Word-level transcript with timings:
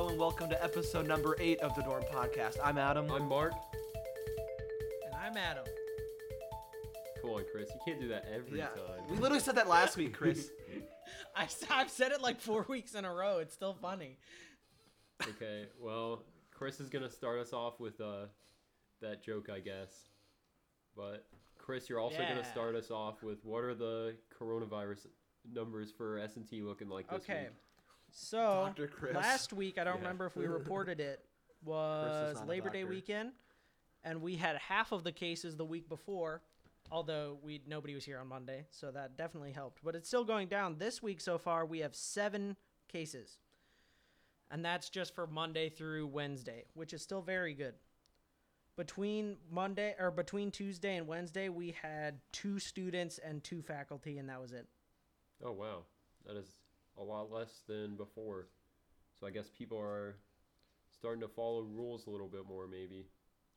Hello 0.00 0.08
and 0.08 0.18
welcome 0.18 0.48
to 0.48 0.64
episode 0.64 1.06
number 1.06 1.36
eight 1.38 1.60
of 1.60 1.74
the 1.74 1.82
Dorm 1.82 2.02
Podcast. 2.10 2.56
I'm 2.64 2.78
Adam. 2.78 3.10
I'm 3.12 3.28
Mark. 3.28 3.52
And 5.04 5.14
I'm 5.14 5.36
Adam. 5.36 5.66
Come 7.20 7.32
on, 7.32 7.44
Chris. 7.52 7.68
You 7.68 7.80
can't 7.84 8.00
do 8.00 8.08
that 8.08 8.24
every 8.34 8.60
yeah, 8.60 8.68
time. 8.68 9.04
we 9.10 9.18
literally 9.18 9.42
said 9.42 9.56
that 9.56 9.68
last 9.68 9.98
week, 9.98 10.14
Chris. 10.14 10.48
I, 11.36 11.46
have 11.68 11.90
said 11.90 12.12
it 12.12 12.22
like 12.22 12.40
four 12.40 12.64
weeks 12.66 12.94
in 12.94 13.04
a 13.04 13.12
row. 13.12 13.40
It's 13.40 13.52
still 13.52 13.74
funny. 13.74 14.16
okay, 15.22 15.66
well, 15.78 16.22
Chris 16.50 16.80
is 16.80 16.88
gonna 16.88 17.10
start 17.10 17.38
us 17.38 17.52
off 17.52 17.78
with 17.78 18.00
uh, 18.00 18.24
that 19.02 19.22
joke, 19.22 19.50
I 19.54 19.60
guess. 19.60 20.08
But 20.96 21.26
Chris, 21.58 21.90
you're 21.90 22.00
also 22.00 22.22
Yeah. 22.22 22.30
gonna 22.36 22.50
start 22.50 22.74
us 22.74 22.90
off 22.90 23.22
with 23.22 23.44
what 23.44 23.64
are 23.64 23.74
the 23.74 24.16
coronavirus 24.34 25.08
numbers 25.52 25.92
for 25.94 26.18
S 26.18 26.36
and 26.36 26.48
T 26.48 26.62
looking 26.62 26.88
like 26.88 27.06
this 27.10 27.22
Okay. 27.24 27.42
week? 27.42 27.50
So 28.12 28.64
Dr. 28.76 28.88
Chris. 28.88 29.14
last 29.14 29.52
week, 29.52 29.78
I 29.78 29.84
don't 29.84 29.94
Yeah. 29.94 30.00
remember 30.00 30.26
if 30.26 30.36
we 30.36 30.46
reported 30.46 31.00
it, 31.00 31.24
was 31.64 32.40
Labor 32.46 32.70
Day 32.70 32.84
weekend, 32.84 33.32
and 34.04 34.22
we 34.22 34.36
had 34.36 34.56
half 34.56 34.92
of 34.92 35.04
the 35.04 35.12
cases 35.12 35.56
the 35.56 35.64
week 35.64 35.88
before. 35.88 36.42
Although 36.92 37.38
we 37.42 37.62
nobody 37.66 37.94
was 37.94 38.04
here 38.04 38.18
on 38.18 38.26
Monday, 38.26 38.66
so 38.70 38.90
that 38.90 39.16
definitely 39.16 39.52
helped. 39.52 39.80
But 39.84 39.94
it's 39.94 40.08
still 40.08 40.24
going 40.24 40.48
down. 40.48 40.78
This 40.78 41.00
week 41.00 41.20
so 41.20 41.38
far, 41.38 41.64
we 41.64 41.80
have 41.80 41.94
seven 41.94 42.56
cases, 42.88 43.38
and 44.50 44.64
that's 44.64 44.90
just 44.90 45.14
for 45.14 45.26
Monday 45.28 45.68
through 45.68 46.08
Wednesday, 46.08 46.64
which 46.74 46.92
is 46.92 47.00
still 47.00 47.22
very 47.22 47.54
good. 47.54 47.74
Between 48.76 49.36
Monday 49.50 49.94
or 50.00 50.10
between 50.10 50.50
Tuesday 50.50 50.96
and 50.96 51.06
Wednesday, 51.06 51.48
we 51.48 51.72
had 51.82 52.20
two 52.32 52.58
students 52.58 53.18
and 53.18 53.44
two 53.44 53.62
faculty, 53.62 54.18
and 54.18 54.28
that 54.28 54.40
was 54.40 54.52
it. 54.52 54.66
Oh 55.44 55.52
wow, 55.52 55.84
that 56.26 56.36
is 56.36 56.56
a 56.98 57.02
lot 57.02 57.30
less 57.30 57.62
than 57.68 57.96
before. 57.96 58.48
So 59.18 59.26
I 59.26 59.30
guess 59.30 59.50
people 59.50 59.78
are 59.78 60.16
starting 60.92 61.20
to 61.22 61.28
follow 61.28 61.62
rules 61.62 62.06
a 62.06 62.10
little 62.10 62.28
bit 62.28 62.46
more, 62.46 62.66
maybe, 62.66 63.06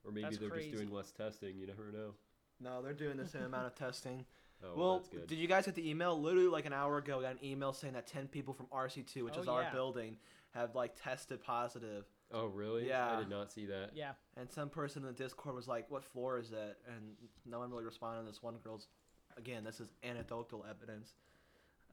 or 0.04 0.12
maybe 0.12 0.24
That's 0.26 0.38
they're 0.38 0.50
crazy. 0.50 0.72
just 0.72 0.82
doing 0.84 0.94
less 0.94 1.12
testing. 1.12 1.58
You 1.58 1.68
never 1.68 1.92
know. 1.92 2.14
no, 2.60 2.82
they're 2.82 2.94
doing 2.94 3.18
the 3.18 3.28
same 3.28 3.44
amount 3.44 3.68
of 3.68 3.76
testing. 3.76 4.26
Oh, 4.66 4.74
well, 4.78 4.98
that's 5.00 5.10
good. 5.10 5.28
did 5.28 5.40
you 5.40 5.48
guys 5.50 5.66
get 5.66 5.76
the 5.76 5.90
email? 5.90 6.18
Literally 6.18 6.48
like 6.48 6.66
an 6.66 6.72
hour 6.72 6.98
ago, 6.98 7.18
we 7.18 7.24
got 7.24 7.34
an 7.34 7.44
email 7.44 7.74
saying 7.74 7.96
that 7.96 8.08
10 8.08 8.30
people 8.30 8.54
from 8.54 8.68
RC2, 8.68 9.22
which 9.24 9.34
Oh, 9.36 9.42
is 9.42 9.48
our 9.50 9.70
building, 9.74 10.16
have 10.52 10.74
like 10.74 10.94
tested 10.96 11.42
positive. 11.44 12.06
oh 12.32 12.46
really? 12.46 12.88
Yeah. 12.88 13.14
I 13.14 13.20
did 13.20 13.30
not 13.30 13.52
see 13.52 13.66
that. 13.66 13.90
Yeah. 13.94 14.14
And 14.38 14.50
some 14.50 14.70
person 14.70 15.02
in 15.02 15.08
the 15.08 15.14
Discord 15.14 15.54
was 15.54 15.68
like, 15.68 15.92
"What 15.92 16.06
floor 16.06 16.38
is 16.40 16.54
it?" 16.54 16.78
And 16.88 17.16
no 17.46 17.60
one 17.60 17.72
really 17.72 17.84
responded. 17.84 18.26
This 18.26 18.42
one 18.42 18.56
girl's, 18.64 18.88
again, 19.36 19.66
this 19.66 19.82
is 19.82 19.90
anecdotal 20.02 20.64
evidence. 20.70 21.14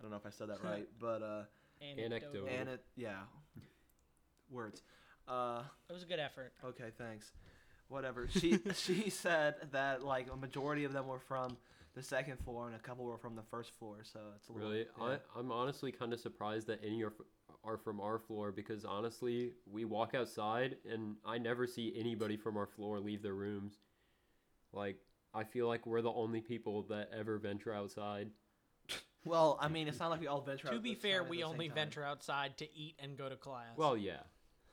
I 0.00 0.02
don't 0.02 0.10
know 0.10 0.16
if 0.16 0.26
I 0.26 0.30
said 0.30 0.48
that 0.48 0.64
right, 0.64 0.88
but 0.98 1.22
uh, 1.22 1.42
Anecdotal. 1.82 2.48
and 2.48 2.78
yeah, 2.96 3.20
words. 4.50 4.82
Uh, 5.28 5.62
It 5.88 5.92
was 5.92 6.02
a 6.02 6.06
good 6.06 6.18
effort. 6.18 6.52
okay, 6.64 6.90
thanks. 6.96 7.32
Whatever. 7.88 8.28
She 8.28 8.58
she 8.74 9.10
said 9.10 9.56
that 9.72 10.02
like 10.02 10.28
a 10.32 10.36
majority 10.36 10.84
of 10.84 10.92
them 10.92 11.06
were 11.06 11.18
from 11.18 11.56
the 11.94 12.02
second 12.02 12.38
floor 12.44 12.68
and 12.68 12.76
a 12.76 12.78
couple 12.78 13.04
were 13.04 13.18
from 13.18 13.34
the 13.34 13.42
first 13.50 13.72
floor. 13.78 13.98
So 14.04 14.20
it's 14.36 14.48
a 14.48 14.52
little 14.52 14.70
Really, 14.70 14.86
yeah. 14.98 15.16
I, 15.34 15.38
I'm 15.38 15.50
honestly 15.50 15.90
kind 15.92 16.12
of 16.12 16.20
surprised 16.20 16.66
that 16.68 16.80
any 16.84 17.02
are, 17.02 17.12
are 17.64 17.76
from 17.76 18.00
our 18.00 18.18
floor 18.18 18.52
because 18.52 18.84
honestly, 18.84 19.52
we 19.70 19.84
walk 19.84 20.14
outside 20.14 20.76
and 20.90 21.16
I 21.26 21.38
never 21.38 21.66
see 21.66 21.92
anybody 21.98 22.36
from 22.36 22.56
our 22.56 22.66
floor 22.66 23.00
leave 23.00 23.22
their 23.22 23.34
rooms. 23.34 23.74
Like, 24.72 24.98
I 25.34 25.42
feel 25.44 25.66
like 25.66 25.84
we're 25.84 26.00
the 26.02 26.12
only 26.12 26.40
people 26.40 26.82
that 26.84 27.10
ever 27.16 27.38
venture 27.38 27.74
outside. 27.74 28.30
Well, 29.24 29.58
I 29.60 29.68
mean, 29.68 29.86
it's 29.88 29.98
not 29.98 30.10
like 30.10 30.20
we 30.20 30.26
all 30.26 30.40
venture. 30.40 30.68
To 30.68 30.76
out 30.76 30.82
be 30.82 30.94
fair, 30.94 31.22
we 31.24 31.42
only 31.42 31.68
venture 31.68 32.04
outside 32.04 32.56
to 32.58 32.64
eat 32.74 32.94
and 32.98 33.16
go 33.16 33.28
to 33.28 33.36
class. 33.36 33.76
Well, 33.76 33.96
yeah, 33.96 34.20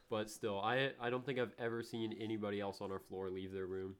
but 0.09 0.30
still, 0.30 0.59
I 0.62 0.91
I 1.00 1.09
don't 1.09 1.25
think 1.25 1.40
I've 1.40 1.53
ever 1.59 1.84
seen 1.84 2.13
anybody 2.19 2.59
else 2.62 2.80
on 2.81 2.91
our 2.91 3.00
floor 3.00 3.30
leave 3.30 3.52
their 3.52 3.66
room. 3.68 3.96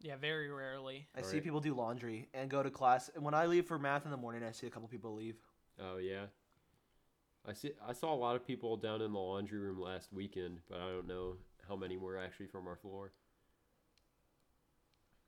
yeah, 0.00 0.16
very 0.16 0.50
rarely. 0.50 1.06
I 1.14 1.22
see 1.22 1.26
Alright. 1.28 1.44
people 1.44 1.60
do 1.60 1.74
laundry 1.74 2.28
and 2.34 2.48
go 2.50 2.62
to 2.62 2.70
class. 2.70 3.10
And 3.14 3.24
when 3.24 3.34
I 3.34 3.46
leave 3.46 3.66
for 3.66 3.78
math 3.78 4.04
in 4.04 4.10
the 4.10 4.16
morning, 4.16 4.42
I 4.44 4.52
see 4.52 4.66
a 4.66 4.70
couple 4.70 4.88
people 4.88 5.14
leave. 5.14 5.36
Oh 5.80 5.96
yeah, 5.98 6.26
I 7.48 7.52
see. 7.54 7.72
I 7.86 7.92
saw 7.94 8.14
a 8.14 8.16
lot 8.16 8.36
of 8.36 8.46
people 8.46 8.76
down 8.76 9.00
in 9.02 9.12
the 9.12 9.18
laundry 9.18 9.58
room 9.58 9.80
last 9.80 10.12
weekend, 10.12 10.58
but 10.68 10.78
I 10.80 10.88
don't 10.90 11.08
know 11.08 11.36
how 11.68 11.74
many 11.76 11.96
were 11.96 12.16
actually 12.18 12.46
from 12.46 12.66
our 12.68 12.76
floor. 12.76 13.12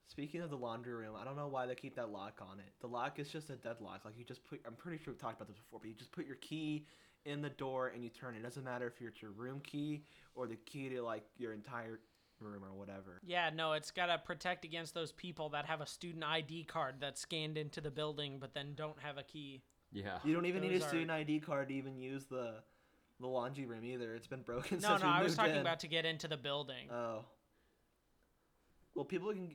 Speaking 0.06 0.42
of 0.42 0.50
the 0.50 0.56
laundry 0.56 0.92
room, 0.92 1.15
I 1.20 1.25
don't 1.25 1.37
know 1.37 1.48
why 1.48 1.66
they 1.66 1.75
keep 1.75 1.97
that 1.97 2.10
lock 2.10 2.41
on 2.42 2.59
it. 2.59 2.72
The 2.81 2.87
lock 2.87 3.19
is 3.19 3.28
just 3.28 3.50
a 3.50 3.56
deadlock. 3.56 4.04
Like 4.04 4.15
you 4.19 4.25
just 4.25 4.44
put, 4.44 4.60
I'm 4.66 4.75
pretty 4.75 5.03
sure 5.03 5.12
we've 5.12 5.20
talked 5.20 5.37
about 5.41 5.48
this 5.48 5.56
before, 5.56 5.81
but 5.81 5.88
you 5.88 5.94
just 5.94 6.12
put 6.12 6.26
your 6.26 6.37
key 6.37 6.87
in 7.25 7.41
the 7.41 7.48
door 7.50 7.88
and 7.88 8.04
you 8.04 8.10
turn 8.10 8.34
it. 8.34 8.38
It 8.41 8.43
doesn't 8.43 8.64
matter 8.64 8.87
if 8.87 9.00
it's 9.00 9.22
your 9.22 9.31
room 9.31 9.60
key 9.64 10.04
or 10.34 10.47
the 10.47 10.56
key 10.56 10.91
to 10.91 11.03
like 11.03 11.25
your 11.38 11.53
entire 11.54 12.00
room 12.38 12.62
or 12.62 12.75
whatever. 12.75 13.20
Yeah, 13.25 13.50
no, 13.54 13.72
it's 13.72 13.91
got 13.91 14.06
to 14.06 14.19
protect 14.19 14.64
against 14.66 14.93
those 14.93 15.10
people 15.12 15.48
that 15.50 15.64
have 15.66 15.81
a 15.81 15.87
student 15.87 16.22
ID 16.22 16.64
card 16.64 16.97
that's 17.00 17.20
scanned 17.20 17.56
into 17.56 17.81
the 17.81 17.91
building 17.91 18.37
but 18.38 18.53
then 18.53 18.75
don't 18.76 18.98
have 19.00 19.16
a 19.16 19.22
key. 19.22 19.62
Yeah. 19.91 20.19
You 20.22 20.34
don't 20.34 20.44
even 20.47 20.60
need 20.60 20.72
a 20.72 20.75
Those 20.75 20.84
are- 20.84 20.88
student 20.88 21.10
ID 21.12 21.41
card 21.41 21.69
to 21.69 21.75
even 21.75 21.97
use 21.98 22.26
the 22.26 22.56
the 23.20 23.26
laundry 23.28 23.64
room 23.64 23.84
either. 23.84 24.14
It's 24.16 24.26
been 24.26 24.43
broken 24.43 24.81
No, 24.81 24.88
since 24.91 25.03
no, 25.03 25.06
we 25.09 25.12
I 25.14 25.22
was 25.22 25.34
talking 25.37 25.54
in. 25.54 25.60
about 25.60 25.81
to 25.81 25.88
get 25.88 26.04
into 26.04 26.26
the 26.28 26.37
building. 26.37 26.91
Oh. 26.91 27.25
Well, 28.94 29.04
people 29.04 29.32
can. 29.32 29.54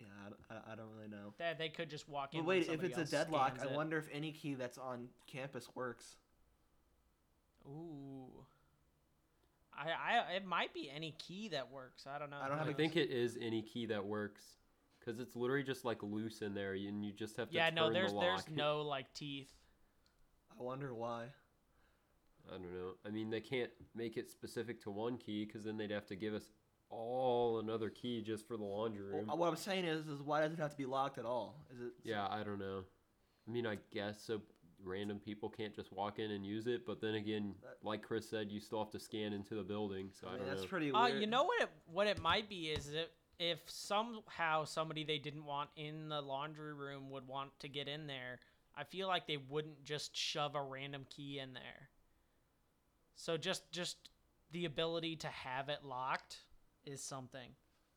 Yeah, 0.00 0.06
I, 0.50 0.54
I- 0.54 0.72
I 0.72 0.74
don't 0.76 0.90
really 0.96 1.08
know. 1.08 1.34
That 1.38 1.58
they 1.58 1.68
could 1.68 1.90
just 1.90 2.08
walk 2.08 2.34
in. 2.34 2.40
But 2.40 2.46
wait, 2.46 2.68
if 2.68 2.82
it's 2.82 2.98
a 2.98 3.04
deadlock, 3.04 3.56
scans 3.56 3.68
I 3.68 3.72
it. 3.72 3.76
wonder 3.76 3.98
if 3.98 4.08
any 4.12 4.32
key 4.32 4.54
that's 4.54 4.78
on 4.78 5.08
campus 5.26 5.68
works. 5.74 6.16
Ooh. 7.66 8.26
I, 9.76 9.90
I, 9.90 10.32
it 10.36 10.46
might 10.46 10.74
be 10.74 10.90
any 10.94 11.14
key 11.18 11.48
that 11.48 11.70
works. 11.70 12.06
I 12.06 12.18
don't 12.18 12.30
know. 12.30 12.38
I 12.42 12.48
don't 12.48 12.58
have 12.58 12.68
I 12.68 12.70
a- 12.72 12.74
think 12.74 12.96
it 12.96 13.10
is 13.10 13.38
any 13.40 13.62
key 13.62 13.86
that 13.86 14.04
works, 14.04 14.42
because 14.98 15.20
it's 15.20 15.36
literally 15.36 15.62
just 15.62 15.84
like 15.84 16.02
loose 16.02 16.42
in 16.42 16.54
there, 16.54 16.72
and 16.72 17.04
you 17.04 17.12
just 17.12 17.36
have 17.36 17.48
to. 17.50 17.54
Yeah, 17.54 17.66
turn 17.66 17.74
no, 17.76 17.92
there's 17.92 18.12
the 18.12 18.20
there's 18.20 18.44
no 18.50 18.82
like 18.82 19.12
teeth. 19.14 19.50
I 20.58 20.62
wonder 20.62 20.94
why. 20.94 21.26
I 22.48 22.52
don't 22.52 22.62
know. 22.62 22.92
I 23.06 23.10
mean, 23.10 23.30
they 23.30 23.40
can't 23.40 23.70
make 23.94 24.16
it 24.16 24.30
specific 24.30 24.82
to 24.82 24.90
one 24.90 25.16
key, 25.18 25.44
because 25.44 25.62
then 25.62 25.76
they'd 25.76 25.90
have 25.90 26.06
to 26.06 26.16
give 26.16 26.34
us 26.34 26.44
all 26.90 27.60
another 27.60 27.88
key 27.88 28.20
just 28.22 28.46
for 28.46 28.56
the 28.56 28.64
laundry 28.64 29.02
room. 29.04 29.26
Well, 29.28 29.38
what 29.38 29.48
I'm 29.48 29.56
saying 29.56 29.84
is, 29.84 30.06
is 30.08 30.20
why 30.20 30.40
does 30.42 30.52
it 30.52 30.58
have 30.58 30.72
to 30.72 30.76
be 30.76 30.86
locked 30.86 31.18
at 31.18 31.24
all? 31.24 31.56
Is 31.74 31.80
it? 31.80 31.92
yeah, 32.02 32.26
I 32.28 32.42
don't 32.42 32.58
know. 32.58 32.82
I 33.48 33.50
mean, 33.50 33.66
I 33.66 33.78
guess 33.92 34.20
so. 34.22 34.42
Random 34.82 35.18
people 35.18 35.50
can't 35.50 35.76
just 35.76 35.92
walk 35.92 36.18
in 36.18 36.30
and 36.30 36.44
use 36.46 36.66
it, 36.66 36.86
but 36.86 37.02
then 37.02 37.14
again, 37.16 37.54
That- 37.62 37.76
like 37.86 38.02
Chris 38.02 38.26
said, 38.28 38.50
you 38.50 38.60
still 38.60 38.78
have 38.82 38.90
to 38.92 38.98
scan 38.98 39.34
into 39.34 39.54
the 39.54 39.62
building, 39.62 40.10
so 40.18 40.26
I, 40.26 40.34
I 40.34 40.36
don't 40.38 40.46
that's 40.46 40.62
know. 40.62 40.68
pretty 40.68 40.90
Uh, 40.90 41.06
you 41.06 41.26
know 41.26 41.44
what 41.44 41.60
it 41.62 41.68
what 41.92 42.06
it 42.06 42.18
might 42.22 42.48
be 42.48 42.68
is 42.70 42.90
if 42.90 43.08
if 43.38 43.58
somehow 43.66 44.64
somebody 44.64 45.04
they 45.04 45.18
didn't 45.18 45.44
want 45.44 45.68
in 45.76 46.08
the 46.08 46.22
laundry 46.22 46.72
room 46.72 47.10
would 47.10 47.28
want 47.28 47.50
to 47.60 47.68
get 47.68 47.88
in 47.88 48.06
there, 48.06 48.40
I 48.74 48.84
feel 48.84 49.06
like 49.06 49.26
they 49.26 49.36
wouldn't 49.36 49.84
just 49.84 50.16
shove 50.16 50.54
a 50.54 50.62
random 50.62 51.04
key 51.10 51.38
in 51.38 51.52
there. 51.52 51.90
So 53.16 53.36
just 53.36 53.70
just 53.72 53.96
the 54.50 54.64
ability 54.64 55.16
to 55.16 55.28
have 55.28 55.68
it 55.68 55.84
locked 55.84 56.38
is 56.86 57.02
something. 57.02 57.50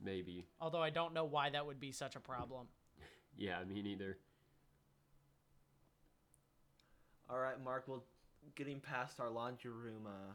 Maybe. 0.03 0.45
Although 0.59 0.81
I 0.81 0.89
don't 0.89 1.13
know 1.13 1.25
why 1.25 1.49
that 1.49 1.65
would 1.65 1.79
be 1.79 1.91
such 1.91 2.15
a 2.15 2.19
problem. 2.19 2.67
Yeah, 3.37 3.63
me 3.63 3.81
neither. 3.81 4.17
All 7.29 7.39
right, 7.39 7.61
Mark. 7.63 7.85
Well, 7.87 8.03
getting 8.55 8.79
past 8.79 9.19
our 9.19 9.29
laundry 9.29 9.71
room 9.71 10.05
uh, 10.05 10.33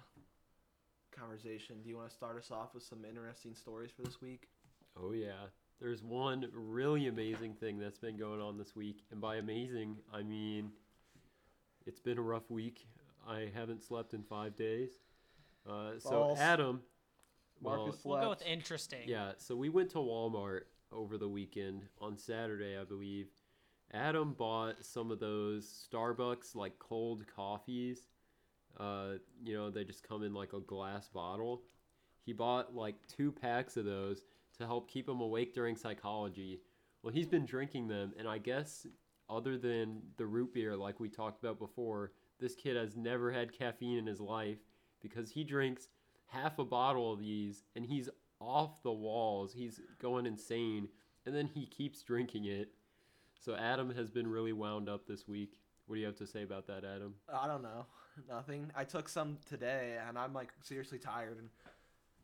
conversation, 1.17 1.77
do 1.83 1.89
you 1.89 1.97
want 1.97 2.09
to 2.09 2.15
start 2.15 2.37
us 2.39 2.51
off 2.51 2.75
with 2.75 2.83
some 2.83 3.05
interesting 3.05 3.55
stories 3.55 3.91
for 3.91 4.03
this 4.03 4.21
week? 4.21 4.49
Oh 5.01 5.13
yeah. 5.13 5.47
There's 5.81 6.03
one 6.03 6.49
really 6.53 7.07
amazing 7.07 7.55
thing 7.55 7.79
that's 7.79 7.99
been 7.99 8.17
going 8.17 8.41
on 8.41 8.59
this 8.59 8.75
week, 8.75 9.05
and 9.13 9.21
by 9.21 9.37
amazing, 9.37 9.97
I 10.13 10.23
mean 10.23 10.73
it's 11.87 12.01
been 12.01 12.19
a 12.19 12.23
rough 12.23 12.51
week. 12.51 12.87
I 13.29 13.51
haven't 13.55 13.85
slept 13.85 14.13
in 14.13 14.23
five 14.25 14.57
days. 14.57 14.91
Uh, 15.69 15.93
so 15.99 16.11
False. 16.11 16.39
Adam, 16.41 16.81
Marcus 17.63 18.05
well, 18.05 18.17
We'll 18.19 18.25
go 18.25 18.31
with 18.31 18.43
interesting. 18.43 19.07
yeah. 19.07 19.33
So 19.39 19.57
we 19.57 19.69
went 19.69 19.91
to 19.91 19.99
Walmart 19.99 20.63
over 20.93 21.19
the 21.19 21.29
weekend 21.29 21.83
on 22.01 22.17
Saturday, 22.17 22.77
I 22.81 22.85
believe. 22.85 23.29
Adam 23.93 24.35
bought 24.35 24.85
some 24.85 25.11
of 25.11 25.19
those 25.19 25.89
Starbucks 25.91 26.55
like 26.55 26.79
cold 26.79 27.25
coffees. 27.35 28.09
Uh, 28.79 29.15
you 29.45 29.55
know, 29.57 29.71
they 29.71 29.85
just 29.85 30.07
come 30.07 30.23
in 30.23 30.35
like 30.35 30.53
a 30.53 30.61
glass 30.61 31.09
bottle. 31.09 31.63
He 32.25 32.33
bought 32.33 32.75
like 32.75 32.97
two 33.09 33.33
packs 33.33 33.77
of 33.77 33.87
those 33.87 34.25
to 34.59 34.67
help 34.67 34.91
keep 34.91 35.09
him 35.09 35.21
awake 35.21 35.55
during 35.55 35.77
psychology. 35.77 36.61
Well, 37.03 37.13
he's 37.13 37.29
been 37.29 37.47
drinking 37.47 37.89
them, 37.89 38.13
and 38.19 38.29
I 38.29 38.39
guess 38.39 38.87
other 39.31 39.57
than 39.57 40.03
the 40.17 40.27
root 40.27 40.53
beer, 40.53 40.77
like 40.77 41.01
we 41.01 41.09
talked 41.09 41.43
about 41.43 41.59
before, 41.59 42.13
this 42.41 42.55
kid 42.55 42.77
has 42.77 42.97
never 42.97 43.33
had 43.33 43.53
caffeine 43.53 43.99
in 43.99 44.07
his 44.07 44.21
life 44.21 44.59
because 45.01 45.31
he 45.31 45.45
drinks 45.45 45.89
half 46.29 46.59
a 46.59 46.65
bottle 46.65 47.13
of 47.13 47.19
these 47.19 47.65
and 47.77 47.85
he's 47.85 48.09
off 48.41 48.83
the 48.83 48.93
walls. 48.93 49.53
He's 49.53 49.81
going 50.01 50.25
insane, 50.27 50.89
and 51.27 51.35
then 51.35 51.47
he 51.47 51.67
keeps 51.67 52.03
drinking 52.03 52.45
it. 52.45 52.71
So 53.41 53.55
Adam 53.55 53.93
has 53.95 54.11
been 54.11 54.27
really 54.29 54.53
wound 54.53 54.89
up 54.89 55.07
this 55.07 55.27
week. 55.29 55.53
What 55.87 55.97
do 55.97 56.01
you 56.01 56.07
have 56.07 56.17
to 56.17 56.27
say 56.27 56.43
about 56.43 56.67
that, 56.67 56.85
Adam? 56.85 57.15
I 57.33 57.47
don't 57.47 57.63
know. 57.63 57.87
Nothing. 58.29 58.71
I 58.77 58.85
took 58.85 59.09
some 59.09 59.39
today, 59.49 59.99
and 60.07 60.19
I'm 60.19 60.33
like 60.35 60.51
seriously 60.63 60.99
tired, 60.99 61.39
and 61.39 61.49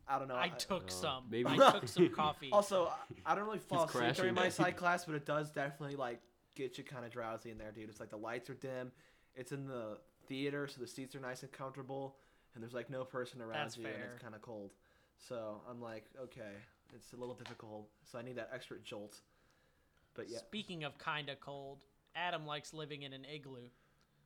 I 0.07 0.19
don't 0.19 0.27
know. 0.27 0.35
I 0.35 0.49
took 0.49 0.87
Uh, 0.87 0.91
some. 0.91 1.23
maybe- 1.29 1.49
I 1.49 1.71
took 1.71 1.87
some 1.87 2.09
coffee. 2.09 2.49
Also, 2.51 2.87
I- 2.87 3.31
I 3.31 3.35
don't 3.35 3.45
really 3.45 3.59
fall 3.59 3.85
asleep 3.85 4.13
during 4.15 4.35
my 4.35 4.49
psych 4.49 4.77
class, 4.77 5.05
but 5.05 5.15
it 5.15 5.25
does 5.25 5.51
definitely 5.51 5.95
like 5.95 6.21
get 6.53 6.77
you 6.77 6.83
kind 6.83 7.05
of 7.05 7.11
drowsy 7.11 7.49
in 7.49 7.57
there, 7.57 7.71
dude. 7.71 7.89
It's 7.89 7.99
like 7.99 8.09
the 8.11 8.17
lights 8.17 8.49
are 8.49 8.53
dim. 8.55 8.91
It's 9.35 9.51
in 9.51 9.67
the 9.67 9.97
theater, 10.27 10.67
so 10.67 10.79
the 10.79 10.87
seats 10.87 11.15
are 11.15 11.19
nice 11.19 11.43
and 11.43 11.51
comfortable, 11.51 12.15
and 12.55 12.63
there's 12.63 12.73
like 12.73 12.89
no 12.89 13.03
person 13.03 13.41
around 13.41 13.53
That's 13.65 13.77
you, 13.77 13.85
and 13.85 13.95
it's 14.13 14.21
kind 14.23 14.33
of 14.33 14.41
cold. 14.41 14.71
So 15.29 15.61
I'm 15.69 15.81
like, 15.81 16.05
okay, 16.23 16.51
it's 16.95 17.13
a 17.13 17.17
little 17.17 17.35
difficult. 17.35 17.87
So 18.09 18.17
I 18.17 18.21
need 18.21 18.37
that 18.37 18.49
extra 18.53 18.77
jolt. 18.83 19.19
But 20.15 20.29
yeah, 20.29 20.37
Speaking 20.39 20.83
of 20.83 20.97
kind 20.97 21.29
of 21.29 21.39
cold, 21.39 21.83
Adam 22.15 22.45
likes 22.45 22.73
living 22.73 23.03
in 23.03 23.13
an 23.13 23.25
igloo. 23.25 23.67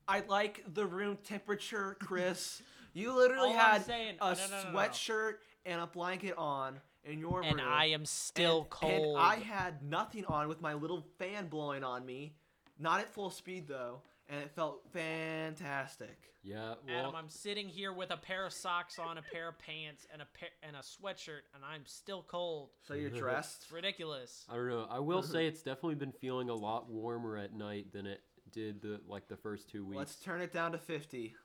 I 0.08 0.22
like 0.28 0.64
the 0.74 0.86
room 0.86 1.18
temperature, 1.24 1.98
Chris. 2.00 2.62
You 2.92 3.14
literally 3.16 3.52
All 3.52 3.56
had 3.56 3.86
saying- 3.86 4.16
a 4.20 4.34
no, 4.34 4.48
no, 4.48 4.72
no, 4.72 4.78
sweatshirt 4.80 5.36
and 5.64 5.80
a 5.80 5.86
blanket 5.86 6.34
on 6.40 6.82
in 7.06 7.20
your 7.20 7.44
And 7.44 7.58
room. 7.58 7.66
I 7.70 7.86
am 7.86 8.04
still 8.04 8.62
and, 8.62 8.70
cold. 8.72 9.16
And 9.16 9.18
I 9.18 9.36
had 9.36 9.84
nothing 9.84 10.26
on 10.26 10.48
with 10.48 10.60
my 10.60 10.74
little 10.74 11.06
fan 11.20 11.48
blowing 11.50 11.84
on 11.84 12.04
me. 12.04 12.34
Not 12.80 13.00
at 13.00 13.08
full 13.14 13.30
speed 13.30 13.68
though, 13.68 14.02
and 14.30 14.42
it 14.42 14.52
felt 14.52 14.84
fantastic. 14.94 16.18
Yeah, 16.42 16.76
Adam, 16.88 17.16
I'm 17.16 17.30
sitting 17.30 17.68
here 17.68 17.92
with 17.92 18.12
a 18.12 18.18
pair 18.18 18.46
of 18.46 18.54
socks 18.54 18.98
on, 18.98 19.18
a 19.18 19.22
pair 19.22 19.50
of 19.50 19.60
pants, 19.60 20.08
and 20.12 20.22
a 20.22 20.26
pair, 20.26 20.48
and 20.64 20.76
a 20.76 20.80
sweatshirt, 20.80 21.42
and 21.54 21.64
I'm 21.70 21.82
still 21.86 22.24
cold. 22.26 22.70
So 22.88 22.94
you're 22.94 23.10
dressed. 23.26 23.64
It's 23.64 23.72
ridiculous. 23.72 24.46
I 24.50 24.56
don't 24.56 24.70
know. 24.70 24.88
I 24.90 25.00
will 25.00 25.22
say 25.24 25.48
it's 25.48 25.62
definitely 25.62 25.96
been 25.96 26.14
feeling 26.14 26.50
a 26.50 26.56
lot 26.56 26.90
warmer 26.90 27.36
at 27.38 27.54
night 27.54 27.92
than 27.92 28.06
it 28.06 28.22
did 28.52 28.82
the 28.82 29.02
like 29.08 29.28
the 29.28 29.36
first 29.36 29.70
two 29.70 29.86
weeks. 29.86 29.98
Let's 29.98 30.16
turn 30.16 30.40
it 30.42 30.54
down 30.54 30.72
to 30.72 30.78
50. 30.78 31.36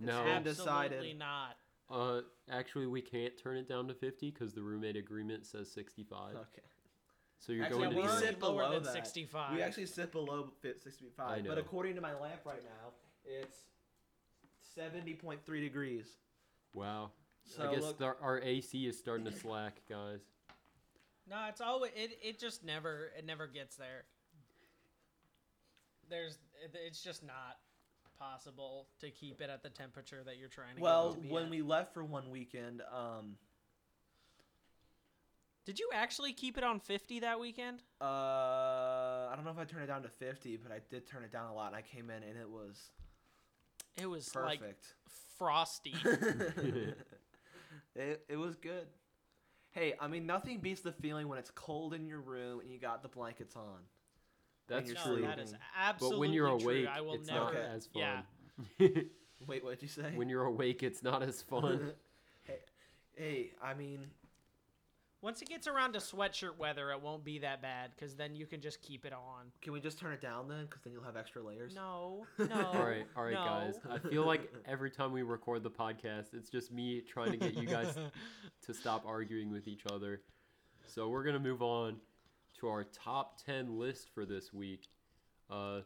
no, 0.00 0.12
Absolutely 0.12 0.42
decided. 0.52 1.18
not. 1.18 1.56
uh, 1.90 2.20
actually, 2.50 2.86
we 2.88 3.00
can't 3.02 3.34
turn 3.40 3.56
it 3.56 3.68
down 3.68 3.86
to 3.88 3.94
fifty 3.94 4.30
because 4.32 4.52
the 4.52 4.62
roommate 4.62 4.96
agreement 4.96 5.46
says 5.46 5.70
sixty-five. 5.70 6.34
Okay. 6.34 6.62
So 7.38 7.52
you're 7.52 7.64
Actually, 7.64 7.78
going 7.88 7.90
Yeah, 7.90 7.96
to 7.96 7.96
we're 7.96 8.02
be 8.02 8.08
already 8.08 8.26
sit 8.26 8.40
below 8.40 8.72
than 8.72 8.82
that. 8.84 8.92
65. 8.92 9.54
We 9.56 9.62
actually 9.62 9.86
sit 9.86 10.12
below 10.12 10.50
65. 10.62 11.30
I 11.30 11.42
But 11.46 11.58
according 11.58 11.94
to 11.96 12.00
my 12.00 12.14
lamp 12.18 12.40
right 12.44 12.62
now, 12.64 12.92
it's 13.24 13.56
70.3 14.76 15.44
degrees. 15.60 16.06
wow. 16.72 17.10
So 17.46 17.68
I 17.68 17.74
guess 17.74 17.82
look, 17.82 18.00
our, 18.00 18.16
our 18.22 18.40
AC 18.40 18.86
is 18.86 18.96
starting 18.98 19.26
to 19.26 19.32
slack, 19.38 19.82
guys. 19.88 20.20
No, 21.28 21.36
it's 21.50 21.60
always 21.60 21.92
it. 21.94 22.18
It 22.22 22.38
just 22.38 22.64
never 22.64 23.10
it 23.18 23.26
never 23.26 23.46
gets 23.46 23.76
there. 23.76 24.04
There's 26.08 26.38
it's 26.86 27.02
just 27.02 27.22
not 27.22 27.58
possible 28.18 28.86
to 29.00 29.10
keep 29.10 29.42
it 29.42 29.50
at 29.50 29.62
the 29.62 29.68
temperature 29.68 30.22
that 30.24 30.38
you're 30.38 30.48
trying 30.48 30.76
to. 30.76 30.80
well, 30.82 31.10
get 31.10 31.18
it 31.18 31.22
to 31.24 31.28
be 31.28 31.34
when 31.34 31.42
at. 31.44 31.50
we 31.50 31.60
left 31.62 31.92
for 31.92 32.02
one 32.04 32.30
weekend, 32.30 32.80
um, 32.90 33.36
did 35.64 35.78
you 35.78 35.88
actually 35.94 36.32
keep 36.32 36.58
it 36.58 36.64
on 36.64 36.78
50 36.80 37.20
that 37.20 37.40
weekend? 37.40 37.82
uh, 38.00 38.04
I 38.04 39.32
don't 39.34 39.44
know 39.44 39.50
if 39.50 39.58
I 39.58 39.64
turned 39.64 39.84
it 39.84 39.86
down 39.86 40.02
to 40.02 40.08
50, 40.08 40.56
but 40.58 40.70
I 40.72 40.80
did 40.90 41.06
turn 41.06 41.24
it 41.24 41.32
down 41.32 41.50
a 41.50 41.54
lot, 41.54 41.68
and 41.68 41.76
I 41.76 41.82
came 41.82 42.10
in 42.10 42.22
and 42.22 42.36
it 42.38 42.48
was 42.48 42.90
It 43.96 44.06
was 44.06 44.34
like 44.34 44.60
frosty. 45.38 45.94
it, 47.94 48.24
it 48.28 48.36
was 48.36 48.56
good. 48.56 48.86
Hey, 49.72 49.94
I 50.00 50.06
mean, 50.06 50.26
nothing 50.26 50.58
beats 50.58 50.82
the 50.82 50.92
feeling 50.92 51.28
when 51.28 51.38
it's 51.38 51.50
cold 51.50 51.94
in 51.94 52.06
your 52.06 52.20
room 52.20 52.60
and 52.60 52.70
you 52.70 52.78
got 52.78 53.02
the 53.02 53.08
blankets 53.08 53.56
on. 53.56 53.80
That's 54.68 54.86
you're 54.86 54.94
no, 54.94 55.16
true. 55.16 55.22
that 55.22 55.38
is 55.38 55.48
sleeping. 55.50 55.64
absolutely 55.78 56.16
but 56.16 56.20
when 56.20 56.32
you're 56.32 56.58
true. 56.58 56.68
awake, 56.68 56.88
I 56.88 57.00
will 57.00 57.14
it's 57.14 57.26
never. 57.26 57.40
not 57.40 57.54
Okay. 57.54 57.66
as 57.74 57.88
Yeah. 57.94 58.20
fun. 58.78 59.04
Wait, 59.46 59.64
what'd 59.64 59.82
you 59.82 59.88
say? 59.88 60.12
when 60.14 60.28
you're 60.28 60.44
awake, 60.44 60.82
it's 60.82 61.02
not 61.02 61.22
as 61.22 61.42
fun. 61.42 61.92
hey, 62.44 62.58
hey, 63.16 63.50
I 63.62 63.74
mean, 63.74 64.06
Once 65.24 65.40
it 65.40 65.48
gets 65.48 65.66
around 65.66 65.94
to 65.94 65.98
sweatshirt 65.98 66.58
weather, 66.58 66.90
it 66.90 67.00
won't 67.00 67.24
be 67.24 67.38
that 67.38 67.62
bad 67.62 67.90
because 67.96 68.14
then 68.14 68.36
you 68.36 68.44
can 68.44 68.60
just 68.60 68.82
keep 68.82 69.06
it 69.06 69.12
on. 69.14 69.46
can 69.62 69.72
we 69.72 69.80
just 69.80 69.98
turn 69.98 70.12
it 70.12 70.20
down 70.20 70.46
then? 70.46 70.66
Because 70.66 70.82
then 70.82 70.92
you'll 70.92 71.02
have 71.02 71.16
extra 71.16 71.42
layers. 71.42 71.74
No, 71.74 72.26
no. 72.38 72.46
all 72.54 72.84
right, 72.84 73.06
all 73.16 73.24
right, 73.24 73.32
no. 73.32 73.42
guys. 73.42 73.74
I 73.90 74.06
feel 74.10 74.26
like 74.26 74.52
every 74.68 74.90
time 74.90 75.12
we 75.12 75.22
record 75.22 75.62
the 75.62 75.70
podcast, 75.70 76.34
it's 76.34 76.50
just 76.50 76.70
me 76.70 77.00
trying 77.00 77.30
to 77.30 77.38
get 77.38 77.54
you 77.54 77.66
guys 77.66 77.96
to 78.66 78.74
stop 78.74 79.06
arguing 79.06 79.50
with 79.50 79.66
each 79.66 79.84
other. 79.90 80.20
So 80.86 81.08
we're 81.08 81.24
gonna 81.24 81.38
move 81.38 81.62
on 81.62 81.96
to 82.60 82.68
our 82.68 82.84
top 82.84 83.42
ten 83.42 83.78
list 83.78 84.10
for 84.14 84.26
this 84.26 84.52
week. 84.52 84.88
Uh, 85.50 85.80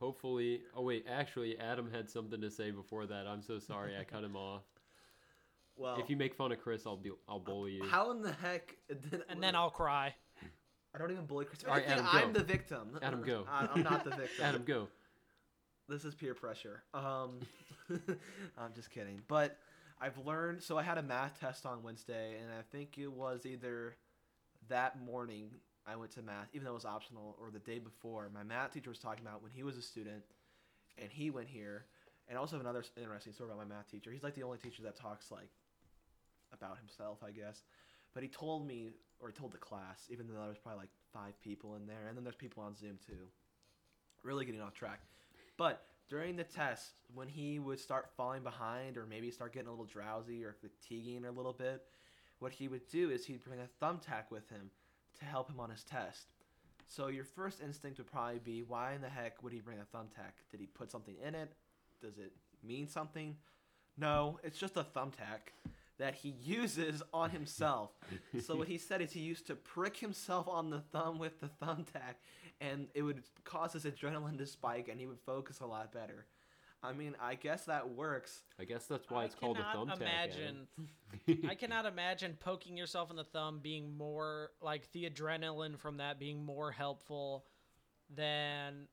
hopefully. 0.00 0.62
Oh 0.74 0.82
wait, 0.82 1.06
actually, 1.08 1.56
Adam 1.60 1.88
had 1.88 2.10
something 2.10 2.40
to 2.40 2.50
say 2.50 2.72
before 2.72 3.06
that. 3.06 3.28
I'm 3.28 3.42
so 3.42 3.60
sorry, 3.60 3.96
I 3.96 4.02
cut 4.02 4.24
him 4.24 4.34
off. 4.34 4.62
Well, 5.76 5.96
If 6.00 6.08
you 6.08 6.16
make 6.16 6.34
fun 6.34 6.52
of 6.52 6.60
Chris, 6.60 6.86
I'll 6.86 6.96
be 6.96 7.10
I'll 7.28 7.38
bully 7.38 7.72
you. 7.72 7.84
how 7.84 8.10
in 8.10 8.22
the 8.22 8.32
heck? 8.32 8.76
Did, 8.88 9.22
and 9.28 9.42
then 9.42 9.54
I'll 9.54 9.70
cry. 9.70 10.14
I 10.94 10.98
don't 10.98 11.10
even 11.10 11.26
bully 11.26 11.44
Chris. 11.44 11.62
All 11.64 11.74
right, 11.74 11.84
Adam, 11.86 12.06
I'm 12.10 12.32
go. 12.32 12.38
the 12.38 12.44
victim. 12.44 12.98
Adam, 13.02 13.22
go. 13.22 13.44
I, 13.50 13.68
I'm 13.74 13.82
not 13.82 14.04
the 14.04 14.10
victim. 14.10 14.42
Adam, 14.44 14.62
go. 14.64 14.88
this 15.88 16.04
is 16.06 16.14
peer 16.14 16.34
pressure. 16.34 16.82
Um, 16.94 17.40
I'm 18.58 18.72
just 18.74 18.90
kidding. 18.90 19.20
But 19.28 19.58
I've 20.00 20.16
learned. 20.24 20.62
So 20.62 20.78
I 20.78 20.82
had 20.82 20.96
a 20.96 21.02
math 21.02 21.38
test 21.38 21.66
on 21.66 21.82
Wednesday, 21.82 22.36
and 22.42 22.50
I 22.50 22.62
think 22.72 22.96
it 22.96 23.12
was 23.12 23.44
either 23.44 23.96
that 24.68 24.98
morning 25.02 25.50
I 25.86 25.96
went 25.96 26.12
to 26.12 26.22
math, 26.22 26.48
even 26.54 26.64
though 26.64 26.70
it 26.70 26.74
was 26.74 26.86
optional, 26.86 27.36
or 27.38 27.50
the 27.50 27.58
day 27.58 27.78
before. 27.78 28.30
My 28.32 28.42
math 28.42 28.72
teacher 28.72 28.88
was 28.88 28.98
talking 28.98 29.26
about 29.26 29.42
when 29.42 29.52
he 29.52 29.62
was 29.62 29.76
a 29.76 29.82
student, 29.82 30.22
and 30.96 31.10
he 31.12 31.28
went 31.28 31.48
here. 31.48 31.84
And 32.28 32.36
I 32.36 32.40
also 32.40 32.56
have 32.56 32.64
another 32.64 32.84
interesting 32.96 33.32
story 33.34 33.50
about 33.50 33.68
my 33.68 33.74
math 33.76 33.90
teacher. 33.90 34.10
He's 34.10 34.22
like 34.22 34.34
the 34.34 34.42
only 34.42 34.58
teacher 34.58 34.82
that 34.82 34.96
talks 34.96 35.30
like 35.30 35.50
about 36.56 36.78
himself, 36.78 37.18
I 37.24 37.30
guess. 37.30 37.62
But 38.14 38.22
he 38.22 38.28
told 38.28 38.66
me, 38.66 38.90
or 39.20 39.28
he 39.28 39.34
told 39.34 39.52
the 39.52 39.58
class, 39.58 40.08
even 40.10 40.26
though 40.26 40.34
there 40.34 40.48
was 40.48 40.58
probably 40.58 40.80
like 40.80 40.90
five 41.12 41.40
people 41.40 41.76
in 41.76 41.86
there, 41.86 42.08
and 42.08 42.16
then 42.16 42.24
there's 42.24 42.36
people 42.36 42.62
on 42.62 42.74
Zoom 42.74 42.98
too. 43.06 43.28
Really 44.22 44.44
getting 44.44 44.60
off 44.60 44.74
track. 44.74 45.00
But 45.56 45.82
during 46.08 46.36
the 46.36 46.44
test, 46.44 46.92
when 47.14 47.28
he 47.28 47.58
would 47.58 47.78
start 47.78 48.10
falling 48.16 48.42
behind 48.42 48.96
or 48.96 49.06
maybe 49.06 49.30
start 49.30 49.52
getting 49.52 49.68
a 49.68 49.70
little 49.70 49.86
drowsy 49.86 50.44
or 50.44 50.54
fatiguing 50.54 51.24
a 51.24 51.30
little 51.30 51.52
bit, 51.52 51.82
what 52.38 52.52
he 52.52 52.68
would 52.68 52.86
do 52.88 53.10
is 53.10 53.26
he'd 53.26 53.44
bring 53.44 53.60
a 53.60 53.84
thumbtack 53.84 54.30
with 54.30 54.48
him 54.48 54.70
to 55.18 55.24
help 55.24 55.50
him 55.50 55.60
on 55.60 55.70
his 55.70 55.84
test. 55.84 56.26
So 56.86 57.08
your 57.08 57.24
first 57.24 57.60
instinct 57.60 57.98
would 57.98 58.10
probably 58.10 58.38
be, 58.38 58.62
why 58.62 58.92
in 58.94 59.00
the 59.00 59.08
heck 59.08 59.42
would 59.42 59.52
he 59.52 59.60
bring 59.60 59.78
a 59.78 59.96
thumbtack? 59.96 60.32
Did 60.50 60.60
he 60.60 60.66
put 60.66 60.90
something 60.90 61.16
in 61.26 61.34
it? 61.34 61.52
Does 62.00 62.18
it 62.18 62.32
mean 62.62 62.86
something? 62.86 63.36
No, 63.98 64.38
it's 64.44 64.58
just 64.58 64.76
a 64.76 64.84
thumbtack 64.84 65.52
that 65.98 66.14
he 66.14 66.34
uses 66.42 67.02
on 67.12 67.30
himself. 67.30 67.90
so 68.40 68.56
what 68.56 68.68
he 68.68 68.78
said 68.78 69.00
is 69.00 69.12
he 69.12 69.20
used 69.20 69.46
to 69.46 69.54
prick 69.54 69.96
himself 69.96 70.48
on 70.48 70.70
the 70.70 70.80
thumb 70.80 71.18
with 71.18 71.40
the 71.40 71.50
thumbtack 71.62 72.16
and 72.60 72.88
it 72.94 73.02
would 73.02 73.22
cause 73.44 73.72
his 73.72 73.84
adrenaline 73.84 74.38
to 74.38 74.46
spike 74.46 74.88
and 74.88 75.00
he 75.00 75.06
would 75.06 75.20
focus 75.20 75.60
a 75.60 75.66
lot 75.66 75.92
better. 75.92 76.26
I 76.82 76.92
mean, 76.92 77.16
I 77.20 77.34
guess 77.34 77.64
that 77.64 77.88
works. 77.88 78.42
I 78.60 78.64
guess 78.64 78.86
that's 78.86 79.10
why 79.10 79.22
I 79.22 79.24
it's 79.24 79.34
called 79.34 79.58
a 79.58 79.62
thumbtack. 79.62 80.00
Imagine, 80.00 80.68
I 81.48 81.54
cannot 81.54 81.86
imagine 81.86 82.36
poking 82.38 82.76
yourself 82.76 83.10
in 83.10 83.16
the 83.16 83.24
thumb 83.24 83.60
being 83.62 83.96
more 83.96 84.50
like 84.60 84.90
the 84.92 85.08
adrenaline 85.08 85.78
from 85.78 85.96
that 85.96 86.18
being 86.18 86.44
more 86.44 86.70
helpful 86.70 87.46
than 88.14 88.86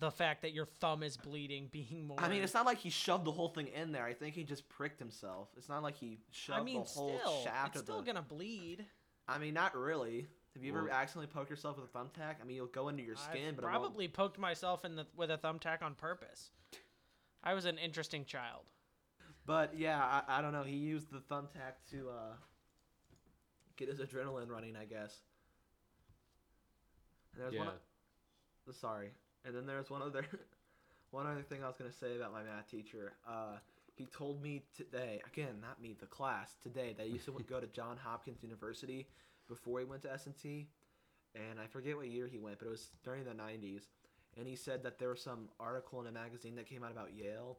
the 0.00 0.10
fact 0.10 0.42
that 0.42 0.52
your 0.52 0.66
thumb 0.80 1.02
is 1.02 1.16
bleeding 1.16 1.68
being 1.70 2.06
more. 2.06 2.20
I 2.20 2.28
mean, 2.28 2.42
it's 2.42 2.54
not 2.54 2.66
like 2.66 2.78
he 2.78 2.90
shoved 2.90 3.24
the 3.24 3.32
whole 3.32 3.48
thing 3.48 3.68
in 3.68 3.92
there. 3.92 4.04
I 4.04 4.14
think 4.14 4.34
he 4.34 4.44
just 4.44 4.68
pricked 4.68 4.98
himself. 4.98 5.48
It's 5.56 5.68
not 5.68 5.82
like 5.82 5.96
he 5.96 6.18
shoved 6.30 6.60
I 6.60 6.62
mean, 6.62 6.82
the 6.82 6.88
whole 6.88 7.18
still, 7.18 7.42
shaft 7.44 7.68
it's 7.68 7.76
of 7.80 7.82
still 7.86 7.98
the. 8.00 8.06
gonna 8.06 8.22
bleed. 8.22 8.84
I 9.28 9.38
mean, 9.38 9.54
not 9.54 9.76
really. 9.76 10.26
Have 10.54 10.62
you 10.64 10.72
ever 10.72 10.84
Well- 10.84 10.92
accidentally 10.92 11.28
poked 11.32 11.48
yourself 11.50 11.78
with 11.78 11.88
a 11.94 11.98
thumbtack? 11.98 12.36
I 12.40 12.44
mean, 12.44 12.56
you'll 12.56 12.66
go 12.66 12.88
into 12.88 13.02
your 13.02 13.16
skin, 13.16 13.48
I've 13.50 13.56
but 13.56 13.64
it 13.64 13.66
won't- 13.66 13.82
probably 13.82 14.08
poked 14.08 14.38
myself 14.38 14.84
in 14.84 14.96
the 14.96 15.06
with 15.16 15.30
a 15.30 15.38
thumbtack 15.38 15.82
on 15.82 15.94
purpose. 15.94 16.50
I 17.42 17.54
was 17.54 17.64
an 17.64 17.78
interesting 17.78 18.24
child. 18.24 18.64
But 19.46 19.76
yeah, 19.76 19.98
I, 20.28 20.38
I 20.38 20.42
don't 20.42 20.52
know. 20.52 20.62
He 20.62 20.76
used 20.76 21.10
the 21.10 21.18
thumbtack 21.20 21.74
to 21.90 22.10
uh, 22.10 22.34
get 23.76 23.88
his 23.88 23.98
adrenaline 23.98 24.48
running, 24.48 24.76
I 24.76 24.84
guess. 24.84 25.16
And 27.34 27.42
there's 27.42 27.54
yeah. 27.54 27.60
one. 27.60 27.68
o- 27.68 28.72
Sorry, 28.72 29.10
and 29.44 29.54
then 29.54 29.66
there's 29.66 29.90
one 29.90 30.02
other, 30.02 30.24
one 31.10 31.26
other 31.26 31.42
thing 31.42 31.62
I 31.62 31.66
was 31.66 31.76
gonna 31.76 31.92
say 31.92 32.16
about 32.16 32.32
my 32.32 32.42
math 32.42 32.70
teacher. 32.70 33.14
Uh, 33.28 33.56
he 33.94 34.06
told 34.06 34.42
me 34.42 34.62
today, 34.74 35.20
again, 35.26 35.60
not 35.60 35.80
me, 35.80 35.94
the 35.98 36.06
class 36.06 36.54
today. 36.62 36.94
That 36.96 37.06
he 37.06 37.12
used 37.12 37.26
to 37.26 37.32
go 37.48 37.60
to 37.60 37.66
John 37.74 37.96
Hopkins 38.02 38.42
University 38.42 39.06
before 39.48 39.80
he 39.80 39.84
went 39.84 40.02
to 40.02 40.12
S 40.12 40.26
and 40.26 40.36
T, 40.36 40.68
and 41.34 41.60
I 41.60 41.66
forget 41.66 41.96
what 41.96 42.08
year 42.08 42.26
he 42.26 42.38
went, 42.38 42.58
but 42.58 42.66
it 42.66 42.70
was 42.70 42.90
during 43.04 43.24
the 43.24 43.32
'90s. 43.32 43.82
And 44.38 44.48
he 44.48 44.56
said 44.56 44.82
that 44.84 44.98
there 44.98 45.10
was 45.10 45.22
some 45.22 45.50
article 45.60 46.00
in 46.00 46.06
a 46.06 46.12
magazine 46.12 46.54
that 46.56 46.66
came 46.66 46.82
out 46.82 46.90
about 46.90 47.10
Yale 47.14 47.58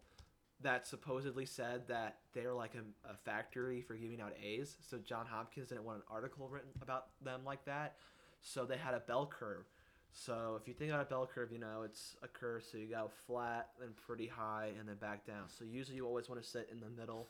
that 0.63 0.88
supposedly 0.88 1.46
said 1.46 1.88
that 1.88 2.18
they're 2.34 2.54
like 2.54 2.74
a, 2.75 3.12
a 3.12 3.16
factory 3.16 3.82
for 3.82 3.96
giving 3.96 4.22
out 4.22 4.34
A's. 4.42 4.78
So 4.90 4.98
John 4.98 5.25
Hopkins 5.25 5.70
didn't 5.70 5.84
want 5.84 5.98
an 5.98 6.04
article 6.10 6.48
written 6.48 6.70
about 6.82 7.08
them 7.22 7.42
like 7.46 7.63
that. 7.66 7.96
So 8.42 8.66
they 8.66 8.78
had 8.78 8.94
a 8.94 9.00
bell 9.00 9.28
curve. 9.28 9.66
So 10.13 10.58
if 10.62 10.67
you 10.67 10.75
think 10.75 10.91
about 10.91 11.01
a 11.01 11.10
bell 11.10 11.27
curve, 11.34 11.51
you 11.51 11.60
know 11.60 11.82
it's 11.84 12.15
a 12.22 12.27
curve. 12.27 12.63
So 12.63 12.77
you 12.77 12.88
go 12.88 13.10
flat, 13.25 13.70
then 13.79 13.89
pretty 14.05 14.27
high, 14.27 14.72
and 14.79 14.88
then 14.88 14.96
back 14.98 15.25
down. 15.25 15.46
So 15.48 15.65
usually 15.65 15.98
you 15.98 16.05
always 16.05 16.29
want 16.29 16.41
to 16.41 16.48
sit 16.48 16.70
in 16.72 16.79
the 16.79 16.89
middle, 16.89 17.29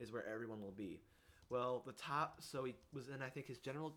is 0.00 0.12
where 0.12 0.26
everyone 0.26 0.60
will 0.60 0.74
be. 0.76 1.00
Well, 1.48 1.82
the 1.86 1.92
top. 1.92 2.36
So 2.40 2.64
he 2.64 2.74
was 2.92 3.08
in 3.08 3.22
I 3.22 3.28
think 3.28 3.46
his 3.46 3.58
general 3.58 3.94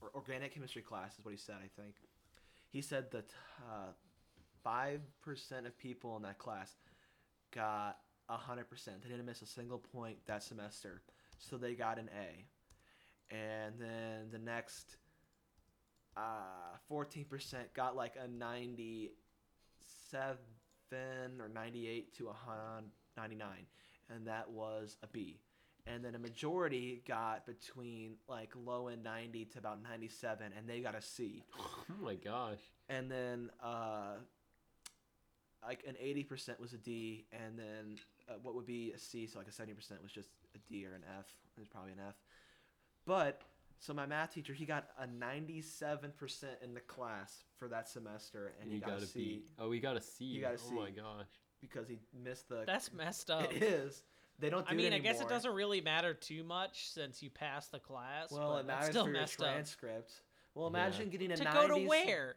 or 0.00 0.10
organic 0.14 0.54
chemistry 0.54 0.82
class 0.82 1.18
is 1.18 1.24
what 1.24 1.32
he 1.32 1.36
said. 1.36 1.56
I 1.56 1.68
think 1.80 1.94
he 2.70 2.80
said 2.80 3.10
that 3.10 3.30
uh, 3.70 3.92
five 4.64 5.00
percent 5.22 5.66
of 5.66 5.78
people 5.78 6.16
in 6.16 6.22
that 6.22 6.38
class 6.38 6.72
got 7.54 7.98
hundred 8.28 8.70
percent. 8.70 9.02
They 9.02 9.10
didn't 9.10 9.26
miss 9.26 9.42
a 9.42 9.46
single 9.46 9.78
point 9.78 10.16
that 10.26 10.42
semester, 10.42 11.02
so 11.38 11.58
they 11.58 11.74
got 11.74 11.98
an 11.98 12.08
A. 12.18 13.34
And 13.34 13.74
then 13.78 14.30
the 14.30 14.38
next 14.38 14.96
uh, 16.16 16.76
fourteen 16.88 17.24
percent 17.24 17.72
got 17.74 17.94
like 17.96 18.14
a 18.22 18.26
ninety-seven 18.28 19.10
or 21.40 21.48
ninety-eight 21.52 22.14
to 22.18 22.28
a 22.28 22.32
hun- 22.32 22.90
ninety-nine, 23.16 23.66
and 24.10 24.26
that 24.26 24.50
was 24.50 24.96
a 25.02 25.06
B. 25.06 25.40
And 25.88 26.04
then 26.04 26.16
a 26.16 26.18
majority 26.18 27.02
got 27.06 27.46
between 27.46 28.16
like 28.28 28.50
low 28.64 28.88
and 28.88 29.04
ninety 29.04 29.44
to 29.46 29.58
about 29.58 29.82
ninety-seven, 29.82 30.52
and 30.56 30.68
they 30.68 30.80
got 30.80 30.94
a 30.96 31.02
C 31.02 31.44
Oh 31.58 31.74
my 32.02 32.14
gosh. 32.14 32.58
and 32.88 33.10
then 33.10 33.50
uh, 33.62 34.14
like 35.64 35.84
an 35.86 35.94
eighty 36.00 36.24
percent 36.24 36.58
was 36.60 36.72
a 36.72 36.78
D, 36.78 37.26
and 37.32 37.58
then 37.58 37.98
uh, 38.28 38.34
what 38.42 38.54
would 38.56 38.66
be 38.66 38.92
a 38.92 38.98
C, 38.98 39.26
so 39.26 39.38
like 39.38 39.48
a 39.48 39.52
seventy 39.52 39.74
percent 39.74 40.02
was 40.02 40.10
just 40.12 40.28
a 40.54 40.58
D 40.68 40.84
or 40.86 40.94
an 40.94 41.04
F. 41.18 41.26
It 41.56 41.60
was 41.60 41.68
probably 41.68 41.92
an 41.92 42.00
F. 42.08 42.14
But 43.06 43.42
so 43.78 43.92
my 43.94 44.06
math 44.06 44.32
teacher, 44.34 44.52
he 44.52 44.64
got 44.64 44.88
a 44.98 45.06
ninety-seven 45.06 46.12
percent 46.16 46.54
in 46.62 46.74
the 46.74 46.80
class 46.80 47.44
for 47.58 47.68
that 47.68 47.88
semester, 47.88 48.52
and 48.60 48.62
And 48.62 48.70
he 48.70 48.76
you 48.76 48.80
got, 48.80 48.90
got 48.90 49.00
a 49.00 49.04
a 49.04 49.06
C 49.06 49.18
B. 49.20 49.42
Oh, 49.58 49.68
we 49.68 49.80
got 49.80 49.96
a 49.96 50.00
C. 50.00 50.24
You 50.24 50.40
got 50.40 50.54
a 50.54 50.58
Oh 50.68 50.72
my 50.74 50.86
C. 50.88 50.92
gosh. 50.96 51.26
because 51.60 51.88
he 51.88 51.98
missed 52.24 52.48
the. 52.48 52.64
That's 52.66 52.92
messed 52.92 53.30
up. 53.30 53.52
it 53.54 53.62
is. 53.62 54.02
They 54.38 54.50
don't 54.50 54.66
do 54.66 54.72
I 54.72 54.76
mean, 54.76 54.92
it 54.92 54.96
I 54.96 54.98
guess 54.98 55.20
it 55.22 55.28
doesn't 55.28 55.54
really 55.54 55.80
matter 55.80 56.12
too 56.12 56.44
much 56.44 56.90
since 56.90 57.22
you 57.22 57.30
passed 57.30 57.72
the 57.72 57.78
class. 57.78 58.30
Well, 58.30 58.52
but 58.54 58.60
it 58.60 58.66
matters 58.66 58.90
still 58.90 59.04
for 59.04 59.10
your 59.10 59.20
messed 59.20 59.40
up. 59.40 59.46
transcript. 59.48 60.12
Well, 60.54 60.66
Yeah. 60.72 60.78
imagine 60.86 61.08
getting 61.08 61.32
a 61.32 61.36
To 61.36 61.44
90s. 61.44 61.54
go 61.54 61.68
to 61.80 61.86
where? 61.88 62.36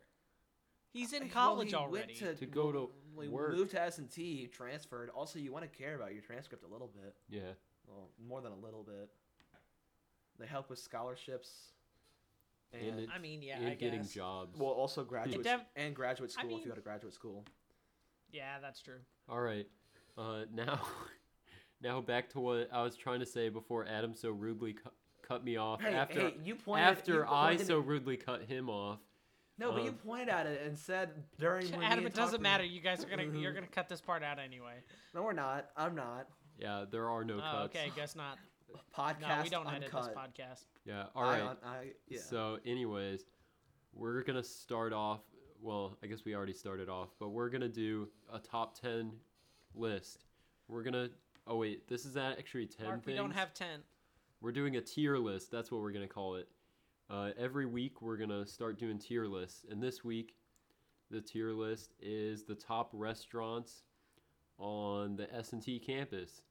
He's 0.91 1.13
in 1.13 1.24
Well, 1.24 1.31
college 1.31 1.69
he 1.69 1.75
already. 1.75 2.15
To 2.15 2.46
go 2.46 2.72
to 2.72 2.89
well, 3.13 3.29
work. 3.29 3.51
moved 3.53 3.72
to 3.72 3.81
S 3.81 3.98
and 3.98 4.10
T, 4.10 4.48
transferred. 4.48 5.10
Also, 5.10 5.39
you 5.39 5.51
want 5.51 5.69
to 5.69 5.77
care 5.77 5.96
about 5.96 6.13
your 6.13 6.22
transcript 6.22 6.63
a 6.63 6.67
little 6.67 6.88
bit. 6.88 7.15
Yeah. 7.29 7.51
Well, 7.86 8.10
more 8.27 8.41
than 8.41 8.53
a 8.53 8.58
little 8.58 8.84
bit. 8.84 9.10
They 10.39 10.48
help 10.48 10.69
with 10.69 10.79
scholarships. 10.79 11.50
And, 12.72 12.81
And 12.88 13.00
it- 13.01 13.10
I 13.13 13.17
mean, 13.19 13.41
yeah, 13.41 13.58
and 13.58 13.67
I 13.67 13.74
getting 13.75 14.01
guess. 14.01 14.13
jobs. 14.13 14.58
well, 14.60 14.69
also 14.72 15.03
graduate 15.03 15.43
def- 15.43 15.65
and 15.75 15.96
graduate 15.96 16.31
I 16.38 16.41
school 16.43 16.58
if 16.58 16.63
you 16.65 16.69
go 16.69 16.75
to 16.75 16.81
graduate 16.81 17.13
school. 17.13 17.43
Yeah, 18.31 18.60
that's 18.60 18.81
true. 18.81 19.00
All 19.27 19.41
right. 19.41 19.67
Uh, 20.17 20.46
now, 20.53 20.79
now 21.81 22.00
back 22.01 22.29
to 22.31 22.39
what 22.39 22.69
I 22.72 22.84
was 22.84 22.96
trying 22.96 23.19
to 23.22 23.25
say 23.25 23.50
before 23.50 23.86
Adam 23.88 24.13
so 24.13 24.29
rudely 24.29 24.74
cu- 24.74 24.91
cut 25.24 25.43
me 25.43 25.58
off. 25.58 25.81
Hey, 25.81 25.93
after 25.96 26.19
hey, 26.29 26.38
you 26.43 26.55
pointed. 26.55 26.86
after 26.86 27.13
you 27.15 27.24
I 27.27 27.50
pointed- 27.51 27.67
so 27.67 27.79
rudely 27.79 28.17
cut 28.17 28.43
him 28.43 28.69
off. 28.69 29.00
no, 29.58 29.72
but 29.72 29.84
you 29.84 29.89
um, 29.89 29.96
pointed 29.96 30.29
at 30.29 30.46
it 30.46 30.62
and 30.65 30.77
said 30.77 31.10
during. 31.39 31.69
when 31.72 31.79
me 31.79 31.86
Adam, 31.88 32.05
it 32.05 32.13
doesn't 32.13 32.41
matter. 32.41 32.63
You 32.63 32.81
guys 32.81 33.03
are 33.03 33.10
gonna 33.10 33.24
Mhm. 33.24 33.41
you're 33.41 33.53
gonna 33.53 33.65
cut 33.67 33.89
this 33.89 34.00
part 34.01 34.22
out 34.24 34.38
anyway. 34.39 34.75
No, 35.15 35.24
we're 35.24 35.34
not. 35.34 35.72
I'm 35.75 35.96
not. 35.96 36.27
Yeah, 36.60 36.86
there 36.89 37.10
are 37.10 37.24
no 37.25 37.38
Oh, 37.38 37.41
cuts. 37.41 37.75
okay, 37.75 37.91
guess 37.96 38.15
not. 38.15 38.38
Podcast. 38.95 39.21
No, 39.21 39.43
we 39.43 39.49
don't 39.49 39.67
edit 39.67 39.93
uncut. 39.93 40.03
this 40.03 40.15
podcast. 40.15 40.65
Yeah. 40.85 41.05
All 41.15 41.23
right. 41.23 41.41
I 41.41 41.67
I, 41.67 41.91
yeah. 42.07 42.19
So, 42.19 42.59
anyways, 42.65 43.25
we're 43.93 44.23
gonna 44.23 44.43
start 44.43 44.93
off. 44.93 45.21
Well, 45.61 45.97
I 46.03 46.07
guess 46.07 46.23
we 46.25 46.35
already 46.35 46.53
started 46.53 46.89
off, 46.89 47.09
but 47.19 47.29
we're 47.29 47.49
gonna 47.49 47.67
do 47.67 48.09
a 48.31 48.39
top 48.39 48.79
ten 48.79 49.11
list. 49.75 50.25
We're 50.67 50.83
gonna. 50.83 51.09
Oh 51.47 51.57
wait, 51.57 51.88
this 51.88 52.05
is 52.05 52.17
actually 52.17 52.67
ten 52.67 52.88
Mark, 52.88 53.05
we 53.05 53.13
don't 53.13 53.31
have 53.31 53.53
ten. 53.53 53.81
We're 54.41 54.51
doing 54.51 54.77
a 54.77 54.81
tier 54.81 55.17
list. 55.17 55.51
That's 55.51 55.71
what 55.71 55.81
we're 55.81 55.91
gonna 55.91 56.07
call 56.07 56.35
it. 56.35 56.47
Uh, 57.09 57.31
every 57.38 57.65
week 57.65 58.01
we're 58.01 58.17
gonna 58.17 58.45
start 58.45 58.77
doing 58.79 58.99
tier 58.99 59.25
lists, 59.25 59.65
and 59.69 59.81
this 59.81 60.03
week, 60.03 60.35
the 61.09 61.21
tier 61.21 61.51
list 61.51 61.93
is 61.99 62.43
the 62.43 62.55
top 62.55 62.89
restaurants 62.93 63.83
on 64.59 65.15
the 65.15 65.33
S 65.33 65.53
and 65.53 65.61
T 65.61 65.79
campus. 65.79 66.41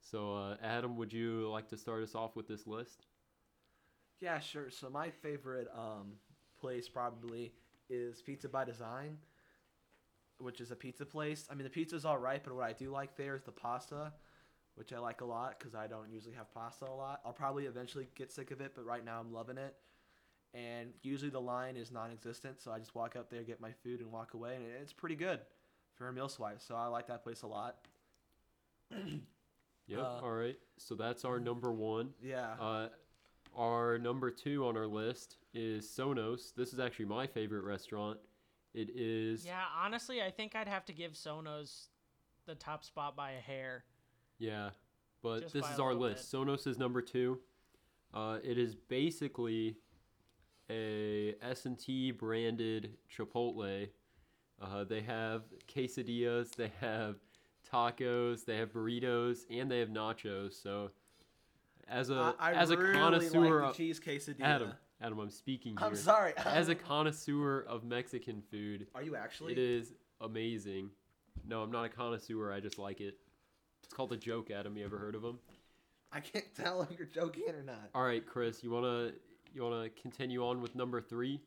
So, 0.00 0.34
uh, 0.36 0.56
Adam, 0.62 0.96
would 0.96 1.12
you 1.12 1.48
like 1.50 1.68
to 1.68 1.76
start 1.76 2.02
us 2.02 2.14
off 2.14 2.36
with 2.36 2.48
this 2.48 2.66
list? 2.66 3.06
Yeah, 4.20 4.40
sure. 4.40 4.70
So 4.70 4.90
my 4.90 5.10
favorite 5.10 5.68
um, 5.76 6.14
place 6.60 6.88
probably 6.88 7.52
is 7.88 8.20
Pizza 8.20 8.48
by 8.48 8.64
Design, 8.64 9.18
which 10.38 10.60
is 10.60 10.70
a 10.70 10.76
pizza 10.76 11.06
place. 11.06 11.46
I 11.50 11.54
mean, 11.54 11.64
the 11.64 11.70
pizza's 11.70 12.04
all 12.04 12.18
right, 12.18 12.42
but 12.42 12.54
what 12.54 12.64
I 12.64 12.72
do 12.72 12.90
like 12.90 13.16
there 13.16 13.36
is 13.36 13.42
the 13.42 13.52
pasta, 13.52 14.12
which 14.74 14.92
I 14.92 14.98
like 14.98 15.20
a 15.20 15.24
lot 15.24 15.58
because 15.58 15.74
I 15.74 15.86
don't 15.86 16.10
usually 16.10 16.34
have 16.34 16.52
pasta 16.52 16.86
a 16.86 16.94
lot. 16.94 17.20
I'll 17.24 17.32
probably 17.32 17.66
eventually 17.66 18.08
get 18.14 18.32
sick 18.32 18.50
of 18.50 18.60
it, 18.60 18.72
but 18.74 18.84
right 18.84 19.04
now 19.04 19.20
I'm 19.20 19.32
loving 19.32 19.58
it. 19.58 19.76
And 20.54 20.90
usually 21.02 21.30
the 21.30 21.40
line 21.40 21.76
is 21.76 21.92
non-existent, 21.92 22.60
so 22.60 22.72
I 22.72 22.78
just 22.78 22.94
walk 22.94 23.16
up 23.16 23.30
there, 23.30 23.42
get 23.42 23.60
my 23.60 23.72
food, 23.84 24.00
and 24.00 24.10
walk 24.10 24.34
away, 24.34 24.56
and 24.56 24.64
it's 24.80 24.94
pretty 24.94 25.14
good 25.14 25.40
for 25.94 26.08
a 26.08 26.12
meal 26.12 26.28
swipe. 26.28 26.62
So 26.62 26.74
I 26.74 26.86
like 26.86 27.06
that 27.08 27.22
place 27.22 27.42
a 27.42 27.46
lot. 27.46 27.76
Yep. 29.88 30.00
Uh, 30.00 30.20
All 30.22 30.32
right. 30.32 30.56
So 30.78 30.94
that's 30.94 31.24
our 31.24 31.40
number 31.40 31.72
one. 31.72 32.10
Yeah. 32.22 32.52
Uh, 32.60 32.88
our 33.56 33.98
number 33.98 34.30
two 34.30 34.66
on 34.66 34.76
our 34.76 34.86
list 34.86 35.36
is 35.54 35.86
Sonos. 35.86 36.54
This 36.54 36.72
is 36.72 36.78
actually 36.78 37.06
my 37.06 37.26
favorite 37.26 37.64
restaurant. 37.64 38.18
It 38.74 38.90
is. 38.94 39.44
Yeah, 39.44 39.64
honestly, 39.76 40.22
I 40.22 40.30
think 40.30 40.54
I'd 40.54 40.68
have 40.68 40.84
to 40.86 40.92
give 40.92 41.12
Sonos 41.12 41.86
the 42.46 42.54
top 42.54 42.84
spot 42.84 43.16
by 43.16 43.32
a 43.32 43.40
hair. 43.40 43.84
Yeah, 44.38 44.70
but 45.22 45.40
Just 45.40 45.54
this 45.54 45.68
is 45.68 45.80
our 45.80 45.94
little 45.94 46.10
list. 46.10 46.32
Sonos 46.32 46.66
is 46.66 46.78
number 46.78 47.02
two. 47.02 47.40
Uh, 48.14 48.38
it 48.44 48.58
is 48.58 48.74
basically 48.74 49.76
a 50.70 51.34
S&T 51.42 52.12
branded 52.12 52.96
Chipotle. 53.14 53.88
Uh, 54.60 54.84
they 54.84 55.00
have 55.00 55.42
quesadillas, 55.68 56.54
they 56.54 56.72
have 56.80 57.16
tacos, 57.70 58.44
they 58.44 58.56
have 58.56 58.72
burritos, 58.72 59.40
and 59.50 59.70
they 59.70 59.80
have 59.80 59.88
nachos. 59.88 60.60
So, 60.62 60.90
as 61.88 62.10
a 62.10 62.34
I, 62.38 62.50
I 62.50 62.54
as 62.54 62.70
a 62.70 62.76
really 62.76 62.94
connoisseur, 62.94 63.60
like 63.60 63.70
of, 63.70 63.76
the 63.76 63.84
cheese 63.84 64.00
quesadilla. 64.00 64.42
Adam, 64.42 64.72
Adam, 65.00 65.18
I'm 65.18 65.30
speaking 65.30 65.76
here. 65.76 65.86
I'm 65.86 65.94
sorry. 65.94 66.32
As 66.44 66.68
a 66.68 66.74
connoisseur 66.74 67.60
of 67.68 67.84
Mexican 67.84 68.42
food, 68.50 68.88
Are 68.96 69.02
you 69.02 69.14
actually? 69.14 69.52
it 69.52 69.58
is 69.58 69.92
amazing. 70.20 70.90
No, 71.46 71.62
I'm 71.62 71.70
not 71.70 71.84
a 71.84 71.88
connoisseur. 71.88 72.52
I 72.52 72.58
just 72.58 72.78
like 72.78 73.00
it. 73.00 73.16
It's 73.84 73.92
called 73.92 74.12
a 74.12 74.16
joke, 74.16 74.50
Adam. 74.50 74.76
You 74.76 74.84
ever 74.84 74.98
heard 74.98 75.14
of 75.14 75.22
them? 75.22 75.38
I 76.12 76.20
can't 76.20 76.52
tell 76.54 76.82
if 76.82 76.98
you're 76.98 77.06
joking 77.06 77.44
or 77.48 77.62
not. 77.62 77.90
All 77.94 78.02
right, 78.02 78.26
Chris, 78.26 78.64
you 78.64 78.70
wanna 78.70 79.12
you 79.54 79.62
wanna 79.62 79.88
continue 79.90 80.44
on 80.44 80.60
with 80.60 80.74
number 80.74 81.00
three? 81.00 81.40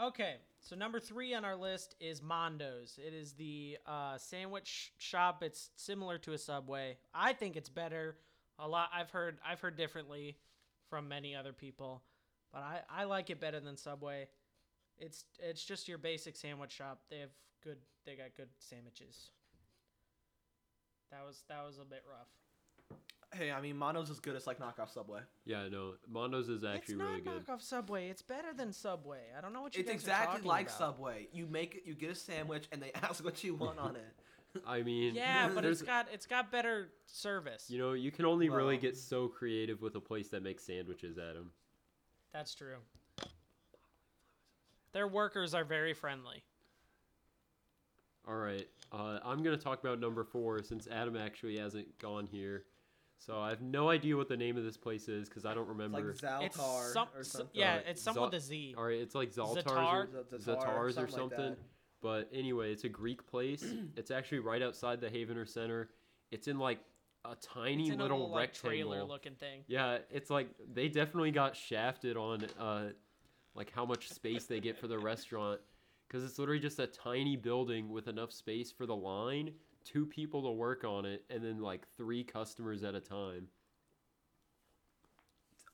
Okay, 0.00 0.36
so 0.64 0.74
number 0.76 0.98
three 0.98 1.34
on 1.34 1.44
our 1.44 1.56
list 1.56 1.94
is 2.00 2.22
Mondo's. 2.22 2.98
It 2.98 3.12
is 3.12 3.32
the 3.32 3.76
uh, 3.86 4.16
sandwich 4.16 4.94
shop. 4.96 5.42
It's 5.42 5.68
similar 5.76 6.16
to 6.18 6.32
a 6.32 6.38
Subway. 6.38 6.96
I 7.14 7.34
think 7.34 7.56
it's 7.56 7.68
better. 7.68 8.16
A 8.58 8.66
lot. 8.66 8.88
I've 8.94 9.10
heard. 9.10 9.36
I've 9.46 9.60
heard 9.60 9.76
differently 9.76 10.38
from 10.88 11.06
many 11.06 11.36
other 11.36 11.52
people, 11.52 12.02
but 12.50 12.62
I, 12.62 12.80
I 12.88 13.04
like 13.04 13.28
it 13.28 13.40
better 13.40 13.60
than 13.60 13.76
Subway. 13.76 14.28
It's 14.96 15.26
it's 15.38 15.62
just 15.62 15.86
your 15.86 15.98
basic 15.98 16.34
sandwich 16.34 16.72
shop. 16.72 17.02
They 17.10 17.18
have 17.18 17.30
good. 17.62 17.76
They 18.06 18.14
got 18.14 18.34
good 18.34 18.48
sandwiches. 18.58 19.32
That 21.10 21.26
was 21.26 21.44
that 21.50 21.62
was 21.66 21.76
a 21.76 21.84
bit 21.84 22.04
rough. 22.08 22.98
Hey, 23.36 23.50
I 23.50 23.60
mean, 23.60 23.76
Mondo's 23.76 24.10
as 24.10 24.20
good 24.20 24.36
as 24.36 24.46
like 24.46 24.58
knockoff 24.60 24.90
Subway. 24.92 25.20
Yeah, 25.44 25.68
no, 25.68 25.94
Mondo's 26.12 26.48
is 26.48 26.62
actually 26.64 26.94
it's 26.94 27.02
not 27.02 27.08
really 27.10 27.20
good. 27.22 27.46
knockoff 27.46 27.62
Subway. 27.62 28.08
It's 28.08 28.22
better 28.22 28.52
than 28.54 28.72
Subway. 28.72 29.20
I 29.36 29.40
don't 29.40 29.52
know 29.52 29.62
what 29.62 29.74
you 29.74 29.80
It's 29.80 29.88
guys 29.90 29.94
are 29.94 30.00
exactly 30.00 30.32
talking 30.36 30.48
like 30.48 30.66
about. 30.66 30.78
Subway. 30.78 31.28
You 31.32 31.46
make 31.46 31.74
it, 31.76 31.82
you 31.84 31.94
get 31.94 32.10
a 32.10 32.14
sandwich, 32.14 32.66
and 32.70 32.80
they 32.80 32.92
ask 33.02 33.24
what 33.24 33.42
you 33.42 33.54
want 33.54 33.78
on 33.78 33.96
it. 33.96 34.14
I 34.66 34.82
mean, 34.82 35.14
Yeah, 35.16 35.48
but 35.52 35.64
it's 35.64 35.82
got 35.82 36.06
it's 36.12 36.26
got 36.26 36.52
better 36.52 36.90
service. 37.06 37.66
you 37.68 37.78
know 37.78 37.92
you 37.92 38.12
can 38.12 38.24
only 38.24 38.48
really 38.48 38.76
get 38.76 38.96
so 38.96 39.26
creative 39.26 39.82
with 39.82 39.96
a 39.96 40.00
place 40.00 40.28
that 40.28 40.42
makes 40.44 40.64
sandwiches, 40.64 41.18
Adam. 41.18 41.50
That's 42.32 42.54
true. 42.54 42.76
Their 44.92 45.08
workers 45.08 45.54
are 45.54 45.64
very 45.64 45.92
friendly. 45.92 46.44
All 48.28 48.36
right, 48.36 48.66
uh, 48.92 49.18
I'm 49.24 49.42
gonna 49.42 49.56
talk 49.56 49.82
about 49.82 49.98
number 49.98 50.22
four 50.24 50.62
since 50.62 50.86
Adam 50.86 51.16
actually 51.16 51.58
hasn't 51.58 51.98
gone 51.98 52.26
here. 52.26 52.64
So 53.24 53.40
I 53.40 53.48
have 53.50 53.62
no 53.62 53.88
idea 53.88 54.16
what 54.16 54.28
the 54.28 54.36
name 54.36 54.56
of 54.58 54.64
this 54.64 54.76
place 54.76 55.08
is 55.08 55.28
because 55.28 55.46
I 55.46 55.54
don't 55.54 55.62
It's 55.62 55.68
remember. 55.70 55.98
like 55.98 56.16
Zaltar 56.16 56.46
It's 56.46 56.92
some, 56.92 57.08
or 57.16 57.24
something. 57.24 57.48
yeah, 57.54 57.76
it's 57.76 58.02
some 58.02 58.14
Zal- 58.14 58.24
with 58.26 58.34
a 58.34 58.40
Z. 58.40 58.74
All 58.76 58.84
right, 58.84 58.98
it's 58.98 59.14
like 59.14 59.30
Zaltar's 59.32 59.64
Zatar? 59.64 59.76
or 59.76 60.08
Zatar, 60.38 60.56
Zatars 60.58 61.02
or 61.02 61.08
something 61.08 61.38
like 61.50 61.58
But 62.02 62.28
anyway, 62.34 62.72
it's 62.72 62.84
a 62.84 62.88
Greek 62.88 63.26
place. 63.26 63.64
it's 63.96 64.10
actually 64.10 64.40
right 64.40 64.60
outside 64.60 65.00
the 65.00 65.08
Havener 65.08 65.48
Center. 65.48 65.88
It's 66.32 66.48
in 66.48 66.58
like 66.58 66.80
a 67.24 67.34
tiny 67.36 67.84
It's 67.84 67.92
in 67.92 67.98
little, 67.98 68.18
a 68.18 68.20
little 68.20 68.30
like, 68.34 68.48
rectangle. 68.50 68.70
trailer 68.90 69.04
looking 69.04 69.34
thing. 69.36 69.62
yeah, 69.68 69.98
it's 70.10 70.28
like 70.28 70.48
they 70.74 70.88
definitely 70.88 71.30
got 71.30 71.56
shafted 71.56 72.18
on 72.18 72.44
uh, 72.60 72.90
like 73.54 73.72
how 73.74 73.86
much 73.86 74.10
space 74.10 74.44
they 74.44 74.60
get 74.60 74.76
for 74.76 74.86
the 74.88 74.98
restaurant 74.98 75.60
because 76.06 76.22
it's 76.22 76.38
literally 76.38 76.60
just 76.60 76.78
a 76.78 76.86
tiny 76.86 77.36
building 77.36 77.88
with 77.88 78.08
enough 78.08 78.30
space 78.32 78.70
for 78.70 78.84
the 78.84 78.94
line, 78.94 79.52
two 79.84 80.06
people 80.06 80.42
to 80.42 80.50
work 80.50 80.84
on 80.84 81.04
it, 81.04 81.24
and 81.30 81.44
then 81.44 81.60
like 81.60 81.86
three 81.96 82.24
customers 82.24 82.82
at 82.82 82.94
a 82.94 83.00
time. 83.00 83.48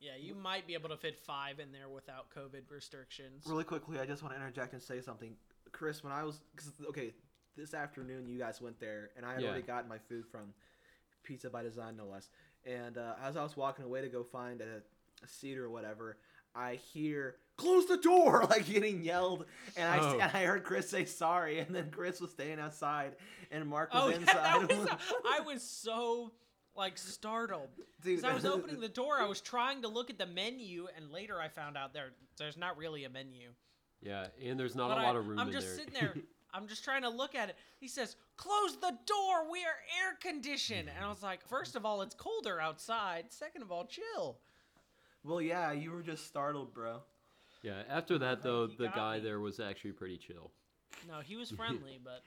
Yeah, 0.01 0.13
you 0.19 0.35
might 0.35 0.67
be 0.67 0.75
able 0.75 0.89
to 0.89 0.97
fit 0.97 1.19
five 1.19 1.61
in 1.61 1.73
there 1.73 1.89
without 1.89 2.31
COVID 2.35 2.71
restrictions. 2.71 3.45
Really 3.47 3.65
quickly, 3.65 3.99
I 3.99 4.07
just 4.07 4.23
want 4.23 4.35
to 4.35 4.41
interject 4.41 4.73
and 4.73 4.83
say 4.83 5.01
something, 5.01 5.35
Chris. 5.73 6.03
When 6.03 6.13
I 6.13 6.25
was, 6.25 6.41
cause, 6.57 6.73
okay, 6.89 7.13
this 7.55 7.75
afternoon 7.75 8.27
you 8.27 8.39
guys 8.39 8.63
went 8.63 8.81
there, 8.81 9.11
and 9.17 9.27
I 9.27 9.35
had 9.35 9.43
Yeah. 9.43 9.49
already 9.49 9.63
gotten 9.63 9.89
my 9.89 9.99
food 9.99 10.25
from 10.27 10.55
Pizza 11.23 11.51
by 11.51 11.63
Design, 11.63 11.97
no 11.97 12.07
less. 12.07 12.31
And 12.65 12.97
uh, 12.97 13.15
as 13.23 13.37
I 13.37 13.43
was 13.43 13.57
walking 13.59 13.85
away 13.85 14.01
to 14.01 14.09
go 14.09 14.25
find 14.25 14.63
a, 14.63 14.83
a 15.23 15.29
seat 15.29 15.59
or 15.59 15.69
whatever, 15.69 16.17
I 16.55 16.77
hear 16.77 17.37
"close 17.61 17.87
the 17.87 17.97
door" 17.99 18.45
like 18.51 18.67
getting 18.67 19.03
yelled, 19.03 19.47
and 19.77 19.89
I 19.89 19.99
Oh. 20.01 20.13
and 20.15 20.23
I 20.23 20.45
heard 20.45 20.65
Chris 20.65 20.89
say 20.91 21.05
sorry, 21.05 21.59
and 21.61 21.75
then 21.75 21.91
Chris 21.91 22.21
was 22.21 22.31
staying 22.31 22.59
outside, 22.59 23.17
and 23.51 23.67
Mark 23.69 23.93
was 23.95 24.03
Oh, 24.05 24.09
yeah, 24.09 24.17
inside. 24.17 24.69
that 24.69 24.79
was. 24.79 24.89
I 25.27 25.41
was 25.41 25.63
so 25.63 26.33
like 26.77 26.97
startled 26.99 27.69
because 28.03 28.25
I 28.25 28.33
was 28.33 28.45
opening 28.55 28.81
the 28.81 28.89
door. 28.89 29.19
I 29.21 29.27
was 29.27 29.41
trying 29.41 29.83
to 29.83 29.89
look 29.89 30.11
at 30.11 30.19
the 30.19 30.27
menu, 30.27 30.89
and 30.97 31.11
later 31.11 31.41
I 31.41 31.49
found 31.49 31.77
out 31.77 31.93
there 31.93 32.11
there's 32.39 32.57
not 32.57 32.77
really 32.77 33.05
a 33.05 33.11
menu. 33.11 33.51
Yeah, 34.03 34.29
and 34.43 34.59
there's 34.59 34.75
not 34.75 34.89
But 34.89 34.99
a 34.99 35.01
I- 35.03 35.05
lot 35.05 35.17
of 35.17 35.27
room 35.29 35.39
I'm 35.39 35.49
in 35.49 35.53
just 35.53 35.67
there. 35.69 35.77
sitting 35.77 35.95
there. 35.95 36.15
I'm 36.53 36.67
just 36.67 36.83
trying 36.83 37.03
to 37.03 37.09
look 37.11 37.35
at 37.37 37.49
it. 37.51 37.57
He 37.79 37.87
says, 37.87 38.17
"Close 38.37 38.77
the 38.81 38.97
door. 39.07 39.49
We 39.51 39.61
are 39.61 39.79
air 40.03 40.17
conditioned." 40.21 40.89
And 40.89 41.05
I 41.05 41.09
was 41.09 41.23
like, 41.23 41.47
first 41.49 41.77
of 41.77 41.85
all, 41.87 42.03
it's 42.03 42.15
colder 42.15 42.61
outside. 42.61 43.27
Second 43.31 43.63
of 43.63 43.71
all, 43.71 43.85
chill." 43.87 44.39
Well, 45.23 45.41
yeah, 45.43 45.71
you 45.73 45.93
were 45.93 46.03
just 46.03 46.27
startled, 46.27 46.73
bro. 46.75 47.03
Yeah, 47.63 47.83
after 47.89 48.19
that 48.19 48.43
though, 48.43 48.67
the 48.67 48.89
guy 48.89 49.17
me. 49.19 49.25
there 49.25 49.41
was 49.41 49.61
actually 49.61 49.93
pretty 49.93 50.17
chill. 50.17 50.51
No, 51.09 51.21
he 51.21 51.37
was 51.37 51.51
friendly, 51.61 51.99
but 52.03 52.23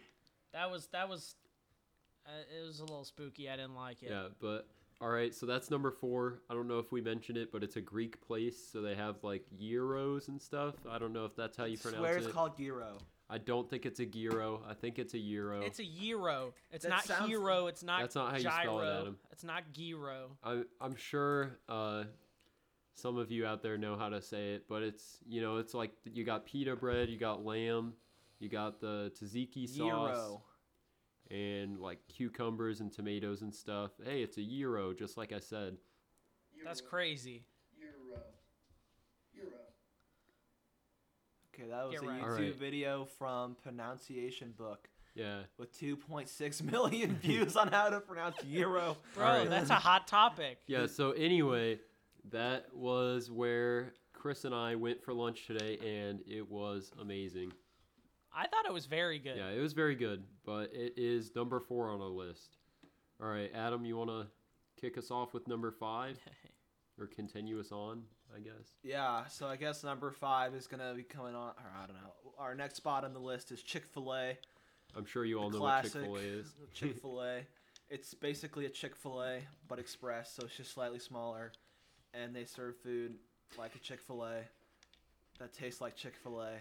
that 0.54 0.70
was 0.72 0.88
that 0.88 1.10
was 1.10 1.36
uh, 2.26 2.30
it 2.62 2.66
was 2.66 2.80
a 2.80 2.84
little 2.84 3.04
spooky. 3.04 3.50
I 3.50 3.56
didn't 3.56 3.76
like 3.76 4.02
it. 4.04 4.10
Yeah, 4.10 4.28
but 4.40 4.68
all 5.02 5.10
right, 5.10 5.34
so 5.34 5.46
that's 5.46 5.70
number 5.70 5.92
four. 5.92 6.40
I 6.50 6.54
don't 6.54 6.68
know 6.68 6.80
if 6.80 6.92
we 6.92 7.02
mentioned 7.02 7.38
it, 7.38 7.52
but 7.52 7.64
it's 7.64 7.76
a 7.76 7.82
Greek 7.82 8.22
place, 8.26 8.58
so 8.72 8.82
they 8.82 8.96
have 8.96 9.16
like 9.24 9.44
gyros 9.60 10.28
and 10.30 10.42
stuff. 10.42 10.76
I 10.90 10.98
don't 10.98 11.14
know 11.14 11.26
if 11.26 11.36
that's 11.36 11.58
how 11.58 11.66
you 11.66 11.78
swear 11.78 11.94
pronounce 11.94 12.18
it's 12.18 12.28
it. 12.28 12.34
called 12.34 12.58
gyro. 12.58 12.98
I 13.30 13.38
don't 13.40 13.68
think 13.70 13.86
it's 13.86 14.00
a 14.00 14.06
gyro. 14.06 14.62
I 14.70 14.74
think 14.76 15.00
it's 15.00 15.14
a 15.14 15.18
euro. 15.18 15.62
It's 15.62 15.80
a 15.80 15.84
gyro. 15.84 16.54
It's 16.72 16.84
That 16.84 16.90
not 16.90 17.06
sounds- 17.06 17.28
hero. 17.28 17.68
It's 17.68 17.82
not. 17.84 17.98
Gyro. 17.98 18.04
That's 18.04 18.16
not 18.16 18.32
how 18.32 18.38
you 18.38 18.44
gyro. 18.44 18.62
spell 18.64 18.80
it, 18.82 19.02
Adam. 19.02 19.18
It's 19.32 19.44
not 19.44 19.64
gyro. 19.74 20.38
I, 20.44 20.62
I'm 20.80 20.96
sure 20.96 21.58
uh, 21.68 22.04
some 22.96 23.18
of 23.18 23.32
you 23.32 23.46
out 23.46 23.62
there 23.64 23.78
know 23.78 23.96
how 23.98 24.10
to 24.10 24.22
say 24.22 24.54
it, 24.54 24.66
but 24.70 24.84
it's 24.84 25.18
you 25.28 25.42
know 25.42 25.58
it's 25.58 25.74
like 25.74 25.92
you 26.06 26.24
got 26.24 26.46
pita 26.46 26.76
bread, 26.76 27.10
you 27.10 27.18
got 27.18 27.44
lamb, 27.46 27.94
you 28.40 28.50
got 28.50 28.80
the 28.80 29.12
tzatziki 29.20 29.68
sauce, 29.68 29.78
Gyro. 29.78 30.42
and 31.32 31.80
like 31.80 32.00
cucumbers 32.08 32.80
and 32.82 32.92
tomatoes 32.92 33.42
and 33.42 33.54
stuff. 33.54 33.92
Hey, 34.04 34.22
it's 34.22 34.38
a 34.38 34.42
gyro, 34.44 34.94
just 34.94 35.18
like 35.18 35.32
I 35.34 35.40
said. 35.40 35.78
That's 36.64 36.82
crazy. 36.82 37.44
Euro. 37.80 38.22
Euro. 39.34 39.50
Okay, 41.54 41.70
that 41.70 41.84
was 41.86 41.94
Get 42.00 42.04
a 42.04 42.08
right. 42.08 42.22
YouTube 42.22 42.24
Alright. 42.30 42.56
video 42.56 43.06
from 43.06 43.56
Pronunciation 43.62 44.54
Book 44.58 44.88
Yeah, 45.14 45.40
with 45.58 45.78
2.6 45.80 46.62
million 46.72 47.16
views 47.18 47.56
on 47.56 47.68
how 47.68 47.90
to 47.90 48.00
pronounce 48.00 48.38
Euro. 48.48 48.98
Bro, 49.16 49.26
Alright. 49.26 49.50
that's 49.50 49.70
a 49.70 49.76
hot 49.76 50.08
topic. 50.08 50.60
yeah. 50.68 50.88
So 50.88 51.12
anyway, 51.12 51.80
that 52.32 52.66
was 52.74 53.30
where 53.30 53.94
Chris 54.14 54.46
and 54.46 54.56
I 54.56 54.76
went 54.76 55.04
for 55.04 55.14
lunch 55.14 55.48
today, 55.48 55.78
and 55.78 56.22
it 56.28 56.50
was 56.50 56.92
amazing. 57.02 57.52
I 58.36 58.48
thought 58.48 58.66
it 58.68 58.74
was 58.74 58.86
very 58.86 59.20
good. 59.20 59.38
Yeah, 59.38 59.50
it 59.50 59.60
was 59.60 59.74
very 59.74 59.96
good, 59.96 60.24
but 60.46 60.72
it 60.74 60.94
is 60.98 61.36
number 61.36 61.60
four 61.60 61.92
on 61.92 62.02
our 62.02 62.08
list. 62.08 62.58
All 63.22 63.28
right, 63.28 63.52
Adam, 63.54 63.86
you 63.86 63.96
want 63.96 64.10
to 64.10 64.28
kick 64.80 64.98
us 64.98 65.12
off 65.12 65.34
with 65.34 65.48
number 65.48 65.72
five 65.72 66.18
or 67.00 67.08
continue 67.08 67.60
us 67.60 67.72
on, 67.72 68.04
I 68.36 68.40
guess? 68.40 68.76
Yeah, 68.82 69.26
so 69.28 69.48
I 69.48 69.56
guess 69.56 69.84
number 69.84 70.12
five 70.12 70.56
is 70.56 70.68
gonna 70.68 70.94
be 70.96 71.04
coming 71.04 71.36
on. 71.36 71.50
Or 71.50 71.72
I 71.82 71.86
don't 71.86 71.96
know. 71.96 72.34
Our 72.40 72.56
next 72.56 72.76
spot 72.78 73.06
on 73.06 73.14
the 73.14 73.20
list 73.20 73.52
is 73.52 73.62
Chick 73.62 73.86
Fil 73.86 74.14
A. 74.14 74.38
I'm 74.96 75.06
sure 75.06 75.26
you 75.26 75.40
all 75.40 75.50
know 75.50 75.60
classic 75.60 76.08
what 76.08 76.22
Chick 76.22 76.24
fil 76.24 76.36
A 76.36 76.40
is. 76.40 76.48
Chick 76.74 77.02
Fil 77.02 77.22
A. 77.22 77.40
It's 77.90 78.14
basically 78.14 78.66
a 78.66 78.70
Chick 78.70 78.96
Fil 78.96 79.22
A 79.22 79.40
but 79.68 79.80
express, 79.80 80.34
so 80.34 80.46
it's 80.46 80.58
just 80.58 80.74
slightly 80.74 81.00
smaller, 81.00 81.52
and 82.14 82.36
they 82.36 82.46
serve 82.46 82.76
food 82.78 83.16
like 83.58 83.76
a 83.76 83.80
Chick 83.80 84.02
Fil 84.02 84.24
A 84.24 84.36
that 85.40 85.54
tastes 85.54 85.82
like 85.82 85.96
Chick 85.96 86.14
Fil 86.24 86.42
A. 86.42 86.52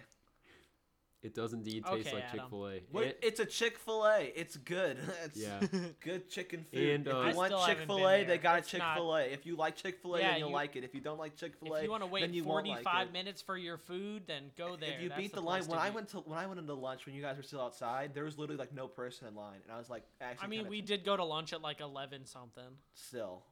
It 1.23 1.37
does 1.37 1.53
indeed 1.53 1.85
taste 1.85 2.09
Okay, 2.09 2.17
like 2.17 2.25
Adam. 2.25 2.41
Chick 2.41 2.49
fil 2.51 2.67
A. 2.69 2.81
What? 2.91 3.17
It's 3.23 3.38
a 3.38 3.45
Chick 3.47 3.79
Fil 3.79 4.05
A. 4.07 4.33
It's 4.35 4.57
good. 4.57 4.99
It's 5.25 5.38
Yeah. 5.38 5.61
good 6.01 6.29
chicken 6.29 6.65
food. 6.73 6.83
And, 6.83 7.07
uh, 7.07 7.11
if 7.11 7.15
I 7.27 7.31
you 7.31 7.37
want 7.37 7.49
still 7.51 7.59
haven't 7.61 7.77
Chick 7.79 7.79
been 7.87 7.97
Fil 7.97 8.09
A, 8.09 8.19
they 8.19 8.25
there. 8.25 8.38
got 8.38 8.59
It's 8.59 8.69
Chick 8.69 8.81
not- 8.81 8.97
Fil 8.97 9.15
A. 9.15 9.23
If 9.27 9.47
you 9.47 9.55
like 9.55 9.77
Chick 9.77 9.99
Fil 10.03 10.17
A, 10.17 10.19
Yeah, 10.19 10.31
then 10.33 10.38
you'll 10.41 10.49
you- 10.49 10.55
like 10.57 10.75
it. 10.75 10.83
If 10.83 10.97
you 10.97 11.01
don't 11.01 11.19
like 11.21 11.37
Chick 11.37 11.55
Fil 11.55 11.75
A, 11.75 11.79
If 11.79 11.85
you 11.85 11.91
want 11.93 12.03
to 12.03 12.09
wait 12.09 12.29
you 12.31 12.43
won't 12.43 12.67
45 12.67 12.85
like 12.85 13.07
it. 13.07 13.12
minutes 13.12 13.41
for 13.41 13.57
your 13.57 13.79
food, 13.79 14.25
then 14.27 14.51
go 14.59 14.75
there. 14.75 14.95
If 14.97 15.01
you 15.03 15.11
That's 15.11 15.21
beat 15.21 15.31
the, 15.31 15.37
the 15.37 15.43
line, 15.47 15.61
place 15.61 15.69
when 15.69 15.79
to 15.79 15.85
I 15.85 15.91
be. 15.91 15.95
went 15.95 16.09
to 16.09 16.17
when 16.23 16.38
I 16.41 16.47
went 16.49 16.59
into 16.59 16.75
lunch 16.75 17.07
when 17.07 17.15
you 17.15 17.23
guys 17.23 17.37
were 17.37 17.45
still 17.45 17.61
outside, 17.61 18.15
there 18.15 18.25
was 18.25 18.37
literally 18.37 18.59
like 18.59 18.75
no 18.75 18.88
person 18.88 19.29
in 19.29 19.37
line, 19.37 19.61
and 19.62 19.73
I 19.73 19.79
was 19.79 19.88
like, 19.88 20.03
actually, 20.21 20.45
I 20.45 20.49
mean, 20.49 20.59
kinda 20.62 20.71
we 20.71 20.81
did 20.81 21.05
go 21.05 21.17
to 21.17 21.23
lunch 21.23 21.53
at 21.53 21.62
like 21.62 21.81
11 21.81 22.27
something. 22.27 22.65
still. 22.95 23.45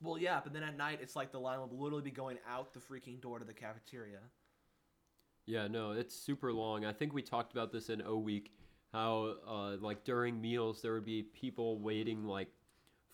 Well, 0.00 0.18
yeah, 0.18 0.40
but 0.42 0.52
then 0.52 0.62
at 0.62 0.76
night, 0.76 1.00
it's 1.02 1.16
like 1.16 1.32
the 1.32 1.40
line 1.40 1.58
will 1.58 1.70
literally 1.72 2.02
be 2.02 2.10
going 2.10 2.38
out 2.48 2.72
the 2.72 2.80
freaking 2.80 3.20
door 3.20 3.38
to 3.38 3.44
the 3.44 3.54
cafeteria. 3.54 4.20
Yeah, 5.46 5.66
no, 5.66 5.92
it's 5.92 6.14
super 6.14 6.52
long. 6.52 6.84
I 6.84 6.92
think 6.92 7.14
we 7.14 7.22
talked 7.22 7.52
about 7.52 7.72
this 7.72 7.88
in 7.88 8.02
O 8.02 8.18
Week, 8.18 8.52
how 8.92 9.36
uh, 9.46 9.76
like 9.80 10.04
during 10.04 10.40
meals 10.40 10.82
there 10.82 10.92
would 10.92 11.06
be 11.06 11.22
people 11.22 11.78
waiting 11.78 12.24
like 12.24 12.48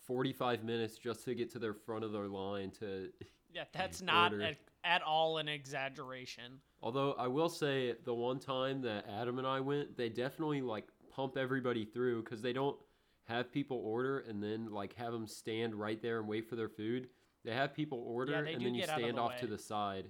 45 0.07 0.65
minutes 0.65 0.99
just 0.99 1.25
to 1.25 1.35
get 1.35 1.51
to 1.53 1.59
their 1.59 1.75
front 1.75 2.05
of 2.05 2.13
their 2.13 2.27
line 2.27 2.71
to. 2.81 3.09
Yeah, 3.53 3.65
that's 3.73 4.03
not 4.03 4.35
at, 4.35 4.57
at 4.83 5.03
all 5.03 5.39
an 5.39 5.49
exaggeration. 5.49 6.61
Although 6.83 7.13
I 7.13 7.29
will 7.29 7.49
say 7.49 7.95
the 8.05 8.15
one 8.15 8.39
time 8.39 8.83
that 8.83 9.07
Adam 9.09 9.39
and 9.39 9.47
I 9.47 9.61
went, 9.61 9.97
they 9.97 10.09
definitely 10.09 10.61
like 10.61 10.89
pump 11.15 11.37
everybody 11.37 11.85
through 11.85 12.25
because 12.25 12.43
they 12.43 12.53
don't 12.53 12.77
have 13.25 13.51
people 13.53 13.79
order 13.85 14.21
and 14.21 14.43
then 14.43 14.71
like 14.71 14.95
have 14.95 15.13
them 15.13 15.27
stand 15.27 15.75
right 15.75 16.01
there 16.01 16.19
and 16.19 16.29
wait 16.29 16.49
for 16.49 16.57
their 16.57 16.69
food. 16.69 17.09
They 17.45 17.53
have 17.53 17.75
people 17.75 18.03
order 18.07 18.43
they 18.43 18.53
and 18.55 18.65
then 18.65 18.75
you 18.75 18.81
get 18.81 18.91
of 18.91 18.99
stand 18.99 19.17
the 19.17 19.21
off 19.21 19.39
to 19.41 19.47
the 19.47 19.59
side. 19.59 20.07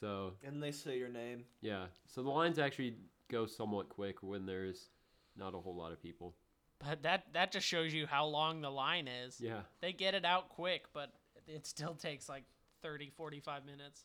So 0.00 0.32
And 0.42 0.62
they 0.62 0.72
say 0.72 0.98
your 0.98 1.08
name. 1.08 1.44
yeah, 1.60 1.86
so 2.06 2.22
the 2.22 2.30
lines 2.30 2.58
actually 2.58 2.96
go 3.30 3.46
somewhat 3.46 3.88
quick 3.88 4.22
when 4.22 4.46
there's 4.46 4.88
not 5.36 5.54
a 5.54 5.58
whole 5.58 5.74
lot 5.74 5.92
of 5.92 6.02
people. 6.02 6.34
But 6.78 7.02
that 7.04 7.26
that 7.32 7.52
just 7.52 7.66
shows 7.66 7.94
you 7.94 8.06
how 8.06 8.26
long 8.26 8.60
the 8.60 8.70
line 8.70 9.06
is. 9.06 9.40
Yeah. 9.40 9.60
They 9.80 9.92
get 9.92 10.14
it 10.14 10.24
out 10.24 10.48
quick, 10.48 10.86
but 10.92 11.12
it 11.46 11.66
still 11.66 11.94
takes 11.94 12.28
like 12.28 12.44
30, 12.82 13.10
45 13.16 13.64
minutes. 13.64 14.04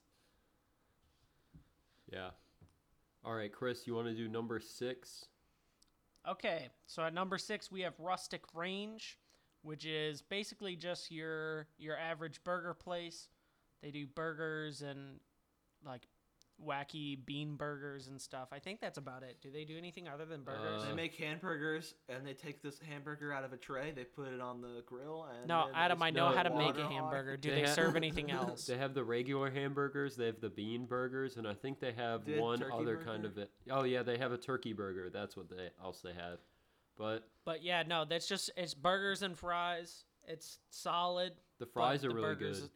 Yeah. 2.12 2.30
All 3.26 3.34
right, 3.34 3.52
Chris, 3.52 3.88
you 3.88 3.96
want 3.96 4.08
to 4.08 4.14
do 4.14 4.28
number 4.30 4.60
six? 4.60 5.26
Okay, 6.28 6.68
so 6.86 7.04
at 7.04 7.14
number 7.14 7.38
six 7.38 7.72
we 7.72 7.82
have 7.82 7.94
Rustic 8.00 8.42
Range, 8.54 9.18
which 9.62 9.86
is 9.86 10.22
basically 10.22 10.76
just 10.76 11.10
your 11.10 11.68
your 11.78 11.98
average 11.98 12.44
burger 12.44 12.74
place. 12.74 13.30
They 13.82 13.92
do 13.92 14.06
burgers 14.08 14.82
and 14.82 15.20
like 15.86 16.08
wacky 16.66 17.24
bean 17.26 17.56
burgers 17.56 18.08
and 18.08 18.20
stuff. 18.20 18.50
I 18.52 18.60
think 18.60 18.82
that's 18.82 18.98
about 18.98 19.24
it. 19.24 19.38
Do 19.42 19.52
they 19.52 19.64
do 19.64 19.78
anything 19.78 20.08
other 20.08 20.26
than 20.26 20.42
burgers? 20.44 20.84
Uh, 20.84 20.88
They 20.88 20.94
make 20.94 21.16
hamburgers, 21.16 21.94
and 22.10 22.26
they 22.26 22.34
take 22.34 22.62
this 22.62 22.80
hamburger 22.80 23.32
out 23.32 23.44
of 23.44 23.54
a 23.54 23.58
tray, 23.58 23.92
they 23.92 24.04
put 24.04 24.30
it 24.30 24.42
on 24.42 24.62
the 24.62 24.82
grill, 24.86 25.28
and 25.38 25.48
no, 25.48 25.68
Adam, 25.74 26.02
I 26.02 26.10
know 26.10 26.30
how 26.30 26.44
to 26.44 26.50
make 26.50 26.60
water 26.76 26.82
a 26.82 26.86
on 26.86 26.92
hamburger. 26.92 27.38
Do 27.38 27.50
They 27.50 27.62
they 27.62 27.68
ha- 27.68 27.74
serve 27.74 27.96
anything 27.96 28.32
else? 28.32 28.66
They 28.66 28.78
have 28.78 28.94
the 28.94 29.04
regular 29.04 29.52
hamburgers, 29.52 30.16
they 30.16 30.26
have 30.26 30.42
the 30.42 30.50
bean 30.50 30.86
burgers, 30.86 31.38
and 31.38 31.48
I 31.48 31.54
think 31.54 31.80
they 31.80 31.94
have 31.94 32.26
Did 32.26 32.40
one 32.42 32.60
turkey 32.60 32.74
other 32.74 32.98
kind 32.98 33.26
of 33.26 33.38
it. 33.38 33.52
Oh 33.70 33.84
yeah, 33.84 34.04
they 34.04 34.18
have 34.18 34.32
a 34.32 34.38
turkey 34.38 34.74
burger. 34.74 35.10
That's 35.10 35.38
what 35.38 35.50
they 35.50 35.70
else 35.84 36.02
they 36.02 36.14
have. 36.14 36.40
But 36.98 37.28
But 37.46 37.64
yeah, 37.64 37.84
no, 37.86 38.06
that's 38.06 38.28
just 38.28 38.50
it's 38.58 38.74
burgers 38.74 39.22
and 39.22 39.38
fries. 39.38 40.06
It's 40.28 40.58
solid. 40.72 41.34
the 41.60 41.66
fries 41.68 42.04
are 42.04 42.10
the 42.10 42.16
really 42.16 42.36
good. 42.36 42.70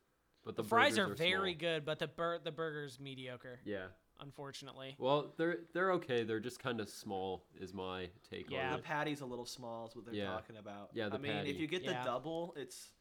But 0.44 0.56
The, 0.56 0.64
the, 0.64 0.70
fries 0.70 0.98
burgers 0.98 1.12
are 1.12 1.16
very 1.24 1.52
small. 1.54 1.60
good, 1.60 1.86
but 1.86 2.00
the 2.00 2.08
bur- 2.08 2.40
the 2.40 2.52
burgers 2.52 3.00
mediocre, 3.00 3.60
Yeah. 3.64 3.88
unfortunately. 4.20 4.96
Well, 4.98 5.34
they're 5.38 5.60
they're 5.74 5.92
okay. 5.94 6.24
They're 6.24 6.40
just 6.40 6.60
kind 6.60 6.80
of 6.80 6.90
small, 6.90 7.46
is 7.60 7.74
my 7.74 8.10
take 8.30 8.50
Yeah. 8.50 8.68
on 8.68 8.72
The 8.74 8.78
it. 8.80 8.84
patty's 8.84 9.22
a 9.22 9.26
little 9.26 9.46
small, 9.46 9.88
is 9.88 9.96
what 9.96 10.06
they're 10.06 10.16
Yeah. 10.16 10.26
talking 10.32 10.58
about. 10.58 10.90
Yeah, 10.94 11.10
the 11.10 11.16
I 11.16 11.20
mean, 11.20 11.46
if 11.48 11.60
you 11.60 11.68
get 11.68 11.86
the 11.86 11.92
Yeah. 11.92 12.04
double, 12.04 12.54
it's 12.58 12.92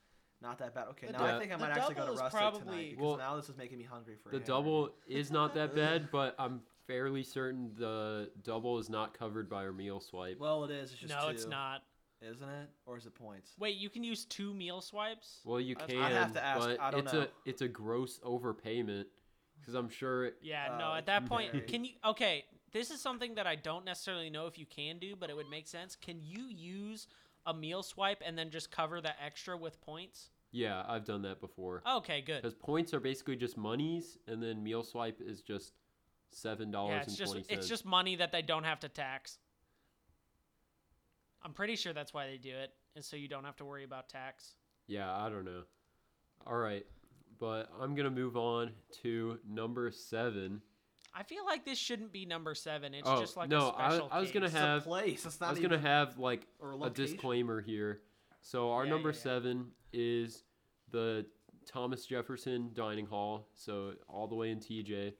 not 0.42 0.58
that 0.58 0.74
bad. 0.74 0.88
Okay, 0.88 1.06
The 1.06 1.12
now 1.14 1.18
dou- 1.20 1.24
I 1.36 1.38
think 1.38 1.52
I 1.52 1.56
might 1.56 1.70
actually 1.70 1.94
go 1.94 2.06
to 2.06 2.12
is 2.12 2.20
Rustic 2.20 2.38
probably- 2.40 2.60
tonight 2.60 2.90
because 2.90 3.02
Well, 3.04 3.16
now 3.16 3.36
this 3.36 3.48
is 3.48 3.56
making 3.56 3.78
me 3.78 3.84
hungry 3.84 4.16
for 4.16 4.28
The 4.30 4.36
hamburger. 4.36 4.46
double 4.46 4.94
is 5.06 5.30
not 5.30 5.54
that 5.54 5.74
bad, 5.74 6.10
but 6.10 6.34
I'm 6.38 6.62
fairly 6.86 7.22
certain 7.22 7.74
the 7.74 8.32
double 8.42 8.78
is 8.78 8.90
not 8.90 9.14
covered 9.14 9.48
by 9.48 9.64
our 9.64 9.72
meal 9.72 10.00
swipe. 10.00 10.38
Well, 10.38 10.64
it 10.64 10.70
is. 10.72 10.92
It's 10.92 11.00
just 11.00 11.14
no, 11.14 11.28
it's 11.28 11.46
not. 11.46 11.84
Isn't 12.22 12.48
it? 12.48 12.68
Or 12.86 12.96
is 12.96 13.06
it 13.06 13.14
points? 13.14 13.52
Wait, 13.58 13.76
you 13.76 13.88
can 13.90 14.04
use 14.04 14.24
two 14.24 14.52
meal 14.54 14.80
swipes? 14.80 15.40
Well, 15.44 15.60
you 15.60 15.74
can, 15.76 15.98
I'd 15.98 16.12
have 16.12 16.32
to 16.34 16.44
ask, 16.44 16.60
but 16.60 16.80
I 16.80 16.90
don't 16.90 17.00
it's 17.00 17.12
know. 17.12 17.20
a 17.22 17.28
it's 17.44 17.62
a 17.62 17.68
gross 17.68 18.18
overpayment 18.24 19.04
because 19.60 19.74
I'm 19.74 19.88
sure. 19.88 20.32
Yeah, 20.42 20.74
Uh, 20.74 20.78
no, 20.78 20.94
at 20.94 21.06
that 21.06 21.26
point, 21.26 21.52
very. 21.52 21.64
can 21.64 21.84
you 21.84 21.92
okay, 22.04 22.44
this 22.72 22.90
is 22.90 23.00
something 23.00 23.34
that 23.34 23.46
I 23.46 23.56
don't 23.56 23.84
necessarily 23.84 24.30
know 24.30 24.46
if 24.46 24.58
you 24.58 24.66
can 24.66 24.98
do, 24.98 25.16
but 25.16 25.30
it 25.30 25.36
would 25.36 25.50
make 25.50 25.66
sense. 25.68 25.96
Can 25.96 26.20
you 26.22 26.44
use 26.44 27.06
a 27.46 27.54
meal 27.54 27.82
swipe 27.82 28.22
and 28.24 28.36
then 28.36 28.50
just 28.50 28.70
cover 28.70 29.00
the 29.00 29.12
extra 29.22 29.56
with 29.56 29.80
points? 29.80 30.30
Yeah, 30.52 30.82
I've 30.88 31.04
done 31.04 31.22
that 31.22 31.40
before. 31.40 31.82
Okay, 31.88 32.20
good. 32.22 32.42
Because 32.42 32.54
points 32.54 32.92
are 32.92 33.00
basically 33.00 33.36
just 33.36 33.56
monies, 33.56 34.18
and 34.26 34.42
then 34.42 34.62
meal 34.62 34.82
swipe 34.82 35.20
is 35.24 35.40
just 35.42 35.72
seven 36.32 36.70
dollars 36.70 36.90
Yeah, 36.90 36.98
and 36.98 37.06
it's 37.08 37.16
just 37.16 37.32
twenty 37.32 37.44
cents. 37.46 37.58
it's 37.60 37.68
just 37.68 37.84
money 37.84 38.16
that 38.16 38.30
they 38.32 38.42
don't 38.42 38.64
have 38.64 38.80
to 38.80 38.88
tax. 38.88 39.38
I'm 41.50 41.54
pretty 41.54 41.74
sure 41.74 41.92
that's 41.92 42.14
why 42.14 42.28
they 42.28 42.36
do 42.36 42.50
it, 42.54 42.70
is 42.94 43.06
so 43.06 43.16
you 43.16 43.26
don't 43.26 43.42
have 43.42 43.56
to 43.56 43.64
worry 43.64 43.82
about 43.82 44.08
tax. 44.08 44.54
Yeah, 44.86 45.12
I 45.12 45.28
don't 45.28 45.44
know. 45.44 45.62
All 46.46 46.56
right, 46.56 46.86
but 47.40 47.68
I'm 47.80 47.96
gonna 47.96 48.08
move 48.08 48.36
on 48.36 48.70
to 49.02 49.40
number 49.44 49.90
seven. 49.90 50.62
I 51.12 51.24
feel 51.24 51.44
like 51.44 51.64
this 51.64 51.76
shouldn't 51.76 52.12
be 52.12 52.24
number 52.24 52.54
seven. 52.54 52.94
It's 52.94 53.02
Oh, 53.08 53.18
just 53.20 53.36
like 53.36 53.48
no, 53.48 53.70
a 53.70 53.72
I- 53.74 53.88
special. 53.88 54.08
I 54.12 54.20
was 54.20 54.30
gonna 54.30 54.46
case. 54.46 54.52
It's 54.54 54.62
a 54.62 54.64
have- 54.64 54.84
place. 54.84 55.26
It's 55.26 55.40
not 55.40 55.48
I 55.48 55.50
was 55.50 55.58
gonna 55.58 55.78
have 55.80 56.18
like 56.20 56.46
or 56.60 56.70
a 56.70 56.78
a 56.82 56.90
disclaimer 56.90 57.60
here. 57.60 58.00
So 58.42 58.70
our 58.70 58.84
Yeah, 58.84 58.90
number 58.90 59.08
yeah, 59.08 59.16
yeah. 59.16 59.20
seven 59.22 59.72
is 59.92 60.44
the 60.92 61.26
Thomas 61.66 62.06
Jefferson 62.06 62.70
Dining 62.74 63.06
Hall. 63.06 63.48
So 63.56 63.94
all 64.06 64.28
the 64.28 64.36
way 64.36 64.52
in 64.52 64.60
TJ. 64.60 65.14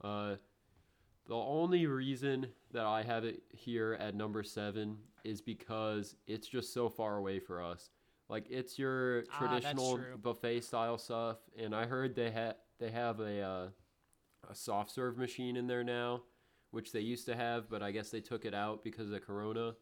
Uh, 0.00 0.36
the 1.26 1.34
only 1.34 1.86
reason 1.86 2.52
that 2.70 2.86
I 2.86 3.02
have 3.02 3.24
it 3.24 3.42
here 3.50 3.94
at 3.94 4.14
number 4.14 4.44
seven 4.44 4.98
is 5.24 5.40
because 5.40 6.16
it's 6.26 6.46
just 6.48 6.72
so 6.74 6.88
far 6.88 7.16
away 7.16 7.38
for 7.38 7.62
us. 7.62 7.90
Like 8.28 8.46
it's 8.50 8.78
your 8.78 9.24
Ah, 9.32 9.38
traditional 9.38 9.96
true. 9.98 10.16
buffet 10.22 10.60
style 10.62 10.98
stuff, 10.98 11.38
and 11.58 11.74
I 11.74 11.86
heard 11.86 12.14
they 12.14 12.30
had 12.30 12.56
they 12.78 12.90
have 12.90 13.20
a 13.20 13.40
uh, 13.40 13.68
a 14.48 14.54
soft 14.54 14.90
serve 14.92 15.18
machine 15.18 15.56
in 15.56 15.66
there 15.66 15.82
now, 15.84 16.22
which 16.70 16.92
they 16.92 17.00
used 17.00 17.26
to 17.26 17.34
have, 17.36 17.68
but 17.68 17.82
I 17.82 17.90
guess 17.90 18.10
they 18.10 18.20
took 18.20 18.44
it 18.44 18.54
out 18.54 18.84
because 18.84 19.10
of 19.10 19.20
Corona. 19.26 19.74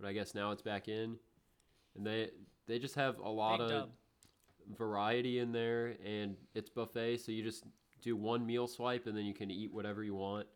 But 0.00 0.08
I 0.08 0.12
guess 0.12 0.34
now 0.34 0.52
it's 0.52 0.62
back 0.62 0.86
in, 0.88 1.16
and 1.96 2.06
they 2.06 2.30
they 2.66 2.78
just 2.78 2.94
have 2.94 3.18
a 3.18 3.28
lot 3.28 3.58
Big 3.58 3.64
of 3.66 3.70
dub. 3.70 3.90
variety 4.76 5.38
in 5.40 5.50
there, 5.52 5.96
and 6.04 6.36
it's 6.54 6.70
buffet, 6.70 7.18
so 7.18 7.32
you 7.32 7.42
just 7.42 7.64
do 8.00 8.16
one 8.16 8.46
meal 8.46 8.68
swipe, 8.68 9.06
and 9.08 9.16
then 9.16 9.24
you 9.24 9.34
can 9.34 9.50
eat 9.50 9.72
whatever 9.72 10.04
you 10.04 10.14
want. 10.14 10.46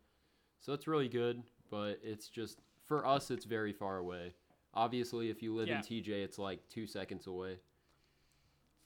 So 0.60 0.72
it's 0.72 0.86
really 0.86 1.08
good, 1.08 1.42
but 1.70 1.98
it's 2.04 2.28
just 2.28 2.60
for 2.92 3.06
us, 3.06 3.30
it's 3.30 3.46
very 3.46 3.72
far 3.72 3.96
away. 3.96 4.34
Obviously, 4.74 5.30
if 5.30 5.42
you 5.42 5.54
live 5.54 5.68
Yeah. 5.68 5.78
in 5.78 5.82
TJ, 5.82 6.22
it's 6.22 6.38
like 6.38 6.68
two 6.68 6.86
seconds 6.86 7.26
away. 7.26 7.58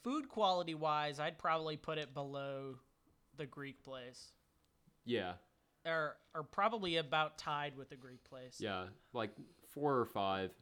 Food 0.05 0.29
quality 0.29 0.75
wise, 0.77 1.19
I'd 1.19 1.39
probably 1.39 1.77
put 1.77 1.99
it 1.99 2.15
below 2.15 2.79
the 3.37 3.47
Greek 3.47 3.83
place, 3.83 4.33
Yeah, 5.05 5.35
or 5.85 6.17
or 6.35 6.45
probably 6.45 6.97
about 6.99 7.37
tied 7.39 7.77
with 7.77 7.89
the 7.89 7.97
Greek 7.97 8.23
place. 8.23 8.61
yeah, 8.61 8.89
like 9.13 9.31
four 9.69 9.99
or 9.99 10.05
five, 10.05 10.53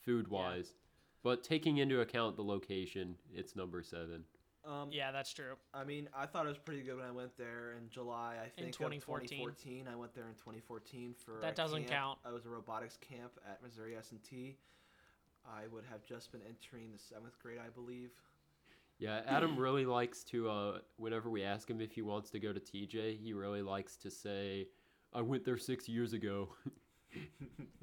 food 0.00 0.26
wise. 0.28 0.74
But 1.22 1.44
taking 1.44 1.76
into 1.78 2.00
account 2.00 2.34
the 2.36 2.42
location, 2.44 3.16
it's 3.32 3.54
number 3.54 3.82
seven. 3.84 4.24
Um, 4.64 4.90
Yeah, 4.92 5.10
that's 5.12 5.32
true. 5.32 5.54
I 5.72 5.84
mean, 5.84 6.08
I 6.14 6.26
thought 6.26 6.44
it 6.44 6.48
was 6.48 6.58
pretty 6.58 6.82
good 6.82 6.96
when 6.96 7.06
I 7.06 7.10
went 7.10 7.36
there 7.38 7.74
in 7.80 7.88
July. 7.88 8.36
I 8.42 8.48
think 8.48 8.68
of 8.68 8.76
2014. 8.76 9.28
2014. 9.28 9.88
I 9.90 9.96
went 9.96 10.14
there 10.14 10.28
in 10.28 10.34
2014 10.34 11.14
for 11.14 11.38
That 11.40 11.54
doesn't 11.56 11.84
camp. 11.84 11.90
count. 11.90 12.18
I 12.24 12.32
was 12.32 12.44
a 12.44 12.48
robotics 12.48 12.98
camp 12.98 13.32
at 13.48 13.62
Missouri 13.62 13.96
S&T. 13.96 14.56
I 15.46 15.66
would 15.72 15.84
have 15.90 16.04
just 16.04 16.30
been 16.32 16.42
entering 16.46 16.92
the 16.92 16.98
seventh 16.98 17.38
grade, 17.38 17.58
I 17.64 17.70
believe. 17.70 18.10
Yeah, 18.98 19.22
Adam 19.26 19.56
really 19.56 19.86
likes 19.86 20.22
to. 20.24 20.50
Uh, 20.50 20.78
whenever 20.98 21.30
we 21.30 21.42
ask 21.42 21.70
him 21.70 21.80
if 21.80 21.92
he 21.92 22.02
wants 22.02 22.28
to 22.32 22.38
go 22.38 22.52
to 22.52 22.60
TJ, 22.60 23.16
he 23.18 23.32
really 23.32 23.62
likes 23.62 23.96
to 23.96 24.10
say, 24.10 24.68
"I 25.14 25.22
went 25.22 25.42
there 25.46 25.56
six 25.56 25.88
years 25.88 26.12
ago." 26.12 26.50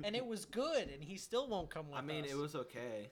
And 0.06 0.16
it 0.16 0.26
was 0.26 0.46
good, 0.46 0.88
and 0.88 1.04
he 1.04 1.18
still 1.18 1.50
won't 1.50 1.70
come 1.70 1.90
with 1.90 1.98
I 1.98 2.02
mean, 2.02 2.24
us. 2.24 2.32
it 2.32 2.38
was 2.38 2.56
okay. 2.56 3.10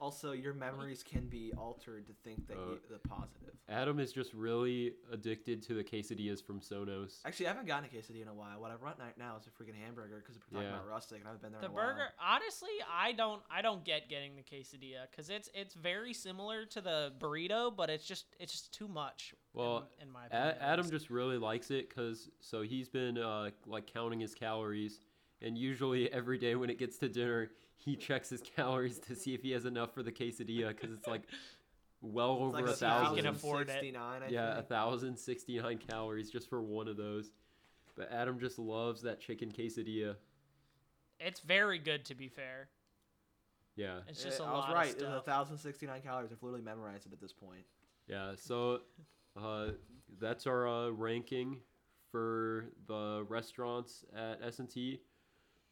Also, 0.00 0.32
your 0.32 0.54
memories 0.54 1.02
can 1.02 1.26
be 1.28 1.52
altered 1.58 2.06
to 2.06 2.14
think 2.24 2.46
that 2.48 2.56
Uh, 2.56 2.70
you, 2.70 2.80
the 2.88 2.98
positive. 3.06 3.54
Adam 3.68 4.00
is 4.00 4.12
just 4.14 4.32
really 4.32 4.94
addicted 5.12 5.62
to 5.64 5.74
the 5.74 5.84
quesadillas 5.84 6.42
from 6.42 6.58
Sonos. 6.58 7.20
Actually, 7.26 7.46
I 7.46 7.50
haven't 7.50 7.66
gotten 7.66 7.84
a 7.84 7.88
quesadilla 7.94 8.22
in 8.22 8.28
a 8.28 8.34
while. 8.34 8.58
What 8.58 8.70
I 8.70 8.76
want 8.76 8.98
right 8.98 9.16
now 9.18 9.36
is 9.36 9.46
a 9.46 9.50
freaking 9.50 9.74
hamburger 9.74 10.16
because 10.20 10.36
we're 10.36 10.56
talking 10.56 10.70
Yeah. 10.70 10.76
about 10.76 10.88
rustic, 10.88 11.18
and 11.18 11.26
I 11.28 11.32
haven't 11.32 11.42
been 11.42 11.52
there 11.52 11.60
the 11.60 11.66
in 11.66 11.72
a 11.72 11.74
while. 11.74 11.86
burger. 11.92 12.08
Honestly, 12.18 12.70
I 12.90 13.12
don't 13.12 13.42
I 13.50 13.60
don't 13.60 13.84
get 13.84 14.08
getting 14.08 14.36
the 14.36 14.42
quesadilla 14.42 15.10
because 15.10 15.28
it's 15.28 15.50
it's 15.52 15.74
very 15.74 16.14
similar 16.14 16.64
to 16.64 16.80
the 16.80 17.12
burrito, 17.18 17.74
but 17.76 17.90
it's 17.90 18.06
just 18.06 18.24
it's 18.38 18.52
just 18.52 18.72
too 18.72 18.88
much. 18.88 19.34
Well, 19.52 19.86
in, 19.98 20.06
in 20.06 20.10
my 20.12 20.26
opinion, 20.26 20.48
at 20.48 20.58
Adam 20.62 20.90
just 20.90 21.10
really 21.10 21.36
likes 21.36 21.70
it 21.70 21.90
because 21.90 22.30
so 22.40 22.62
he's 22.62 22.88
been 22.88 23.18
uh, 23.18 23.50
like 23.66 23.86
counting 23.86 24.20
his 24.20 24.34
calories, 24.34 25.00
and 25.42 25.58
usually 25.58 26.10
every 26.20 26.38
day 26.38 26.54
when 26.54 26.70
it 26.70 26.78
gets 26.78 26.96
to 26.98 27.08
dinner, 27.10 27.50
he 27.80 27.96
checks 27.96 28.28
his 28.28 28.42
calories 28.42 28.98
to 29.00 29.14
see 29.16 29.34
if 29.34 29.42
he 29.42 29.50
has 29.52 29.64
enough 29.64 29.92
for 29.94 30.02
the 30.02 30.12
quesadilla 30.12 30.68
because 30.68 30.92
it's 30.92 31.06
like 31.06 31.22
well 32.02 32.34
It's 32.34 32.42
over 32.42 32.52
like 32.56 32.66
a 32.66 32.70
a 32.70 32.74
thousand. 32.74 33.16
He 33.16 33.22
can 33.22 33.30
afford 33.34 33.68
it. 33.68 33.82
1,069, 33.94 34.22
Yeah, 34.30 34.58
a 34.58 34.62
thousand 34.62 35.16
sixty 35.18 35.58
nine 35.60 35.78
calories 35.78 36.30
just 36.30 36.48
for 36.48 36.60
one 36.62 36.88
of 36.88 36.96
those. 36.96 37.30
But 37.96 38.12
Adam 38.12 38.38
just 38.38 38.58
loves 38.58 39.02
that 39.02 39.20
chicken 39.20 39.50
quesadilla. 39.50 40.16
it's 41.18 41.40
very 41.40 41.78
good 41.78 42.04
to 42.06 42.14
be 42.14 42.28
fair. 42.28 42.68
Yeah, 43.76 44.00
It's 44.08 44.22
just 44.22 44.40
a 44.40 44.42
Yeah, 44.42 44.50
lot 44.50 44.64
I 44.66 44.68
was 44.68 44.74
right. 44.74 44.94
of 44.96 45.02
It 45.02 45.04
was 45.14 45.22
stuff. 45.22 45.26
1,069 45.50 46.02
calories. 46.02 46.32
I've 46.32 46.42
literally 46.42 46.62
memorized 46.64 47.06
it 47.06 47.12
at 47.12 47.20
this 47.20 47.32
point. 47.32 47.64
yeah. 48.08 48.34
So, 48.36 48.80
uh, 49.40 49.68
that's 50.18 50.46
our 50.46 50.66
uh, 50.68 50.88
ranking 50.90 51.58
for 52.10 52.66
the 52.88 53.24
restaurants 53.28 54.04
at 54.14 54.40
S 54.42 54.58
and 54.58 54.68
T. 54.68 55.00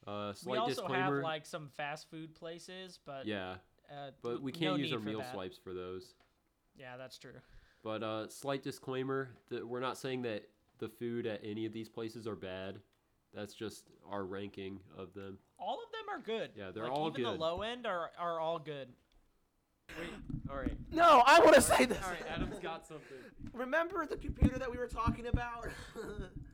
Uh, 0.07 0.33
we 0.47 0.57
also 0.57 0.83
disclaimer. 0.83 1.17
have 1.17 1.25
like 1.25 1.45
some 1.45 1.69
fast 1.77 2.11
food 2.11 2.35
places, 2.35 2.99
but 3.05 3.27
yeah, 3.27 3.55
uh, 3.91 4.11
but 4.23 4.43
we 4.43 4.53
can't 4.53 4.79
use 4.79 4.93
our 4.93 4.99
meal 4.99 5.19
that. 5.19 5.33
swipes 5.33 5.59
for 5.63 5.75
those. 5.75 6.15
Yeah, 6.79 6.97
that's 6.97 7.19
true. 7.19 7.33
But 7.83 8.03
uh, 8.03 8.29
slight 8.29 8.63
disclaimer 8.63 9.31
that 9.51 9.67
we're 9.67 9.81
not 9.81 9.99
saying 9.99 10.23
that 10.23 10.49
the 10.79 10.89
food 10.89 11.27
at 11.27 11.41
any 11.45 11.67
of 11.67 11.73
these 11.73 11.89
places 11.89 12.27
are 12.27 12.37
bad. 12.37 12.79
That's 13.35 13.55
just 13.55 13.85
our 14.11 14.25
ranking 14.25 14.81
of 14.97 15.13
them. 15.15 15.39
All 15.59 15.75
of 15.75 15.93
them 15.93 16.15
are 16.15 16.23
good. 16.23 16.51
Yeah, 16.57 16.71
they're 16.71 16.85
like, 16.85 16.93
all 16.93 17.09
even 17.09 17.25
good. 17.25 17.35
the 17.35 17.39
low 17.39 17.63
end 17.63 17.87
are 17.87 18.11
are 18.19 18.41
all 18.41 18.59
good. 18.59 18.89
Wait, 19.99 20.09
All 20.51 20.57
right. 20.57 20.77
No, 20.93 21.23
I 21.27 21.41
want 21.41 21.55
to 21.55 21.63
say 21.63 21.85
this. 21.85 21.99
All 22.05 22.11
right, 22.11 22.23
Adam's 22.31 22.59
got 22.59 22.87
something. 22.87 23.17
Remember 23.53 24.07
the 24.07 24.17
computer 24.17 24.59
that 24.59 24.71
we 24.71 24.77
were 24.77 24.87
talking 24.87 25.27
about? 25.27 25.69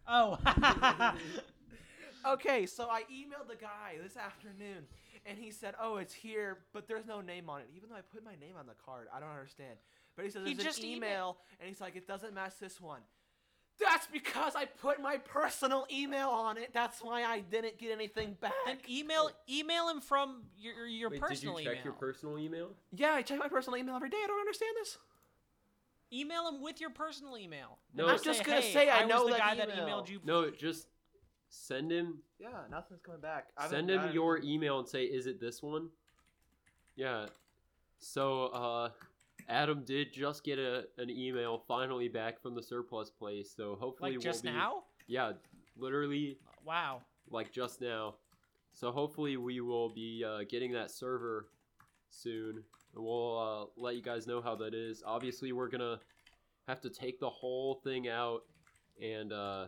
Oh, 0.07 0.39
okay, 2.27 2.67
so 2.67 2.89
I 2.91 3.03
emailed 3.03 3.49
the 3.49 3.57
guy 3.57 3.97
this 4.03 4.17
afternoon, 4.17 4.87
and 5.27 5.39
he 5.39 5.51
said, 5.51 5.75
"Oh, 5.81 5.97
it's 5.97 6.15
here, 6.15 6.59
but 6.73 6.87
there's 6.89 7.07
no 7.07 7.21
name 7.21 7.49
on 7.51 7.61
it." 7.61 7.69
Even 7.77 7.89
though 7.91 7.97
I 7.97 8.01
put 8.03 8.25
my 8.25 8.35
name 8.37 8.57
on 8.59 8.67
the 8.67 8.75
card, 8.85 9.09
I 9.15 9.21
don't 9.21 9.31
understand. 9.31 9.77
But 10.17 10.25
he 10.25 10.31
says 10.31 10.47
He 10.47 10.55
there's 10.55 10.65
just 10.65 10.79
an 10.81 10.85
emailed- 10.85 10.97
email, 10.97 11.39
and 11.61 11.69
he's 11.69 11.81
like, 11.81 11.97
"It 11.97 12.07
doesn't 12.07 12.35
match 12.35 12.59
this 12.61 12.81
one." 12.81 13.03
That's 13.81 14.07
because 14.07 14.55
I 14.55 14.67
put 14.67 15.01
my 15.01 15.17
personal 15.17 15.85
email 15.93 16.29
on 16.29 16.57
it. 16.59 16.73
That's 16.73 17.03
why 17.03 17.25
I 17.25 17.41
didn't 17.41 17.77
get 17.77 17.91
anything 17.91 18.35
back. 18.41 18.53
then 18.67 18.79
email 18.89 19.31
email 19.49 19.89
him 19.89 20.01
from 20.01 20.45
your 20.57 20.87
your 20.87 21.11
Wait, 21.11 21.21
personal 21.21 21.57
did 21.57 21.65
you 21.65 21.71
check 21.71 21.75
email. 21.79 21.85
your 21.85 21.93
personal 21.95 22.39
email? 22.39 22.71
yeah, 22.93 23.15
I 23.15 23.23
check 23.23 23.41
my 23.41 23.49
personal 23.49 23.77
email 23.77 23.97
every 23.97 24.11
day. 24.11 24.21
I 24.23 24.27
don't 24.29 24.39
understand 24.41 24.77
this. 24.77 24.99
email 26.13 26.47
him 26.49 26.61
with 26.63 26.81
your 26.81 26.91
personal 26.91 27.37
email. 27.37 27.79
No, 27.93 28.07
I'm 28.07 28.23
just 28.23 28.39
say, 28.39 28.45
gonna 28.45 28.61
"Hey, 28.61 28.73
say 28.73 28.89
I 28.89 29.01
was 29.05 29.09
know 29.09 29.25
the 29.27 29.33
that 29.33 29.39
guy 29.41 29.55
that 29.57 29.71
emailed 29.71 30.09
you. 30.09 30.21
No, 30.25 30.49
just 30.51 30.87
send 31.55 31.91
him 31.91 32.19
Yeah, 32.39 32.49
nothing's 32.71 33.01
coming 33.01 33.21
back. 33.21 33.49
I 33.57 33.69
send 33.69 33.91
him 33.91 33.99
gotten 33.99 34.15
your 34.15 34.39
email 34.43 34.79
and 34.79 34.89
say, 34.89 35.05
"Is 35.05 35.27
it 35.27 35.41
this 35.41 35.63
one?" 35.63 35.89
Yeah. 36.97 37.27
So, 37.99 38.47
uh, 38.47 38.91
Adam 39.49 39.85
did 39.85 40.13
just 40.13 40.45
get 40.45 40.59
a 40.59 40.87
an 40.99 41.11
email 41.11 41.59
finally 41.69 42.09
back 42.09 42.41
from 42.41 42.55
the 42.55 42.63
surplus 42.63 43.11
place. 43.11 43.53
So 43.55 43.77
hopefully 43.77 44.13
like 44.13 44.21
just 44.21 44.45
we'll 44.45 44.53
be, 44.53 44.59
now. 44.59 44.83
Yeah, 45.07 45.33
literally 45.77 46.39
Wow. 46.65 47.03
like 47.31 47.53
just 47.53 47.81
now. 47.81 48.17
So 48.73 48.91
hopefully 48.91 49.37
we 49.37 49.61
will 49.61 49.91
be 49.91 50.25
uh, 50.25 50.45
getting 50.49 50.73
that 50.73 50.91
server 50.91 51.49
soon. 52.11 52.63
And 52.95 53.05
we'll 53.05 53.39
uh, 53.39 53.81
let 53.81 53.97
you 53.97 54.03
guys 54.03 54.27
know 54.27 54.41
how 54.41 54.55
that 54.57 54.75
is. 54.75 55.03
Obviously, 55.05 55.53
we're 55.53 55.69
gonna 55.69 56.01
have 56.67 56.81
to 56.81 56.91
take 56.91 57.21
the 57.21 57.31
whole 57.31 57.77
thing 57.85 58.09
out 58.09 58.43
and 59.03 59.33
uh, 59.33 59.67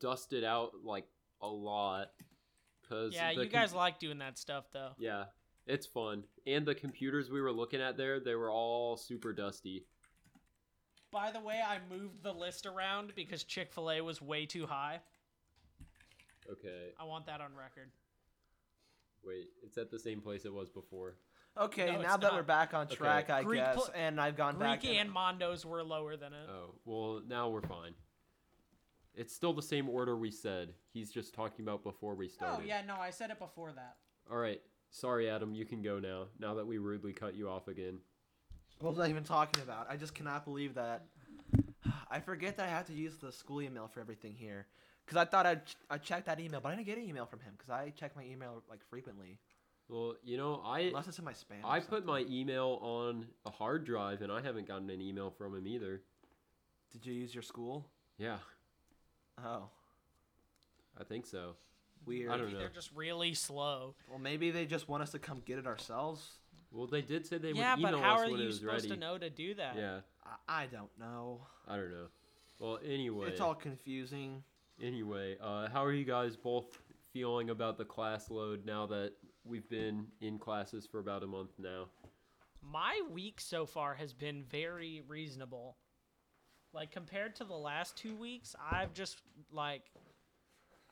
dust 0.00 0.32
it 0.32 0.44
out 0.44 0.72
like 0.84 1.06
a 1.40 1.48
lot. 1.48 2.08
Cause 2.88 3.14
Yeah, 3.14 3.28
the 3.34 3.44
you 3.44 3.50
com- 3.50 3.60
guys 3.60 3.74
like 3.74 3.98
doing 3.98 4.18
that 4.18 4.36
stuff 4.38 4.64
though. 4.72 4.90
yeah, 4.98 5.24
it's 5.66 5.86
fun. 5.86 6.24
And 6.46 6.66
the 6.66 6.74
computers 6.74 7.30
we 7.30 7.40
were 7.40 7.52
looking 7.52 7.80
at 7.80 7.96
there, 7.96 8.20
they 8.20 8.34
were 8.34 8.50
all 8.50 8.96
super 8.96 9.32
dusty. 9.32 9.86
By 11.10 11.30
the 11.30 11.40
way, 11.40 11.60
I 11.64 11.78
moved 11.90 12.22
the 12.22 12.32
list 12.32 12.66
around 12.66 13.12
because 13.14 13.44
Chick 13.44 13.72
Fil 13.72 13.90
A 13.90 14.00
was 14.00 14.20
way 14.20 14.46
too 14.46 14.66
high. 14.66 15.00
Okay, 16.50 16.92
I 17.00 17.04
want 17.04 17.26
that 17.26 17.40
on 17.40 17.54
record. 17.56 17.90
wait, 19.26 19.48
it's 19.62 19.78
at 19.78 19.90
the 19.90 19.98
same 19.98 20.20
place 20.20 20.44
it 20.44 20.52
was 20.52 20.68
before. 20.68 21.16
Okay, 21.56 21.86
No, 21.92 22.02
now 22.02 22.16
that 22.18 22.22
not. 22.26 22.34
we're 22.34 22.42
back 22.42 22.74
on 22.74 22.84
Okay. 22.86 22.96
track, 22.96 23.30
I 23.30 23.42
Greek 23.42 23.60
guess, 23.62 23.76
pl- 23.76 23.90
and 23.94 24.20
I've 24.20 24.36
gone 24.36 24.58
back. 24.58 24.80
Greek 24.80 24.90
and- 24.98 25.08
and 25.08 25.16
Mondos 25.16 25.64
were 25.64 25.82
lower 25.82 26.16
than 26.16 26.34
it. 26.34 26.46
Oh, 26.50 26.74
well, 26.84 27.20
now 27.26 27.48
we're 27.48 27.62
fine. 27.62 27.94
It's 29.14 29.34
still 29.34 29.52
the 29.52 29.62
same 29.62 29.88
order 29.88 30.16
we 30.16 30.30
said. 30.30 30.70
He's 30.92 31.10
just 31.10 31.34
talking 31.34 31.64
about 31.64 31.82
before 31.82 32.14
we 32.14 32.26
oh, 32.26 32.30
started. 32.30 32.62
Oh 32.62 32.66
yeah, 32.66 32.82
no, 32.86 32.96
I 32.96 33.10
said 33.10 33.30
it 33.30 33.38
before 33.38 33.72
that. 33.72 33.96
All 34.30 34.38
right. 34.38 34.60
Sorry, 34.90 35.28
Adam. 35.28 35.54
You 35.54 35.64
can 35.64 35.82
go 35.82 35.98
now. 35.98 36.26
Now 36.38 36.54
that 36.54 36.66
we 36.66 36.78
rudely 36.78 37.12
cut 37.12 37.34
you 37.34 37.48
off 37.48 37.68
again. 37.68 37.98
What 38.80 38.90
was 38.96 39.00
I 39.00 39.08
even 39.08 39.24
talking 39.24 39.62
about? 39.62 39.86
I 39.90 39.96
just 39.96 40.14
cannot 40.14 40.44
believe 40.44 40.74
that. 40.74 41.06
I 42.10 42.20
forget 42.20 42.56
that 42.56 42.66
I 42.66 42.70
have 42.70 42.86
to 42.86 42.92
use 42.92 43.16
the 43.16 43.32
school 43.32 43.62
email 43.62 43.88
for 43.88 44.00
everything 44.00 44.34
here. 44.34 44.66
Because 45.04 45.18
I 45.18 45.24
thought 45.24 45.46
I'd, 45.46 45.66
ch- 45.66 45.76
I'd 45.90 46.02
check 46.02 46.24
that 46.24 46.40
email, 46.40 46.60
but 46.60 46.70
I 46.70 46.76
didn't 46.76 46.86
get 46.86 46.96
an 46.96 47.04
email 47.04 47.26
from 47.26 47.40
him 47.40 47.52
because 47.56 47.70
I 47.70 47.90
check 47.90 48.16
my 48.16 48.24
email 48.24 48.62
like 48.70 48.80
frequently. 48.88 49.38
Well, 49.88 50.14
you 50.24 50.38
know, 50.38 50.62
I 50.64 50.80
Unless 50.80 51.08
it's 51.08 51.18
in 51.18 51.24
my 51.24 51.32
spam. 51.32 51.62
I 51.62 51.80
put 51.80 52.06
my 52.06 52.20
email 52.30 52.78
on 52.80 53.26
a 53.44 53.50
hard 53.50 53.84
drive, 53.84 54.22
and 54.22 54.32
I 54.32 54.40
haven't 54.40 54.66
gotten 54.66 54.88
an 54.88 55.00
email 55.00 55.30
from 55.30 55.54
him 55.54 55.66
either. 55.66 56.02
Did 56.90 57.04
you 57.04 57.12
use 57.12 57.34
your 57.34 57.42
school? 57.42 57.86
Yeah, 58.16 58.38
Oh, 59.42 59.68
I 60.98 61.04
think 61.04 61.26
so. 61.26 61.54
weird. 62.06 62.30
I 62.30 62.36
don't 62.36 62.46
Maybe 62.46 62.54
know. 62.54 62.60
they're 62.60 62.68
just 62.68 62.90
really 62.94 63.34
slow. 63.34 63.94
Well, 64.08 64.18
maybe 64.18 64.50
they 64.50 64.66
just 64.66 64.88
want 64.88 65.02
us 65.02 65.10
to 65.12 65.18
come 65.18 65.42
get 65.44 65.58
it 65.58 65.66
ourselves. 65.66 66.38
Well, 66.70 66.86
they 66.86 67.02
did 67.02 67.26
say 67.26 67.38
they 67.38 67.48
would. 67.48 67.56
yeah, 67.56 67.74
would 67.74 67.82
but 67.82 67.88
email 67.94 68.02
how 68.02 68.14
us 68.16 68.20
are 68.20 68.30
when 68.30 68.40
it 68.40 68.44
you 68.44 68.52
supposed 68.52 68.84
ready. 68.84 68.88
to 68.88 68.96
know 68.96 69.18
to 69.18 69.30
do 69.30 69.54
that? 69.54 69.76
Yeah, 69.76 70.00
I, 70.48 70.62
I 70.62 70.66
don't 70.66 70.90
know. 70.98 71.46
I 71.68 71.76
don't 71.76 71.90
know. 71.90 72.06
Well, 72.60 72.78
anyway, 72.84 73.28
It's 73.28 73.40
all 73.40 73.54
confusing. 73.54 74.42
anyway, 74.82 75.36
uh, 75.40 75.68
how 75.68 75.84
are 75.84 75.92
you 75.92 76.04
guys 76.04 76.36
both 76.36 76.66
feeling 77.12 77.50
about 77.50 77.78
the 77.78 77.84
class 77.84 78.30
load 78.30 78.64
now 78.64 78.86
that 78.86 79.12
we've 79.44 79.68
been 79.68 80.06
in 80.20 80.38
classes 80.38 80.86
for 80.86 80.98
about 81.00 81.22
a 81.22 81.26
month 81.26 81.50
now? 81.58 81.86
My 82.62 83.00
week 83.10 83.40
so 83.40 83.66
far 83.66 83.94
has 83.94 84.12
been 84.12 84.42
very 84.44 85.02
reasonable. 85.06 85.76
Like 86.74 86.90
compared 86.90 87.36
to 87.36 87.44
the 87.44 87.54
last 87.54 87.96
two 87.96 88.16
weeks, 88.16 88.56
I've 88.70 88.92
just 88.92 89.22
like 89.52 89.92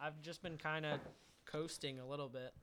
I've 0.01 0.21
just 0.23 0.42
been 0.42 0.57
kind 0.57 0.87
of 0.87 1.01
coasting 1.45 1.99
a 1.99 2.07
little 2.07 2.29
bit. 2.29 2.55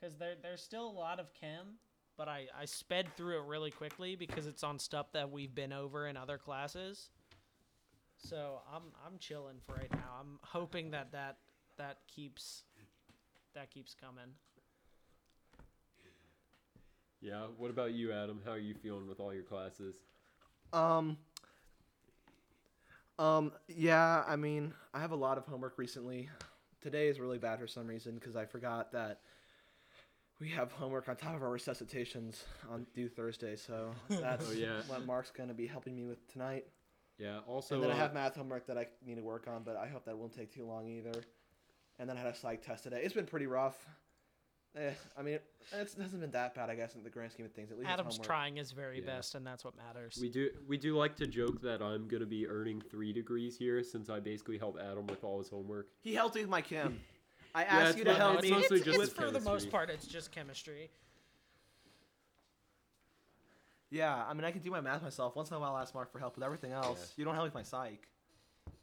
Cuz 0.00 0.14
there 0.16 0.34
there's 0.42 0.62
still 0.62 0.86
a 0.86 0.92
lot 0.92 1.18
of 1.18 1.32
chem, 1.32 1.78
but 2.18 2.28
I 2.28 2.48
I 2.54 2.66
sped 2.66 3.16
through 3.16 3.40
it 3.40 3.46
really 3.46 3.70
quickly 3.70 4.14
because 4.14 4.46
it's 4.46 4.62
on 4.62 4.78
stuff 4.78 5.10
that 5.12 5.30
we've 5.30 5.54
been 5.54 5.72
over 5.72 6.06
in 6.06 6.18
other 6.18 6.36
classes. 6.36 7.10
So, 8.22 8.60
I'm 8.70 8.82
I'm 9.06 9.18
chilling 9.18 9.56
for 9.66 9.76
right 9.76 9.90
now. 9.90 10.16
I'm 10.20 10.38
hoping 10.42 10.90
that 10.90 11.12
that 11.12 11.38
that 11.78 11.98
keeps 12.06 12.64
that 13.54 13.70
keeps 13.70 13.94
coming. 13.94 14.34
Yeah. 17.22 17.46
What 17.56 17.70
about 17.70 17.92
you, 17.92 18.12
Adam? 18.12 18.42
How 18.44 18.52
are 18.52 18.58
you 18.58 18.74
feeling 18.74 19.08
with 19.08 19.20
all 19.20 19.32
your 19.32 19.42
classes? 19.42 19.96
Um. 20.72 21.16
Um. 23.18 23.52
Yeah. 23.68 24.24
I 24.26 24.36
mean, 24.36 24.72
I 24.94 25.00
have 25.00 25.12
a 25.12 25.16
lot 25.16 25.38
of 25.38 25.46
homework 25.46 25.78
recently. 25.78 26.28
Today 26.80 27.08
is 27.08 27.20
really 27.20 27.38
bad 27.38 27.58
for 27.58 27.66
some 27.66 27.86
reason 27.86 28.14
because 28.14 28.36
I 28.36 28.46
forgot 28.46 28.92
that 28.92 29.20
we 30.40 30.48
have 30.48 30.72
homework 30.72 31.08
on 31.08 31.16
top 31.16 31.34
of 31.36 31.42
our 31.42 31.50
resuscitations 31.50 32.44
on 32.70 32.86
due 32.94 33.08
Thursday. 33.08 33.56
So 33.56 33.90
that's 34.08 34.48
Oh, 34.48 34.52
yeah. 34.52 34.80
what 34.86 35.04
Mark's 35.04 35.30
gonna 35.30 35.52
be 35.54 35.66
helping 35.66 35.94
me 35.94 36.04
with 36.04 36.26
tonight. 36.32 36.66
Yeah. 37.18 37.40
Also, 37.46 37.74
and 37.74 37.84
then 37.84 37.90
I 37.90 37.94
uh, 37.94 37.98
have 37.98 38.14
math 38.14 38.34
homework 38.36 38.66
that 38.68 38.78
I 38.78 38.86
need 39.04 39.16
to 39.16 39.22
work 39.22 39.46
on, 39.46 39.62
but 39.62 39.76
I 39.76 39.88
hope 39.88 40.06
that 40.06 40.16
won't 40.16 40.32
take 40.34 40.54
too 40.54 40.64
long 40.66 40.88
either. 40.88 41.12
And 41.98 42.08
then 42.08 42.16
I 42.16 42.20
had 42.20 42.28
a 42.30 42.34
psych 42.34 42.64
test 42.64 42.84
today. 42.84 43.02
It's 43.04 43.12
been 43.12 43.26
pretty 43.26 43.46
rough. 43.46 43.76
Eh, 44.76 44.90
I 45.18 45.22
mean, 45.22 45.34
it, 45.34 45.44
it 45.72 45.78
hasn't 46.00 46.20
been 46.20 46.30
that 46.30 46.54
bad, 46.54 46.70
I 46.70 46.76
guess, 46.76 46.94
in 46.94 47.02
the 47.02 47.10
grand 47.10 47.32
scheme 47.32 47.44
of 47.46 47.52
things. 47.52 47.72
At 47.72 47.78
least 47.78 47.90
Adam's 47.90 48.18
trying 48.18 48.54
his 48.56 48.70
very 48.70 49.00
Yeah. 49.00 49.06
best, 49.16 49.34
and 49.34 49.44
that's 49.44 49.64
what 49.64 49.76
matters. 49.76 50.18
We 50.20 50.28
do 50.28 50.48
we 50.68 50.76
do 50.78 50.96
like 50.96 51.16
to 51.16 51.26
joke 51.26 51.60
that 51.62 51.82
I'm 51.82 52.06
gonna 52.06 52.24
be 52.26 52.46
earning 52.46 52.80
three 52.80 53.12
degrees 53.12 53.56
here 53.56 53.82
since 53.82 54.08
I 54.08 54.20
basically 54.20 54.58
help 54.58 54.78
Adam 54.78 55.08
with 55.08 55.24
all 55.24 55.38
his 55.38 55.48
homework. 55.48 55.88
He 56.02 56.14
helped 56.14 56.36
me 56.36 56.42
with 56.42 56.50
my 56.50 56.62
chem. 56.62 57.00
I 57.54 57.62
Yeah, 57.62 57.68
asked 57.78 57.88
it's 57.90 57.98
you 57.98 58.04
to 58.04 58.12
mo- 58.12 58.16
help 58.16 58.34
it's 58.38 58.42
me. 58.44 58.50
mostly 58.52 58.76
it's, 58.76 58.86
just 58.86 59.00
it's 59.00 59.12
for 59.12 59.30
the 59.32 59.40
most 59.40 59.70
part, 59.70 59.90
it's 59.90 60.06
just 60.06 60.30
chemistry. 60.30 60.88
Yeah, 63.90 64.24
I 64.24 64.32
mean, 64.34 64.44
I 64.44 64.52
can 64.52 64.60
do 64.62 64.70
my 64.70 64.80
math 64.80 65.02
myself. 65.02 65.34
Once 65.34 65.50
in 65.50 65.56
a 65.56 65.60
while, 65.60 65.74
I 65.74 65.82
ask 65.82 65.92
Mark 65.94 66.12
for 66.12 66.20
help 66.20 66.36
with 66.36 66.44
everything 66.44 66.70
else. 66.70 67.00
Yeah. 67.16 67.20
You 67.20 67.24
don't 67.24 67.34
help 67.34 67.46
with 67.46 67.54
my 67.54 67.64
psych. 67.64 68.06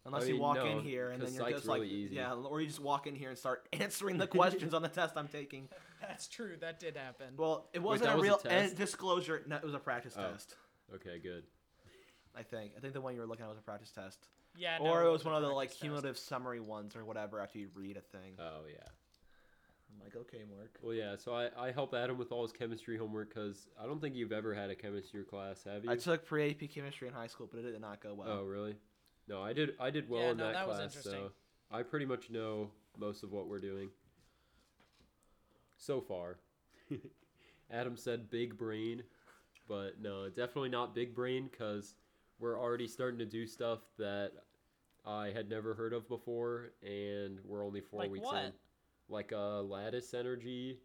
Unless 0.05 0.23
I 0.23 0.27
you 0.27 0.37
walk 0.39 0.55
no, 0.55 0.65
in 0.65 0.79
here 0.79 1.09
and 1.11 1.21
then 1.21 1.33
you're 1.33 1.43
psych's 1.43 1.57
just 1.57 1.67
like, 1.67 1.81
easy. 1.83 2.15
yeah, 2.15 2.33
or 2.33 2.61
you 2.61 2.67
just 2.67 2.79
walk 2.79 3.07
in 3.07 3.15
here 3.15 3.27
and 3.29 3.37
start 3.37 3.67
answering 3.73 4.17
the 4.17 4.27
questions 4.27 4.73
on 4.73 4.81
the 4.81 4.87
test 4.87 5.17
I'm 5.17 5.27
taking. 5.27 5.67
That's 6.01 6.27
true. 6.27 6.55
That 6.61 6.79
did 6.79 6.95
happen. 6.95 7.27
Well, 7.35 7.67
it 7.73 7.79
wasn't 7.83 8.09
that 8.09 8.13
a 8.13 8.17
was 8.17 8.25
a 8.25 8.29
real 8.29 8.37
test? 8.37 8.75
disclosure. 8.77 9.43
No, 9.47 9.57
it 9.57 9.63
was 9.63 9.73
a 9.73 9.79
practice 9.79 10.15
Oh. 10.17 10.31
test. 10.31 10.55
Okay, 10.95 11.19
good. 11.19 11.43
I 12.35 12.43
think. 12.43 12.71
I 12.77 12.79
think 12.79 12.93
the 12.93 13.01
one 13.01 13.15
you 13.15 13.19
were 13.19 13.27
looking 13.27 13.43
at 13.43 13.49
was 13.49 13.57
a 13.57 13.61
practice 13.61 13.91
test, 13.91 14.27
yeah, 14.55 14.77
no, 14.77 14.85
or 14.91 15.01
it 15.01 15.05
was 15.05 15.25
wasn't 15.25 15.33
one 15.33 15.43
of 15.43 15.49
the 15.49 15.53
like 15.55 15.69
test. 15.69 15.81
cumulative 15.81 16.17
summary 16.17 16.59
ones 16.61 16.95
or 16.95 17.03
whatever 17.03 17.41
after 17.41 17.57
you 17.59 17.67
read 17.75 17.97
a 17.97 18.01
thing. 18.01 18.35
Oh 18.39 18.61
yeah. 18.69 18.75
I'm 19.91 20.03
like, 20.03 20.15
okay, 20.15 20.43
Mark. 20.55 20.77
Well, 20.81 20.93
yeah. 20.93 21.15
So 21.17 21.33
I, 21.33 21.49
I 21.57 21.71
help 21.71 21.93
Adam 21.95 22.17
with 22.17 22.31
all 22.31 22.43
his 22.43 22.51
chemistry 22.51 22.97
homework 22.97 23.33
because 23.33 23.67
I 23.81 23.85
don't 23.87 23.99
think 23.99 24.15
you've 24.15 24.31
ever 24.31 24.53
had 24.53 24.69
a 24.69 24.75
chemistry 24.75 25.23
class, 25.23 25.63
have 25.63 25.83
you? 25.83 25.89
I 25.91 25.95
took 25.95 26.25
pre 26.25 26.51
AP 26.51 26.69
chemistry 26.69 27.07
in 27.07 27.13
high 27.13 27.27
school, 27.27 27.49
but 27.51 27.59
it 27.59 27.71
did 27.71 27.81
not 27.81 28.01
go 28.01 28.13
well. 28.13 28.27
oh 28.29 28.43
really? 28.43 28.75
No, 29.27 29.41
I 29.41 29.53
did. 29.53 29.71
I 29.79 29.89
did 29.89 30.09
well 30.09 30.21
Yeah, 30.21 30.31
in 30.31 30.37
no, 30.37 30.45
that, 30.45 30.53
that 30.53 30.65
class, 30.65 30.97
so 31.01 31.31
I 31.71 31.83
pretty 31.83 32.05
much 32.05 32.29
know 32.29 32.71
most 32.97 33.23
of 33.23 33.31
what 33.31 33.47
we're 33.47 33.59
doing. 33.59 33.89
So 35.77 36.01
far, 36.01 36.39
Adam 37.71 37.97
said 37.97 38.29
big 38.29 38.57
brain, 38.57 39.03
but 39.67 40.01
no, 40.01 40.29
definitely 40.29 40.69
not 40.69 40.95
big 40.95 41.13
brain 41.13 41.49
because 41.51 41.95
we're 42.39 42.59
already 42.59 42.87
starting 42.87 43.19
to 43.19 43.25
do 43.25 43.45
stuff 43.45 43.79
that 43.97 44.31
I 45.05 45.29
had 45.29 45.49
never 45.49 45.73
heard 45.73 45.93
of 45.93 46.07
before, 46.07 46.71
and 46.81 47.39
we're 47.43 47.65
only 47.65 47.81
four 47.81 48.01
Like 48.01 48.11
weeks 48.11 48.25
what? 48.25 48.43
in. 48.45 48.51
Like 49.09 49.31
uh, 49.31 49.61
lattice 49.61 50.13
energy. 50.13 50.79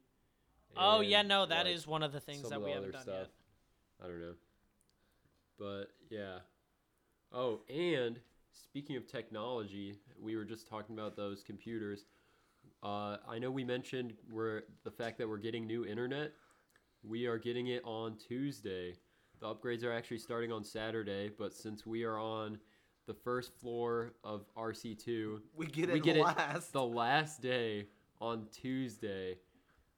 Oh 0.77 1.01
yeah, 1.01 1.23
no, 1.23 1.47
that 1.47 1.67
is 1.67 1.87
like, 1.87 1.91
one 1.91 2.03
of 2.03 2.13
the 2.13 2.21
things 2.21 2.49
that 2.49 2.63
we 2.63 2.71
haven't 2.71 2.93
done 2.93 3.05
yet. 3.07 3.29
I 4.03 4.07
don't 4.07 4.21
know. 4.21 4.35
But 5.59 5.87
yeah. 6.11 6.39
Oh, 7.33 7.61
and 7.69 8.19
speaking 8.53 8.97
of 8.97 9.07
technology, 9.07 9.99
we 10.21 10.37
were 10.37 10.45
just 10.45 10.69
talking 10.69 10.99
about 10.99 11.17
those 11.17 11.43
computers. 11.43 12.05
Uh, 12.83 13.17
I 13.29 13.39
know 13.39 13.51
we 13.51 13.65
mentioned 13.65 14.15
we're 14.31 14.63
the 14.85 14.91
fact 14.91 15.19
that 15.19 15.29
we're 15.29 15.39
getting 15.39 15.67
new 15.67 15.85
internet. 15.85 16.33
We 17.03 17.27
are 17.27 17.39
getting 17.39 17.69
it 17.69 17.83
on 17.85 18.17
Tuesday. 18.17 18.95
The 19.41 19.47
upgrades 19.53 19.83
are 19.85 19.93
actually 19.93 20.19
starting 20.19 20.53
on 20.53 20.63
Saturday, 20.65 21.31
but 21.37 21.53
since 21.55 21.85
we 21.85 22.05
are 22.05 22.19
on 22.19 22.59
the 23.07 23.15
first 23.15 23.53
floor 23.61 24.13
of 24.23 24.45
RC2, 24.57 25.41
We 25.57 25.67
get 25.67 25.91
it 25.91 25.95
we 25.95 26.01
get 26.01 26.17
it 26.17 26.23
last. 26.23 26.73
the 26.73 26.85
last 26.85 27.43
day 27.43 27.89
on 28.21 28.47
Tuesday. 28.53 29.39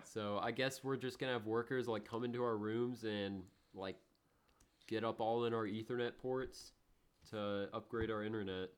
So 0.05 0.39
I 0.43 0.51
guess 0.51 0.83
we're 0.83 0.97
just 0.97 1.19
gonna 1.19 1.33
have 1.33 1.47
workers 1.47 1.87
like 1.89 2.09
come 2.09 2.25
into 2.25 2.43
our 2.43 2.57
rooms 2.57 3.05
and 3.05 3.43
like 3.75 3.97
get 4.87 5.05
up 5.05 5.21
all 5.21 5.45
in 5.45 5.53
our 5.55 5.65
Ethernet 5.67 6.13
ports 6.19 6.73
to 7.31 7.69
upgrade 7.73 8.11
our 8.11 8.23
internet. 8.23 8.71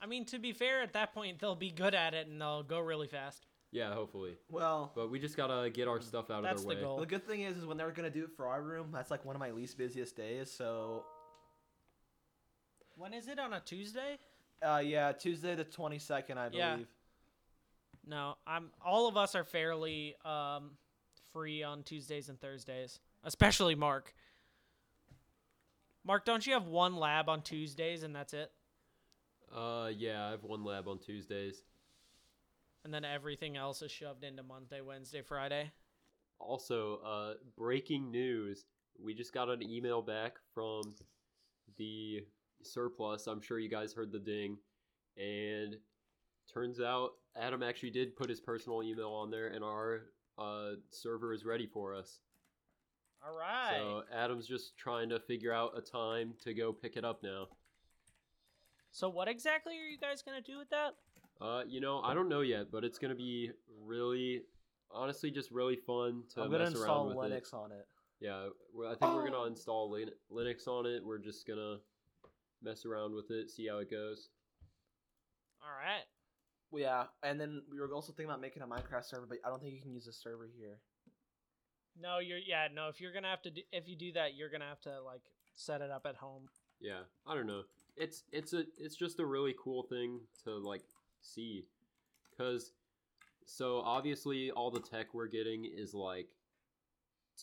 I 0.00 0.06
mean, 0.06 0.24
to 0.26 0.38
be 0.38 0.52
fair, 0.52 0.82
at 0.82 0.92
that 0.94 1.12
point 1.12 1.38
they'll 1.40 1.54
be 1.54 1.70
good 1.70 1.94
at 1.94 2.14
it 2.14 2.26
and 2.26 2.40
they'll 2.40 2.62
go 2.62 2.80
really 2.80 3.06
fast. 3.08 3.46
Yeah, 3.72 3.92
hopefully. 3.94 4.36
well, 4.50 4.90
But 4.96 5.10
we 5.10 5.20
just 5.20 5.36
gotta 5.36 5.70
get 5.70 5.86
our 5.86 6.00
stuff 6.00 6.30
out 6.30 6.42
That's 6.42 6.62
of 6.62 6.68
the 6.68 6.74
their 6.74 6.82
way. 6.84 6.88
goal. 6.88 6.98
the 7.00 7.06
good 7.06 7.24
thing 7.26 7.42
is, 7.42 7.56
is 7.56 7.64
when 7.66 7.76
they're 7.76 7.90
gonna 7.92 8.10
do 8.10 8.24
it 8.24 8.30
for 8.36 8.46
our 8.48 8.62
room, 8.62 8.88
that's 8.92 9.10
like 9.10 9.24
one 9.24 9.36
of 9.36 9.40
my 9.40 9.50
least 9.52 9.78
busiest 9.78 10.16
days. 10.16 10.50
So, 10.50 11.04
When 12.96 13.14
is 13.14 13.28
it 13.28 13.38
on 13.38 13.52
a 13.52 13.60
Tuesday? 13.60 14.18
uh, 14.62 14.82
yeah, 14.84 15.12
Tuesday 15.12 15.54
the 15.54 15.64
twenty 15.64 15.98
second, 15.98 16.38
I 16.38 16.48
believe. 16.48 16.58
Yeah. 16.58 16.72
believe. 16.74 16.88
No, 18.06 18.34
I'm. 18.46 18.70
All 18.84 19.06
of 19.08 19.16
us 19.16 19.34
are 19.34 19.44
fairly 19.44 20.16
um, 20.24 20.72
free 21.32 21.62
on 21.62 21.82
Tuesdays 21.82 22.28
and 22.28 22.40
Thursdays, 22.40 22.98
especially 23.24 23.74
Mark. 23.74 24.12
Mark, 26.04 26.24
don't 26.24 26.46
you 26.46 26.54
have 26.54 26.66
one 26.66 26.96
lab 26.96 27.28
on 27.28 27.42
Tuesdays 27.42 28.02
and 28.02 28.14
that's 28.14 28.32
it? 28.32 28.50
Uh, 29.54 29.90
yeah, 29.94 30.26
I 30.26 30.30
have 30.30 30.44
one 30.44 30.64
lab 30.64 30.88
on 30.88 30.98
Tuesdays. 30.98 31.62
And 32.84 32.94
then 32.94 33.04
everything 33.04 33.56
else 33.56 33.82
is 33.82 33.90
shoved 33.90 34.24
into 34.24 34.42
Monday, 34.42 34.80
Wednesday, 34.80 35.22
Friday. 35.22 35.70
Also, 36.38 37.00
uh, 37.04 37.34
breaking 37.58 38.10
news. 38.10 38.64
We 39.02 39.14
just 39.14 39.34
got 39.34 39.50
an 39.50 39.62
email 39.62 40.00
back 40.00 40.36
from 40.54 40.94
the 41.76 42.24
surplus. 42.62 43.26
I'm 43.26 43.42
sure 43.42 43.58
you 43.58 43.68
guys 43.68 43.92
heard 43.92 44.12
the 44.12 44.18
ding. 44.18 44.56
And 45.18 45.76
turns 46.52 46.80
out 46.80 47.10
Adam 47.36 47.62
actually 47.62 47.90
did 47.90 48.16
put 48.16 48.30
his 48.30 48.40
personal 48.40 48.82
email 48.82 49.10
on 49.10 49.30
there, 49.30 49.48
and 49.48 49.62
our 49.62 50.06
uh, 50.38 50.70
server 50.88 51.34
is 51.34 51.44
ready 51.44 51.66
for 51.66 51.94
us. 51.94 52.20
All 53.26 53.34
right. 53.36 53.76
So 53.78 54.02
Adam's 54.14 54.46
just 54.46 54.76
trying 54.78 55.08
to 55.10 55.20
figure 55.20 55.52
out 55.52 55.72
a 55.76 55.80
time 55.80 56.34
to 56.42 56.54
go 56.54 56.72
pick 56.72 56.96
it 56.96 57.04
up 57.04 57.22
now. 57.22 57.46
So 58.92 59.08
what 59.08 59.28
exactly 59.28 59.74
are 59.78 59.86
you 59.86 59.98
guys 59.98 60.22
gonna 60.22 60.40
do 60.40 60.58
with 60.58 60.70
that? 60.70 60.94
Uh, 61.40 61.62
you 61.66 61.80
know, 61.80 62.00
I 62.00 62.12
don't 62.14 62.28
know 62.28 62.40
yet, 62.40 62.70
but 62.72 62.84
it's 62.84 62.98
gonna 62.98 63.14
be 63.14 63.50
really 63.84 64.42
honestly 64.90 65.30
just 65.30 65.50
really 65.50 65.76
fun 65.76 66.24
to 66.34 66.42
I'm 66.42 66.50
gonna 66.50 66.64
mess 66.64 66.72
install 66.74 67.08
around 67.10 67.16
with 67.16 67.32
it. 67.32 67.42
Linux 67.44 67.54
on 67.54 67.72
it. 67.72 67.86
Yeah, 68.20 68.48
I 68.86 68.94
think 68.96 69.14
we're 69.14 69.22
Oh. 69.26 69.30
gonna 69.30 69.44
install 69.44 69.90
Lin- 69.90 70.14
Linux 70.30 70.66
on 70.66 70.86
it. 70.86 71.04
We're 71.04 71.18
just 71.18 71.46
gonna 71.46 71.80
mess 72.62 72.84
around 72.84 73.14
with 73.14 73.30
it, 73.30 73.50
see 73.50 73.66
how 73.68 73.78
it 73.78 73.90
goes. 73.90 74.28
All 75.62 75.70
right. 75.72 76.04
Well, 76.70 76.82
yeah, 76.82 77.06
and 77.22 77.40
then 77.40 77.62
we 77.70 77.78
were 77.80 77.92
also 77.94 78.12
thinking 78.12 78.26
about 78.30 78.40
making 78.40 78.62
a 78.62 78.66
Minecraft 78.66 79.04
server, 79.04 79.26
but 79.26 79.38
I 79.44 79.48
don't 79.48 79.60
think 79.60 79.74
you 79.74 79.80
can 79.82 79.92
use 79.92 80.06
a 80.06 80.12
server 80.12 80.46
here. 80.46 80.80
No, 81.98 82.18
you're 82.18 82.38
yeah. 82.38 82.68
No, 82.74 82.88
if 82.88 83.00
you're 83.00 83.12
gonna 83.12 83.28
have 83.30 83.42
to 83.42 83.50
do, 83.50 83.62
if 83.72 83.88
you 83.88 83.96
do 83.96 84.12
that, 84.12 84.34
you're 84.34 84.50
gonna 84.50 84.68
have 84.68 84.80
to 84.82 85.00
like 85.02 85.22
set 85.54 85.80
it 85.80 85.90
up 85.90 86.06
at 86.06 86.16
home. 86.16 86.48
Yeah, 86.80 87.00
I 87.26 87.34
don't 87.34 87.46
know. 87.46 87.62
It's 87.96 88.24
it's 88.32 88.52
a 88.52 88.64
it's 88.78 88.96
just 88.96 89.20
a 89.20 89.26
really 89.26 89.54
cool 89.62 89.82
thing 89.82 90.20
to 90.44 90.56
like 90.56 90.82
see, 91.20 91.66
cause 92.36 92.72
so 93.44 93.80
obviously 93.80 94.50
all 94.50 94.70
the 94.70 94.80
tech 94.80 95.12
we're 95.12 95.26
getting 95.26 95.64
is 95.64 95.92
like 95.94 96.28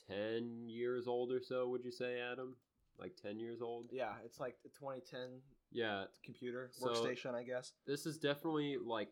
ten 0.07 0.67
years 0.67 1.07
old 1.07 1.31
or 1.31 1.41
so. 1.41 1.67
Would 1.69 1.83
you 1.83 1.91
say, 1.91 2.19
Adam? 2.19 2.55
Like 2.99 3.15
ten 3.15 3.39
years 3.39 3.61
old? 3.61 3.89
Yeah, 3.91 4.13
it's 4.25 4.39
like 4.39 4.55
the 4.63 4.69
2010 4.69 5.41
Yeah, 5.71 6.05
computer 6.23 6.69
So- 6.71 6.87
workstation, 6.87 7.35
I 7.35 7.43
guess. 7.43 7.73
this 7.85 8.05
is 8.07 8.17
definitely 8.17 8.77
like 8.77 9.09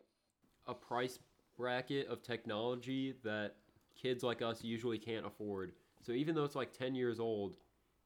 a 0.66 0.74
price 0.74 1.20
bracket 1.56 2.08
of 2.08 2.22
technology 2.22 3.12
that 3.22 3.54
kids 4.00 4.22
like 4.22 4.42
us 4.42 4.62
usually 4.62 4.98
can't 4.98 5.26
afford. 5.26 5.72
So 6.02 6.12
even 6.12 6.34
though 6.34 6.44
it's 6.44 6.54
like 6.54 6.72
10 6.72 6.94
years 6.94 7.18
old, 7.18 7.54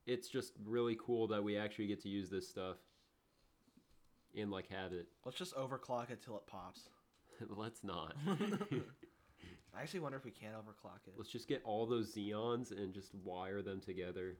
it's 0.07 0.27
just 0.27 0.53
really 0.65 0.97
cool 0.99 1.27
that 1.27 1.43
we 1.43 1.57
actually 1.57 1.87
get 1.87 2.01
to 2.03 2.09
use 2.09 2.29
this 2.29 2.47
stuff 2.47 2.77
and 4.37 4.49
like 4.51 4.67
have 4.69 4.93
it. 4.93 5.07
Let's 5.25 5.37
just 5.37 5.55
overclock 5.55 6.09
it 6.09 6.21
till 6.23 6.37
it 6.37 6.47
pops. 6.47 6.89
Let's 7.49 7.83
not. 7.83 8.15
I 9.75 9.81
actually 9.81 10.01
wonder 10.01 10.17
if 10.17 10.25
we 10.25 10.31
can 10.31 10.49
overclock 10.49 11.07
it. 11.07 11.13
Let's 11.17 11.29
just 11.29 11.47
get 11.47 11.61
all 11.63 11.85
those 11.85 12.13
Xeons 12.13 12.71
and 12.71 12.93
just 12.93 13.13
wire 13.23 13.61
them 13.61 13.79
together. 13.79 14.35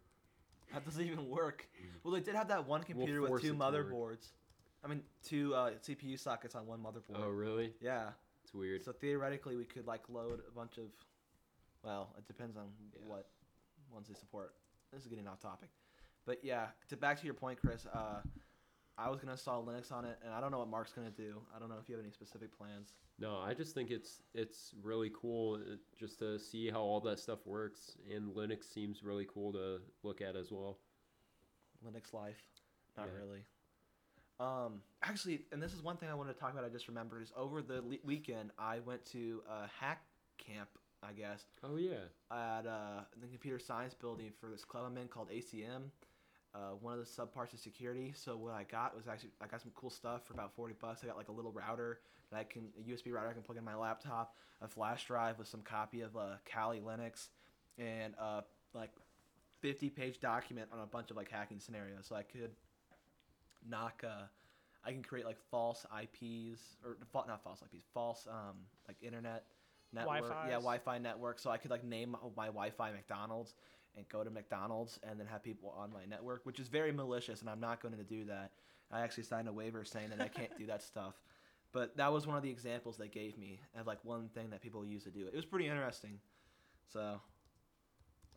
That 0.73 0.85
doesn't 0.85 1.05
even 1.05 1.29
work. 1.29 1.67
Well, 2.03 2.13
they 2.13 2.21
did 2.21 2.35
have 2.35 2.47
that 2.49 2.67
one 2.67 2.83
computer 2.83 3.21
with 3.21 3.41
two 3.41 3.47
it 3.47 3.51
to 3.51 3.57
work. 3.57 3.73
motherboards. 3.73 4.29
I 4.83 4.87
mean, 4.87 5.01
two 5.23 5.53
uh, 5.53 5.71
CPU 5.85 6.19
sockets 6.19 6.55
on 6.55 6.65
one 6.65 6.79
motherboard. 6.79 7.21
Oh, 7.21 7.29
really? 7.29 7.73
Yeah. 7.81 8.09
It's 8.43 8.53
weird. 8.53 8.83
So 8.83 8.91
theoretically, 8.91 9.55
we 9.55 9.65
could 9.65 9.85
like 9.85 10.01
load 10.09 10.39
a 10.47 10.51
bunch 10.55 10.77
of. 10.77 10.85
Well, 11.83 12.13
it 12.17 12.27
depends 12.27 12.57
on 12.57 12.67
Yeah. 12.93 13.07
what 13.07 13.29
ones 13.91 14.07
they 14.07 14.13
support. 14.13 14.55
This 14.91 15.01
is 15.03 15.07
getting 15.07 15.27
off 15.27 15.39
topic, 15.39 15.69
but 16.25 16.43
yeah. 16.43 16.71
To 16.89 16.97
back 16.97 17.17
to 17.19 17.25
your 17.25 17.33
point, 17.33 17.59
Chris. 17.59 17.85
Uh, 17.85 18.21
I 18.97 19.09
was 19.09 19.19
gonna 19.19 19.31
install 19.31 19.65
Linux 19.65 19.91
on 19.91 20.05
it, 20.05 20.19
and 20.23 20.33
I 20.33 20.41
don't 20.41 20.51
know 20.51 20.59
what 20.59 20.67
Mark's 20.67 20.91
gonna 20.93 21.09
do. 21.11 21.41
I 21.55 21.59
don't 21.59 21.69
know 21.69 21.77
if 21.81 21.87
you 21.89 21.95
have 21.95 22.03
any 22.03 22.11
specific 22.11 22.55
plans. 22.55 22.93
No, 23.17 23.37
I 23.39 23.53
just 23.53 23.73
think 23.73 23.89
it's 23.89 24.21
it's 24.33 24.73
really 24.81 25.09
cool 25.15 25.55
uh, 25.55 25.75
just 25.97 26.19
to 26.19 26.37
see 26.39 26.69
how 26.69 26.81
all 26.81 26.99
that 27.01 27.19
stuff 27.19 27.45
works 27.45 27.97
and 28.13 28.31
Linux 28.35 28.65
seems 28.65 29.03
really 29.03 29.25
cool 29.25 29.51
to 29.53 29.81
look 30.03 30.21
at 30.21 30.35
as 30.35 30.51
well. 30.51 30.77
Linux 31.85 32.13
life, 32.13 32.41
not 32.97 33.07
Yeah. 33.07 33.15
really. 33.15 33.45
Um, 34.39 34.81
actually, 35.03 35.45
and 35.51 35.61
this 35.61 35.73
is 35.73 35.81
one 35.83 35.97
thing 35.97 36.09
I 36.09 36.13
wanted 36.15 36.33
to 36.33 36.39
talk 36.39 36.51
about. 36.51 36.63
I 36.65 36.69
just 36.69 36.87
remembered 36.87 37.21
is 37.21 37.31
over 37.35 37.61
the 37.61 37.81
le- 37.81 37.97
weekend 38.03 38.51
I 38.57 38.79
went 38.79 39.05
to 39.07 39.43
a 39.47 39.67
hack 39.67 40.03
camp, 40.37 40.69
I 41.03 41.13
guess, 41.13 41.45
Oh 41.63 41.77
yeah. 41.77 42.05
at 42.31 42.67
uh, 42.67 43.01
the 43.19 43.27
computer 43.27 43.57
science 43.59 43.93
building 43.93 44.31
for 44.39 44.49
this 44.49 44.63
club 44.63 44.85
I'm 44.87 44.97
in 44.97 45.07
called 45.07 45.29
ACM. 45.29 45.89
Uh, 46.53 46.71
one 46.81 46.93
of 46.93 46.99
the 46.99 47.05
subparts 47.05 47.53
of 47.53 47.59
security. 47.59 48.13
So 48.15 48.35
what 48.37 48.53
I 48.53 48.63
got 48.63 48.95
was 48.95 49.07
actually 49.07 49.31
I 49.41 49.47
got 49.47 49.61
some 49.61 49.71
cool 49.73 49.89
stuff 49.89 50.25
for 50.27 50.33
about 50.33 50.53
forty 50.53 50.75
bucks. 50.79 51.01
I 51.03 51.07
got 51.07 51.17
like 51.17 51.29
a 51.29 51.31
little 51.31 51.51
router 51.51 52.01
that 52.29 52.37
I 52.37 52.43
can 52.43 52.69
a 52.77 52.91
USB 52.91 53.11
router 53.13 53.29
I 53.29 53.33
can 53.33 53.41
plug 53.41 53.57
in 53.57 53.63
my 53.63 53.75
laptop, 53.75 54.35
a 54.61 54.67
flash 54.67 55.05
drive 55.07 55.39
with 55.39 55.47
some 55.47 55.61
copy 55.61 56.01
of 56.01 56.15
uh, 56.15 56.35
Kali 56.45 56.81
Linux, 56.81 57.29
and 57.77 58.13
uh, 58.19 58.41
like 58.73 58.91
fifty 59.61 59.89
page 59.89 60.19
document 60.19 60.69
on 60.73 60.79
a 60.81 60.85
bunch 60.85 61.09
of 61.09 61.17
like 61.17 61.31
hacking 61.31 61.59
scenarios. 61.59 62.05
So 62.07 62.15
I 62.15 62.23
could 62.23 62.51
knock. 63.67 64.03
Uh, 64.05 64.25
I 64.83 64.91
can 64.91 65.03
create 65.03 65.25
like 65.25 65.37
false 65.49 65.85
IPs 65.85 66.59
or 66.83 66.97
not 67.27 67.43
false 67.43 67.61
IPs, 67.61 67.85
false 67.93 68.27
um, 68.29 68.57
like 68.87 68.97
internet 69.01 69.45
network. 69.93 70.21
Yeah, 70.21 70.29
Wi-Fis. 70.29 70.63
Wi-Fi 70.63 70.97
network. 70.99 71.39
So 71.39 71.49
I 71.49 71.57
could 71.57 71.71
like 71.71 71.83
name 71.83 72.15
my 72.35 72.47
Wi-Fi 72.47 72.91
McDonald's 72.91 73.55
and 73.95 74.07
go 74.09 74.23
to 74.23 74.29
McDonald's 74.29 74.99
and 75.03 75.19
then 75.19 75.27
have 75.27 75.43
people 75.43 75.73
on 75.77 75.91
my 75.91 76.05
network, 76.05 76.45
which 76.45 76.59
is 76.59 76.67
very 76.67 76.91
malicious, 76.91 77.41
and 77.41 77.49
I'm 77.49 77.59
not 77.59 77.81
going 77.81 77.95
to 77.97 78.03
do 78.03 78.25
that. 78.25 78.51
I 78.91 79.01
actually 79.01 79.23
signed 79.23 79.47
a 79.47 79.53
waiver 79.53 79.83
saying 79.83 80.09
that 80.09 80.21
I 80.21 80.27
can't 80.27 80.57
do 80.57 80.65
that 80.67 80.81
stuff. 80.91 81.15
But 81.73 81.95
that 81.97 82.11
was 82.11 82.27
one 82.27 82.35
of 82.35 82.43
the 82.43 82.49
examples 82.49 82.97
they 82.97 83.07
gave 83.07 83.37
me 83.37 83.61
of 83.79 83.87
like 83.87 84.03
one 84.03 84.27
thing 84.29 84.49
that 84.49 84.61
people 84.61 84.85
use 84.85 85.03
to 85.05 85.09
do 85.11 85.21
it. 85.27 85.33
It 85.33 85.35
was 85.37 85.45
pretty 85.45 85.67
interesting. 85.67 86.19
So 86.91 87.21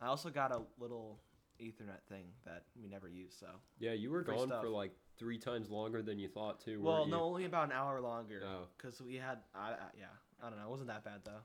I 0.01 0.07
also 0.07 0.29
got 0.29 0.51
a 0.53 0.61
little 0.79 1.19
Ethernet 1.61 2.01
thing 2.07 2.25
that 2.45 2.63
we 2.81 2.87
never 2.87 3.09
used. 3.09 3.39
So 3.39 3.47
Yeah, 3.79 3.93
you 3.93 4.09
were 4.11 4.23
Free 4.23 4.35
gone 4.35 4.47
stuff. 4.47 4.61
for 4.61 4.69
like 4.69 4.91
three 5.17 5.37
times 5.37 5.69
longer 5.69 6.01
than 6.01 6.19
you 6.19 6.27
thought 6.27 6.59
too. 6.63 6.81
well, 6.81 7.05
no, 7.05 7.17
you? 7.17 7.23
only 7.23 7.45
about 7.45 7.65
an 7.65 7.71
hour 7.73 7.99
longer. 8.01 8.41
Oh. 8.45 8.67
Because 8.77 9.01
we 9.01 9.15
had, 9.15 9.39
I, 9.53 9.71
I, 9.71 9.75
yeah, 9.97 10.05
I 10.43 10.49
don't 10.49 10.57
know. 10.59 10.65
It 10.65 10.69
wasn't 10.69 10.89
that 10.89 11.03
bad 11.03 11.21
though. 11.23 11.43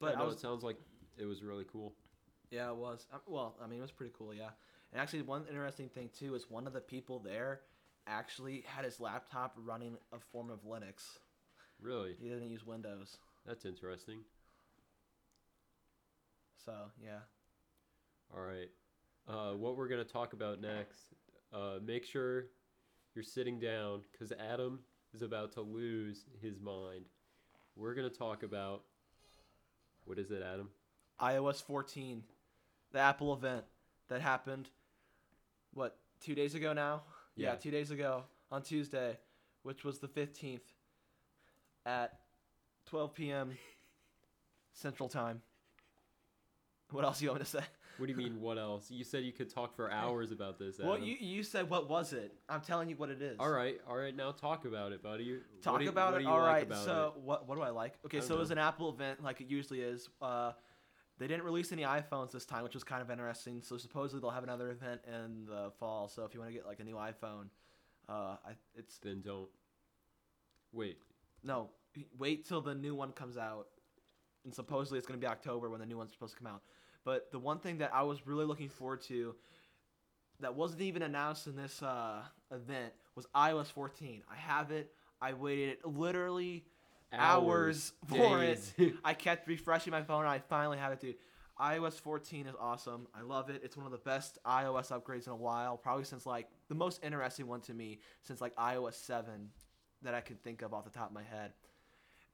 But 0.00 0.16
I 0.16 0.22
was, 0.22 0.34
it 0.34 0.40
sounds 0.40 0.62
like 0.62 0.76
it 1.18 1.24
was 1.24 1.42
really 1.42 1.64
cool. 1.70 1.94
Yeah, 2.50 2.70
it 2.70 2.76
was. 2.76 3.06
Well, 3.26 3.56
I 3.62 3.66
mean, 3.66 3.78
it 3.78 3.82
was 3.82 3.90
pretty 3.90 4.12
cool, 4.16 4.34
yeah. 4.34 4.50
And 4.92 5.00
actually, 5.00 5.22
one 5.22 5.44
interesting 5.48 5.88
thing 5.88 6.10
too 6.16 6.34
is 6.34 6.50
one 6.50 6.66
of 6.66 6.72
the 6.72 6.80
people 6.80 7.18
there 7.18 7.60
actually 8.06 8.64
had 8.66 8.84
his 8.84 9.00
laptop 9.00 9.56
running 9.56 9.96
a 10.12 10.18
form 10.32 10.50
of 10.50 10.62
Linux. 10.64 11.18
Really, 11.80 12.14
He 12.20 12.28
didn't 12.28 12.50
use 12.50 12.64
Windows. 12.66 13.16
that's 13.46 13.64
interesting. 13.64 14.20
So 16.64 16.72
yeah, 17.02 17.18
All 18.34 18.40
right, 18.42 18.70
uh, 19.28 19.54
what 19.56 19.76
we're 19.76 19.88
gonna 19.88 20.04
talk 20.04 20.32
about 20.32 20.60
next? 20.60 21.14
Uh, 21.52 21.78
make 21.84 22.04
sure 22.04 22.46
you're 23.14 23.22
sitting 23.22 23.60
down 23.60 24.00
because 24.10 24.32
Adam 24.32 24.80
is 25.12 25.22
about 25.22 25.52
to 25.52 25.60
lose 25.60 26.24
his 26.40 26.58
mind. 26.60 27.04
We're 27.76 27.94
gonna 27.94 28.10
talk 28.10 28.42
about 28.42 28.82
what 30.04 30.18
is 30.18 30.30
it, 30.30 30.42
Adam? 30.42 30.70
iOS 31.20 31.62
14, 31.62 32.22
the 32.92 32.98
Apple 32.98 33.32
event 33.32 33.64
that 34.08 34.20
happened. 34.20 34.68
What 35.72 35.96
two 36.20 36.34
days 36.34 36.54
ago 36.54 36.72
now? 36.72 37.02
Yeah, 37.36 37.50
Yeah. 37.50 37.56
two 37.56 37.70
days 37.70 37.90
ago 37.90 38.24
on 38.50 38.62
Tuesday, 38.62 39.18
which 39.62 39.84
was 39.84 39.98
the 39.98 40.08
15th 40.08 40.60
at 41.86 42.20
12 42.86 43.14
p.m. 43.14 43.56
Central 44.72 45.08
Time. 45.08 45.42
What 46.90 47.04
else 47.04 47.18
do 47.18 47.24
you 47.24 47.30
want 47.30 47.40
me 47.40 47.44
to 47.44 47.50
say? 47.50 47.64
What 47.98 48.06
do 48.06 48.12
you 48.12 48.16
mean? 48.18 48.40
What 48.40 48.58
else? 48.58 48.90
You 48.90 49.04
said 49.04 49.24
you 49.24 49.32
could 49.32 49.48
talk 49.48 49.74
for 49.76 49.90
hours 49.92 50.32
about 50.32 50.58
this. 50.58 50.76
Adam. 50.78 50.88
Well, 50.88 50.98
you 50.98 51.16
you 51.20 51.42
said 51.42 51.70
what 51.70 51.88
was 51.88 52.12
it? 52.12 52.32
I'm 52.48 52.60
telling 52.60 52.88
you 52.88 52.96
what 52.96 53.10
it 53.10 53.22
is. 53.22 53.36
All 53.38 53.50
right, 53.50 53.80
all 53.88 53.96
right. 53.96 54.14
Now 54.14 54.32
talk 54.32 54.64
about 54.64 54.92
it, 54.92 55.02
buddy. 55.02 55.24
You- 55.24 55.40
Talk 55.62 55.78
do 55.78 55.84
you- 55.84 55.90
about 55.90 56.12
what 56.12 56.20
it. 56.20 56.24
do 56.24 56.28
you 56.28 56.34
All 56.34 56.40
like 56.40 56.52
right. 56.52 56.62
about 56.66 56.84
so 56.84 57.12
it? 57.16 57.22
what 57.22 57.46
what 57.48 57.54
do 57.56 57.62
I 57.62 57.70
like? 57.70 57.94
Okay, 58.04 58.20
so 58.20 58.34
it 58.34 58.38
was 58.38 58.50
know. 58.50 58.54
an 58.54 58.58
Apple 58.58 58.90
event 58.90 59.22
like 59.22 59.40
it 59.40 59.48
usually 59.48 59.80
is. 59.80 60.08
Uh, 60.20 60.52
they 61.18 61.28
didn't 61.28 61.44
release 61.44 61.70
any 61.70 61.82
iPhones 61.84 62.32
this 62.32 62.44
time, 62.44 62.64
which 62.64 62.74
was 62.74 62.82
kind 62.82 63.00
of 63.00 63.08
interesting. 63.10 63.62
So 63.62 63.76
supposedly 63.78 64.20
they'll 64.20 64.30
have 64.30 64.42
another 64.42 64.70
event 64.72 65.00
in 65.06 65.46
the 65.46 65.70
fall. 65.78 66.08
So 66.08 66.24
if 66.24 66.34
you 66.34 66.40
want 66.40 66.50
to 66.50 66.54
get 66.54 66.66
like 66.66 66.80
a 66.80 66.84
new 66.84 66.96
iPhone, 66.96 67.46
uh, 68.08 68.36
I, 68.44 68.52
it's 68.74 68.98
Then 68.98 69.22
don't. 69.24 69.48
Wait. 70.72 70.98
no. 71.42 71.70
Wait 72.18 72.44
till 72.44 72.60
the 72.60 72.74
new 72.74 72.92
one 72.96 73.12
comes 73.12 73.36
out, 73.36 73.68
and 74.44 74.52
supposedly 74.52 74.98
it's 74.98 75.06
going 75.06 75.18
to 75.20 75.24
be 75.24 75.28
October 75.30 75.70
when 75.70 75.78
the 75.78 75.86
new 75.86 75.96
one's 75.96 76.10
supposed 76.12 76.32
to 76.36 76.42
come 76.42 76.52
out. 76.52 76.62
But 77.04 77.30
the 77.30 77.38
one 77.38 77.58
thing 77.58 77.78
that 77.78 77.90
I 77.94 78.02
was 78.02 78.26
really 78.26 78.44
looking 78.44 78.68
forward 78.68 79.02
to, 79.02 79.34
that 80.40 80.54
wasn't 80.54 80.82
even 80.82 81.02
announced 81.02 81.46
in 81.46 81.56
this 81.56 81.82
uh, 81.82 82.22
event, 82.50 82.92
was 83.14 83.26
iOS 83.34 83.66
14. 83.66 84.22
I 84.30 84.36
have 84.36 84.70
it. 84.70 84.90
I 85.20 85.34
waited 85.34 85.78
literally 85.84 86.64
hours, 87.12 87.92
for 88.08 88.40
days. 88.40 88.72
it. 88.78 88.94
I 89.04 89.14
kept 89.14 89.46
refreshing 89.48 89.90
my 89.90 90.02
phone, 90.02 90.20
and 90.20 90.28
I 90.28 90.38
finally 90.38 90.78
had 90.78 90.92
it, 90.92 91.00
dude. 91.00 91.16
iOS 91.60 92.00
14 92.00 92.46
is 92.46 92.54
awesome. 92.58 93.06
I 93.14 93.22
love 93.22 93.50
it. 93.50 93.60
It's 93.64 93.76
one 93.76 93.86
of 93.86 93.92
the 93.92 93.98
best 93.98 94.38
iOS 94.44 94.90
upgrades 94.90 95.26
in 95.26 95.32
a 95.32 95.36
while, 95.36 95.76
probably 95.76 96.04
since 96.04 96.26
like 96.26 96.48
the 96.68 96.74
most 96.74 97.04
interesting 97.04 97.46
one 97.46 97.60
to 97.62 97.74
me 97.74 98.00
since 98.22 98.40
like 98.40 98.54
iOS 98.56 98.94
7 98.94 99.50
that 100.02 100.14
I 100.14 100.20
can 100.20 100.36
think 100.36 100.62
of 100.62 100.74
off 100.74 100.84
the 100.84 100.90
top 100.90 101.08
of 101.08 101.14
my 101.14 101.22
head. 101.22 101.52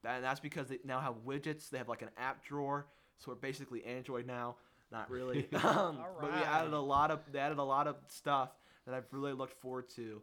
And 0.04 0.24
that's 0.24 0.40
because 0.40 0.68
they 0.68 0.78
now 0.84 1.00
have 1.00 1.16
widgets. 1.26 1.68
They 1.68 1.78
have 1.78 1.88
like 1.88 2.02
an 2.02 2.10
app 2.16 2.42
drawer, 2.44 2.86
so 3.20 3.30
we're 3.30 3.36
basically 3.36 3.84
Android 3.84 4.26
now. 4.26 4.56
Not 4.90 5.08
really, 5.08 5.46
um, 5.62 6.00
but 6.20 6.32
we 6.32 6.40
added 6.40 6.72
a 6.72 6.80
lot 6.80 7.10
of 7.10 7.20
they 7.30 7.38
added 7.38 7.58
a 7.58 7.64
lot 7.64 7.86
of 7.86 7.96
stuff 8.08 8.50
that 8.86 8.94
I've 8.94 9.06
really 9.12 9.32
looked 9.32 9.60
forward 9.60 9.88
to, 9.96 10.20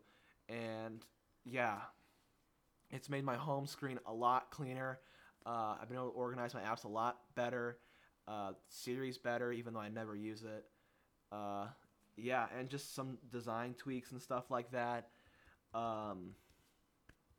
and 0.49 1.05
yeah, 1.45 1.77
it's 2.91 3.09
made 3.09 3.23
my 3.23 3.35
home 3.35 3.65
screen 3.65 3.99
a 4.05 4.13
lot 4.13 4.51
cleaner. 4.51 4.99
Uh, 5.45 5.75
I've 5.81 5.87
been 5.87 5.97
able 5.97 6.09
to 6.09 6.17
organize 6.17 6.53
my 6.53 6.61
apps 6.61 6.83
a 6.83 6.89
lot 6.89 7.19
better. 7.35 7.77
Uh, 8.27 8.51
Siri's 8.67 9.17
better, 9.17 9.53
even 9.53 9.73
though 9.73 9.79
I 9.79 9.87
never 9.87 10.13
use 10.13 10.43
it. 10.43 10.65
Uh, 11.31 11.67
yeah, 12.17 12.47
and 12.57 12.67
just 12.67 12.93
some 12.93 13.17
design 13.31 13.73
tweaks 13.77 14.11
and 14.11 14.21
stuff 14.21 14.49
like 14.49 14.71
that. 14.71 15.07
Um, 15.73 16.31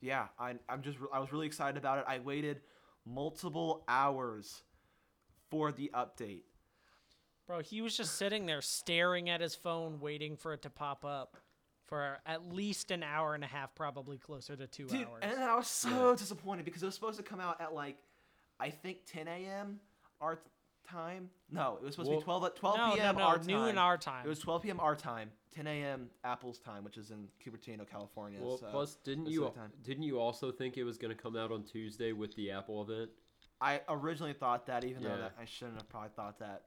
yeah, 0.01 0.27
I, 0.39 0.55
I'm 0.69 0.81
just 0.83 0.99
re- 1.01 1.09
I 1.13 1.19
was 1.19 1.33
really 1.33 1.47
excited 1.47 1.77
about 1.77 1.99
it. 1.99 2.05
I 2.09 2.21
waited 2.21 2.61
multiple 3.05 3.85
hours 3.89 4.63
for 5.51 5.73
the 5.73 5.91
update. 5.95 6.43
Bro, 7.47 7.61
he 7.61 7.81
was 7.81 7.97
just 7.97 8.17
sitting 8.17 8.47
there 8.47 8.61
staring 8.61 9.31
at 9.31 9.41
his 9.41 9.55
phone, 9.55 10.01
waiting 10.01 10.37
for 10.37 10.53
it 10.53 10.63
to 10.63 10.71
pop 10.71 11.05
up 11.05 11.37
for 11.87 12.19
at 12.27 12.53
least 12.53 12.91
an 12.91 13.03
hour 13.03 13.35
and 13.35 13.43
a 13.43 13.47
half, 13.47 13.75
probably 13.75 14.19
closer 14.19 14.55
to 14.55 14.67
two 14.67 14.87
Dude, 14.87 15.07
hours. 15.07 15.21
and 15.23 15.33
then 15.33 15.43
I 15.49 15.55
was 15.57 15.67
so 15.67 16.15
disappointed 16.15 16.67
because 16.67 16.83
it 16.83 16.87
was 16.87 16.95
supposed 16.95 17.17
to 17.17 17.23
come 17.23 17.41
out 17.41 17.61
at 17.61 17.73
like, 17.73 17.97
I 18.61 18.69
think 18.69 18.99
10 19.07 19.27
a.m. 19.27 19.81
our 20.21 20.39
time. 20.87 21.31
No, 21.51 21.79
it 21.81 21.85
was 21.85 21.95
supposed 21.95 22.11
Well- 22.11 22.19
to 22.19 22.25
be 22.25 22.25
12 22.25 22.45
at 22.45 22.57
12 22.57 22.77
no, 22.77 22.95
p.m. 22.95 23.15
no, 23.15 23.21
no, 23.21 23.27
our 23.27 23.39
time. 23.39 23.47
noon 23.47 23.79
our 23.79 23.97
time. 23.97 24.27
It 24.27 24.29
was 24.29 24.39
12 24.41 24.63
p.m. 24.65 24.81
our 24.81 24.95
time, 24.95 25.31
10 25.55 25.67
a.m. 25.67 26.11
Apple's 26.25 26.59
time, 26.59 26.85
which 26.85 26.99
is 26.99 27.11
in 27.11 27.27
Cupertino, 27.43 27.89
California. 27.89 28.39
Well, 28.43 28.59
so 28.59 28.67
plus, 28.71 28.97
didn't 28.97 29.25
that's 29.25 29.35
you 29.35 29.51
didn't 29.83 30.03
you 30.03 30.21
also 30.21 30.53
think 30.53 30.77
it 30.77 30.85
was 30.85 30.99
going 30.99 31.17
to 31.17 31.21
come 31.23 31.37
out 31.37 31.51
on 31.51 31.63
Tuesday 31.63 32.13
with 32.13 32.35
the 32.37 32.51
Apple 32.51 32.83
event? 32.83 33.09
I 33.61 33.81
originally 33.89 34.33
thought 34.33 34.67
that, 34.67 34.85
even 34.85 35.03
though 35.03 35.17
that 35.17 35.33
I 35.41 35.45
shouldn't 35.45 35.77
have 35.77 35.89
probably 35.89 36.11
thought 36.15 36.39
that. 36.39 36.63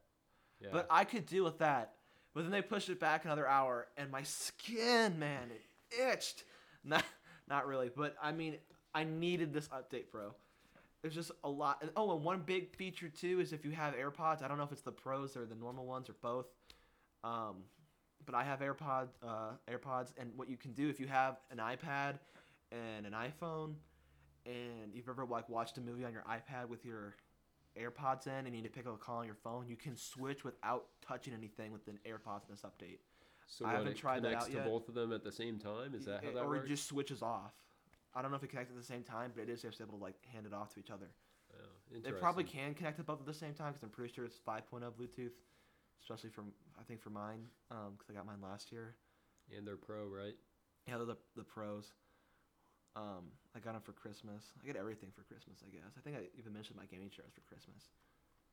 Yeah. 0.60 0.70
But 0.72 0.88
I 0.90 1.06
could 1.06 1.26
deal 1.26 1.44
with 1.44 1.60
that. 1.60 1.94
But 2.34 2.44
then 2.44 2.52
they 2.52 2.62
pushed 2.62 2.90
it 2.90 3.00
back 3.00 3.26
another 3.26 3.48
hour, 3.48 3.88
and 3.98 4.10
my 4.12 4.24
skin, 4.24 5.20
man, 5.20 5.50
it 5.52 5.62
itched. 6.14 6.44
Not, 6.84 7.04
not 7.48 7.68
really, 7.68 7.92
but 7.96 8.16
I 8.20 8.32
mean, 8.32 8.56
I 8.96 9.04
needed 9.04 9.54
this 9.54 9.68
update, 9.68 10.10
bro. 10.12 10.34
There's 11.04 11.14
just 11.14 11.30
a 11.44 11.50
lot. 11.50 11.84
Oh, 11.96 12.16
and 12.16 12.24
one 12.24 12.42
big 12.44 12.76
feature 12.76 13.08
too 13.08 13.40
is 13.40 13.54
if 13.54 13.64
you 13.64 13.70
have 13.70 13.94
AirPods. 13.94 14.42
I 14.42 14.48
don't 14.48 14.58
know 14.58 14.64
if 14.64 14.72
it's 14.72 14.82
the 14.82 14.92
pros 14.92 15.38
or 15.38 15.46
the 15.46 15.54
normal 15.54 15.86
ones 15.86 16.10
or 16.10 16.16
both. 16.24 16.48
Um, 17.24 17.58
but 18.26 18.36
I 18.36 18.44
have 18.44 18.62
AirPod, 18.62 19.10
uh, 19.24 19.52
AirPods, 19.70 20.14
and 20.18 20.32
what 20.36 20.50
you 20.50 20.58
can 20.58 20.74
do 20.74 20.90
if 20.90 21.00
you 21.00 21.08
have 21.08 21.38
an 21.52 21.58
iPad 21.58 22.20
and 22.72 23.06
an 23.06 23.14
iPhone, 23.14 23.74
and 24.46 24.94
you've 24.94 25.10
ever 25.10 25.26
like 25.26 25.48
watched 25.50 25.78
a 25.78 25.82
movie 25.82 26.06
on 26.06 26.14
your 26.14 26.24
iPad 26.24 26.68
with 26.70 26.84
your 26.86 27.16
AirPods 27.80 28.28
in 28.28 28.34
and 28.46 28.48
you 28.48 28.62
need 28.62 28.64
to 28.64 28.70
pick 28.70 28.86
up 28.88 28.96
a 28.96 28.98
call 28.98 29.18
on 29.18 29.26
your 29.26 29.36
phone, 29.36 29.68
you 29.68 29.76
can 29.76 29.96
switch 29.96 30.44
without 30.44 30.86
touching 31.06 31.34
anything 31.34 31.72
with 31.72 31.88
an 31.88 32.00
AirPods 32.06 32.48
in 32.50 32.52
this 32.56 32.62
update. 32.62 33.00
so 33.48 33.66
I 33.66 33.70
what, 33.70 33.78
haven't 33.78 33.92
it 33.94 33.98
tried 33.98 34.24
that 34.24 34.28
connects 34.30 34.46
out 34.46 34.52
to 34.52 34.58
yet. 34.58 34.66
both 34.66 34.88
of 34.88 34.94
them 34.96 35.12
at 35.14 35.24
the 35.24 35.32
same 35.32 35.58
time. 35.58 35.94
Is 35.94 36.06
that 36.06 36.24
how 36.24 36.30
It- 36.30 36.34
that 36.36 36.44
or 36.44 36.50
works? 36.50 36.66
it 36.66 36.70
just 36.70 36.88
switches 36.88 37.22
off. 37.22 37.54
I 38.14 38.22
don't 38.22 38.32
know 38.32 38.38
if 38.38 38.44
it 38.44 38.50
connects 38.50 38.72
at 38.72 38.78
the 38.78 38.84
same 38.84 39.04
time, 39.04 39.32
but 39.36 39.44
it 39.44 39.50
is 39.50 39.62
just 39.62 39.80
able 39.82 39.98
to 39.98 40.04
like 40.04 40.26
hand 40.26 40.46
it 40.46 40.54
off 40.54 40.74
to 40.74 40.80
each 40.80 40.90
other. 40.92 41.10
Oh, 41.54 42.00
They 42.00 42.12
probably 42.12 42.44
can 42.44 42.74
connect 42.74 42.98
to 42.98 43.04
both 43.04 43.20
at 43.20 43.26
the 43.26 43.34
same 43.34 43.54
time 43.54 43.74
because 43.74 43.84
I'm 43.84 43.90
pretty 43.90 44.14
sure 44.14 44.26
it's 44.26 44.38
5.0 44.40 44.92
Bluetooth, 44.94 45.32
especially 46.02 46.30
from 46.30 46.54
I 46.80 46.84
think 46.84 47.02
for 47.02 47.10
mine 47.10 47.48
um, 47.70 47.94
because 47.98 48.10
I 48.10 48.14
got 48.14 48.26
mine 48.26 48.42
last 48.42 48.72
year. 48.72 48.96
And 49.56 49.66
they're 49.68 49.78
pro, 49.78 50.08
right? 50.08 50.36
Yeah, 50.88 50.98
they're 50.98 51.06
the 51.06 51.18
the 51.36 51.44
pros. 51.44 51.94
Um, 52.96 53.32
I 53.56 53.60
got 53.60 53.74
them 53.74 53.82
for 53.82 53.94
Christmas. 53.94 54.52
I 54.62 54.66
get 54.68 54.76
everything 54.76 55.10
for 55.16 55.24
Christmas, 55.24 55.60
I 55.66 55.70
guess. 55.70 55.96
I 55.98 56.02
think 56.02 56.18
I 56.18 56.28
even 56.38 56.54
mentioned 56.54 56.78
my 56.78 56.86
gaming 56.86 57.10
chairs 57.10 57.32
for 57.34 57.42
Christmas. 57.42 57.84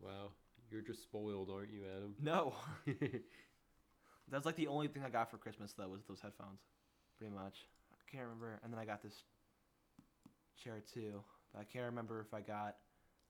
Wow, 0.01 0.31
you're 0.71 0.83
just 0.83 1.03
spoiled, 1.03 1.51
aren't 1.51 1.73
you, 1.73 1.83
Adam? 1.97 2.15
No, 2.23 2.55
that's 4.31 4.47
like 4.47 4.57
the 4.57 4.69
only 4.69 4.89
thing 4.89 5.03
I 5.05 5.09
got 5.09 5.31
for 5.31 5.39
Christmas 5.39 5.73
though 5.73 5.89
was 5.89 6.03
those 6.07 6.21
headphones, 6.21 6.61
pretty 7.17 7.35
much. 7.35 7.67
I 7.93 8.11
can't 8.11 8.25
remember. 8.25 8.61
And 8.63 8.73
then 8.73 8.79
I 8.79 8.85
got 8.85 9.03
this 9.03 9.25
chair 10.63 10.83
too, 10.95 11.23
but 11.53 11.61
I 11.61 11.65
can't 11.65 11.87
remember 11.87 12.21
if 12.21 12.33
I 12.35 12.41
got 12.41 12.77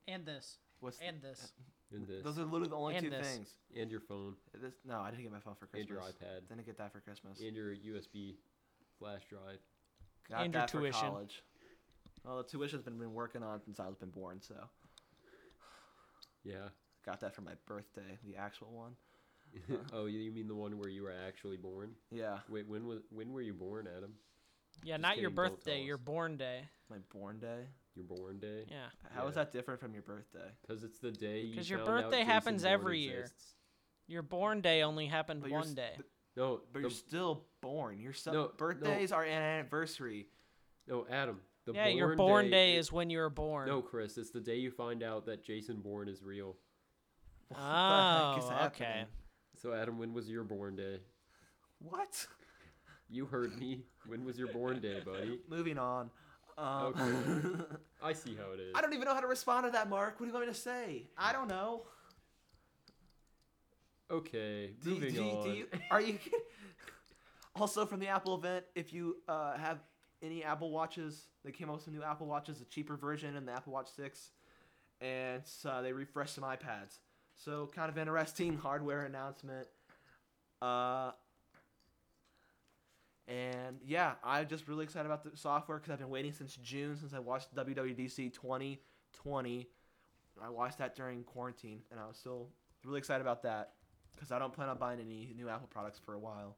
and 0.06 0.26
this. 0.26 0.58
what's 0.80 0.98
And 1.00 1.22
this. 1.22 1.52
and 1.92 2.06
this, 2.06 2.22
Those 2.22 2.38
are 2.38 2.44
literally 2.44 2.68
the 2.68 2.76
only 2.76 2.96
And 2.96 3.04
two 3.04 3.10
this. 3.10 3.26
things. 3.26 3.54
and 3.76 3.90
your 3.90 4.00
phone, 4.00 4.34
This 4.60 4.74
no, 4.84 5.00
I 5.00 5.10
didn't 5.10 5.22
get 5.22 5.32
my 5.32 5.40
phone 5.40 5.54
for 5.58 5.66
Christmas. 5.66 5.88
and 5.88 5.88
your 5.88 6.00
iPad, 6.00 6.48
Didn't 6.48 6.66
get 6.66 6.76
that 6.78 6.92
for 6.92 7.00
Christmas. 7.00 7.40
and 7.40 7.56
your 7.56 7.74
USB 7.74 8.36
flash 8.98 9.22
drive. 9.30 9.60
Got 10.30 10.44
and 10.44 10.52
your 10.54 10.60
that 10.62 10.70
for 10.70 10.78
tuition. 10.78 11.00
college. 11.00 11.42
Well, 12.24 12.38
the 12.38 12.44
tuition's 12.44 12.82
been 12.82 12.98
been 12.98 13.14
working 13.14 13.42
on 13.42 13.60
since 13.62 13.80
I 13.80 13.86
was 13.86 13.96
been 13.96 14.10
born, 14.10 14.40
so 14.42 14.54
Yeah. 16.44 16.68
got 17.04 17.20
that 17.20 17.34
for 17.34 17.42
my 17.42 17.54
birthday, 17.66 18.18
the 18.24 18.36
actual 18.36 18.68
one. 18.72 18.96
oh, 19.92 20.06
you 20.06 20.18
you 20.20 20.30
mean 20.32 20.46
the 20.46 20.54
one 20.54 20.76
where 20.78 20.90
you 20.90 21.02
were 21.02 21.14
actually 21.26 21.56
born? 21.56 21.94
Yeah, 22.10 22.40
Wait, 22.50 22.66
when 22.68 22.86
was 22.86 23.00
when 23.10 23.32
were 23.32 23.40
you 23.40 23.54
born, 23.54 23.86
Adam? 23.96 24.12
Yeah, 24.84 24.94
Just 24.96 25.02
not 25.02 25.18
your 25.18 25.30
kidding, 25.30 25.36
don't 25.44 25.54
birthday, 25.56 25.82
your 25.82 25.96
born 25.98 26.36
day. 26.36 26.68
my 26.90 26.98
born 27.12 27.38
day. 27.40 27.66
Your 27.94 28.04
born 28.04 28.38
day? 28.38 28.64
Yeah. 28.70 28.86
How 29.10 29.26
is 29.26 29.34
Yeah. 29.36 29.44
that 29.44 29.52
different 29.52 29.80
from 29.80 29.92
your 29.94 30.02
birthday? 30.02 30.52
Because 30.60 30.84
it's 30.84 30.98
the 30.98 31.10
day 31.10 31.40
you 31.40 31.60
your 31.62 31.78
found 31.78 31.88
out 31.90 32.02
birthday 32.02 32.18
Jason 32.18 32.30
happens 32.30 32.62
Bourne 32.62 32.72
every 32.74 32.98
year. 33.00 33.20
exists. 33.20 33.54
Your 34.06 34.22
born 34.22 34.60
day 34.60 34.82
only 34.82 35.06
happened 35.06 35.40
But 35.42 35.50
one 35.50 35.74
day. 35.74 35.94
but- 35.96 36.06
No, 36.36 36.58
But 36.58 36.74
the- 36.74 36.80
you're 36.82 36.90
still 36.90 37.47
born. 37.60 37.98
Your 38.00 38.12
so- 38.12 38.32
No, 38.32 38.42
no. 38.46 38.52
birthdays 38.56 39.12
are 39.12 39.24
an 39.24 39.42
anniversary. 39.42 40.28
no, 40.86 41.06
Adam. 41.10 41.40
The 41.64 41.74
yeah, 41.74 41.88
your 41.88 42.08
born 42.14 42.16
born 42.16 42.50
day, 42.50 42.74
i- 42.76 42.78
is 42.78 42.90
when 42.90 43.10
you 43.10 43.18
were 43.18 43.28
born. 43.28 43.68
No, 43.68 43.82
Chris, 43.82 44.16
it's 44.16 44.30
the 44.30 44.40
day 44.40 44.56
you 44.56 44.70
find 44.70 45.02
out 45.02 45.26
that 45.26 45.42
Jason 45.44 45.80
Bourne 45.82 46.08
is 46.08 46.22
real. 46.22 46.56
What 47.48 47.58
the 47.58 47.62
heck 47.62 48.38
is 48.38 48.44
Oh, 48.50 48.66
okay. 48.66 49.04
So, 49.56 49.72
Adam, 49.74 49.98
when 49.98 50.14
was 50.14 50.28
your 50.30 50.44
born 50.44 50.76
day? 50.76 51.00
What? 51.80 52.26
You 53.10 53.26
heard 53.26 53.58
me. 53.58 53.82
When 54.06 54.24
was 54.24 54.38
your 54.38 54.48
born 54.48 54.80
day, 54.80 55.00
buddy? 55.04 55.40
Moving 55.48 55.78
on. 55.78 56.10
Um, 56.56 57.64
I 58.02 58.12
see 58.14 58.34
how 58.34 58.52
it 58.52 58.60
is. 58.60 58.72
I 58.74 58.80
don't 58.80 58.92
even 58.94 59.04
know 59.06 59.14
how 59.14 59.20
to 59.20 59.26
respond 59.26 59.66
to 59.66 59.70
that, 59.72 59.88
Mark. 59.90 60.14
What 60.20 60.26
do 60.26 60.26
you 60.26 60.32
want 60.32 60.46
me 60.46 60.52
to 60.52 60.58
say? 60.58 61.04
I 61.16 61.32
don't 61.32 61.48
know. 61.48 61.82
Okay, 64.10 64.72
Do 64.82 64.88
you- 64.90 64.94
moving 64.94 65.14
do 65.14 65.22
you- 65.22 65.30
on. 65.30 65.44
do 65.44 65.50
you- 65.54 65.68
are 65.90 66.00
you? 66.00 66.18
Also, 67.60 67.86
from 67.86 68.00
the 68.00 68.08
Apple 68.08 68.34
event, 68.34 68.64
if 68.74 68.92
you 68.92 69.16
uh, 69.28 69.56
have 69.56 69.78
any 70.22 70.42
Apple 70.44 70.70
Watches, 70.70 71.28
they 71.44 71.52
came 71.52 71.68
out 71.68 71.76
with 71.76 71.84
some 71.84 71.94
new 71.94 72.02
Apple 72.02 72.26
Watches, 72.26 72.60
a 72.60 72.64
cheaper 72.64 72.96
version, 72.96 73.36
and 73.36 73.46
the 73.46 73.52
Apple 73.52 73.72
Watch 73.72 73.88
Six, 73.94 74.30
and 75.00 75.42
uh, 75.64 75.82
they 75.82 75.92
refreshed 75.92 76.34
some 76.34 76.44
iPads. 76.44 76.98
So, 77.36 77.70
kind 77.74 77.88
of 77.88 77.98
interesting 77.98 78.56
hardware 78.62 79.04
announcement. 79.04 79.68
Uh, 80.60 81.12
and 83.28 83.76
yeah, 83.84 84.14
I'm 84.24 84.48
just 84.48 84.66
really 84.66 84.84
excited 84.84 85.06
about 85.06 85.22
the 85.22 85.36
software 85.36 85.78
because 85.78 85.92
I've 85.92 85.98
been 85.98 86.08
waiting 86.08 86.32
since 86.32 86.56
June 86.56 86.96
since 86.96 87.12
I 87.12 87.18
watched 87.18 87.54
WWDC 87.54 88.32
2020. 88.32 89.68
I 90.42 90.48
watched 90.50 90.78
that 90.78 90.96
during 90.96 91.24
quarantine, 91.24 91.80
and 91.90 92.00
I 92.00 92.06
was 92.06 92.16
still 92.16 92.48
really 92.84 92.98
excited 92.98 93.20
about 93.20 93.42
that 93.42 93.72
because 94.14 94.32
I 94.32 94.38
don't 94.38 94.52
plan 94.52 94.68
on 94.68 94.78
buying 94.78 95.00
any 95.00 95.32
new 95.36 95.48
Apple 95.48 95.68
products 95.68 96.00
for 96.04 96.14
a 96.14 96.18
while. 96.18 96.56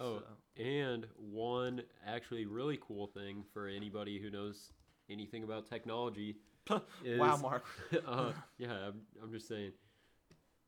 Oh, 0.00 0.18
So- 0.18 0.62
and 0.62 1.06
one 1.16 1.82
actually 2.06 2.46
really 2.46 2.78
cool 2.80 3.06
thing 3.08 3.44
for 3.52 3.66
anybody 3.68 4.18
who 4.18 4.30
knows 4.30 4.72
anything 5.10 5.44
about 5.44 5.66
technology 5.68 6.36
is 7.04 7.18
wow, 7.20 7.36
Mark. 7.36 7.64
uh, 8.06 8.32
yeah, 8.58 8.72
I'm, 8.88 9.02
I'm 9.22 9.32
just 9.32 9.48
saying 9.48 9.72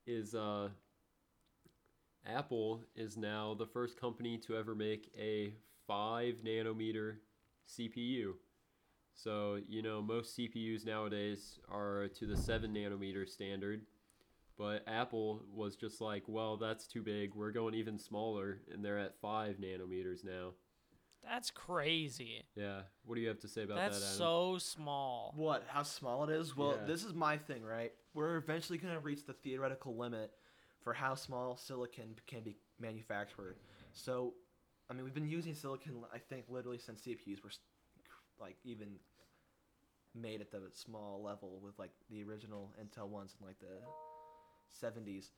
is 0.06 0.34
uh, 0.34 0.68
Apple 2.26 2.82
is 2.94 3.16
now 3.16 3.54
the 3.54 3.66
first 3.66 3.98
company 4.00 4.38
to 4.38 4.56
ever 4.56 4.74
make 4.74 5.10
a 5.18 5.54
five 5.86 6.36
nanometer 6.44 7.16
CPU. 7.68 8.34
So 9.14 9.58
you 9.68 9.82
know 9.82 10.00
most 10.02 10.36
CPUs 10.38 10.86
nowadays 10.86 11.58
are 11.68 12.08
to 12.18 12.26
the 12.26 12.36
seven 12.36 12.72
nanometer 12.74 13.28
standard, 13.28 13.82
but 14.58 14.82
Apple 14.88 15.42
was 15.54 15.76
just 15.76 16.00
like, 16.00 16.24
well, 16.26 16.56
that's 16.56 16.86
too 16.86 17.00
big. 17.02 17.34
We're 17.34 17.52
going 17.52 17.74
even 17.74 17.98
smaller, 17.98 18.58
and 18.72 18.84
they're 18.84 18.98
at 18.98 19.18
five 19.20 19.56
nanometers 19.58 20.24
now. 20.24 20.50
That's 21.24 21.50
crazy. 21.50 22.42
Yeah. 22.54 22.82
What 23.04 23.14
do 23.16 23.20
you 23.20 23.28
have 23.28 23.40
to 23.40 23.48
say 23.48 23.62
about 23.64 23.76
That's 23.76 23.98
that, 24.00 24.06
Adam? 24.06 24.18
so 24.18 24.58
small. 24.58 25.32
What? 25.36 25.64
How 25.68 25.82
small 25.82 26.24
it 26.24 26.30
is? 26.30 26.56
Well, 26.56 26.76
Yeah. 26.78 26.84
this 26.86 27.04
is 27.04 27.12
my 27.14 27.36
thing, 27.38 27.62
right? 27.64 27.92
We're 28.14 28.36
eventually 28.36 28.78
going 28.78 28.94
to 28.94 29.00
reach 29.00 29.24
the 29.26 29.32
theoretical 29.34 29.96
limit 29.96 30.32
for 30.82 30.92
how 30.92 31.14
small 31.14 31.56
silicon 31.56 32.14
can 32.26 32.42
be 32.42 32.56
manufactured. 32.80 33.56
So, 33.92 34.34
I 34.88 34.94
mean, 34.94 35.04
we've 35.04 35.14
been 35.14 35.28
using 35.28 35.54
silicon, 35.54 36.02
I 36.14 36.18
think, 36.18 36.46
literally 36.48 36.78
since 36.78 37.02
CPUs 37.02 37.42
were 37.42 37.50
like 38.40 38.56
even 38.64 38.96
made 40.14 40.40
at 40.40 40.50
the 40.50 40.62
small 40.72 41.22
level 41.22 41.60
with 41.62 41.78
like 41.78 41.90
the 42.08 42.22
original 42.24 42.72
Intel 42.80 43.08
ones 43.08 43.34
and 43.38 43.46
like 43.46 43.58
the 43.58 43.66
70s. 44.82 45.30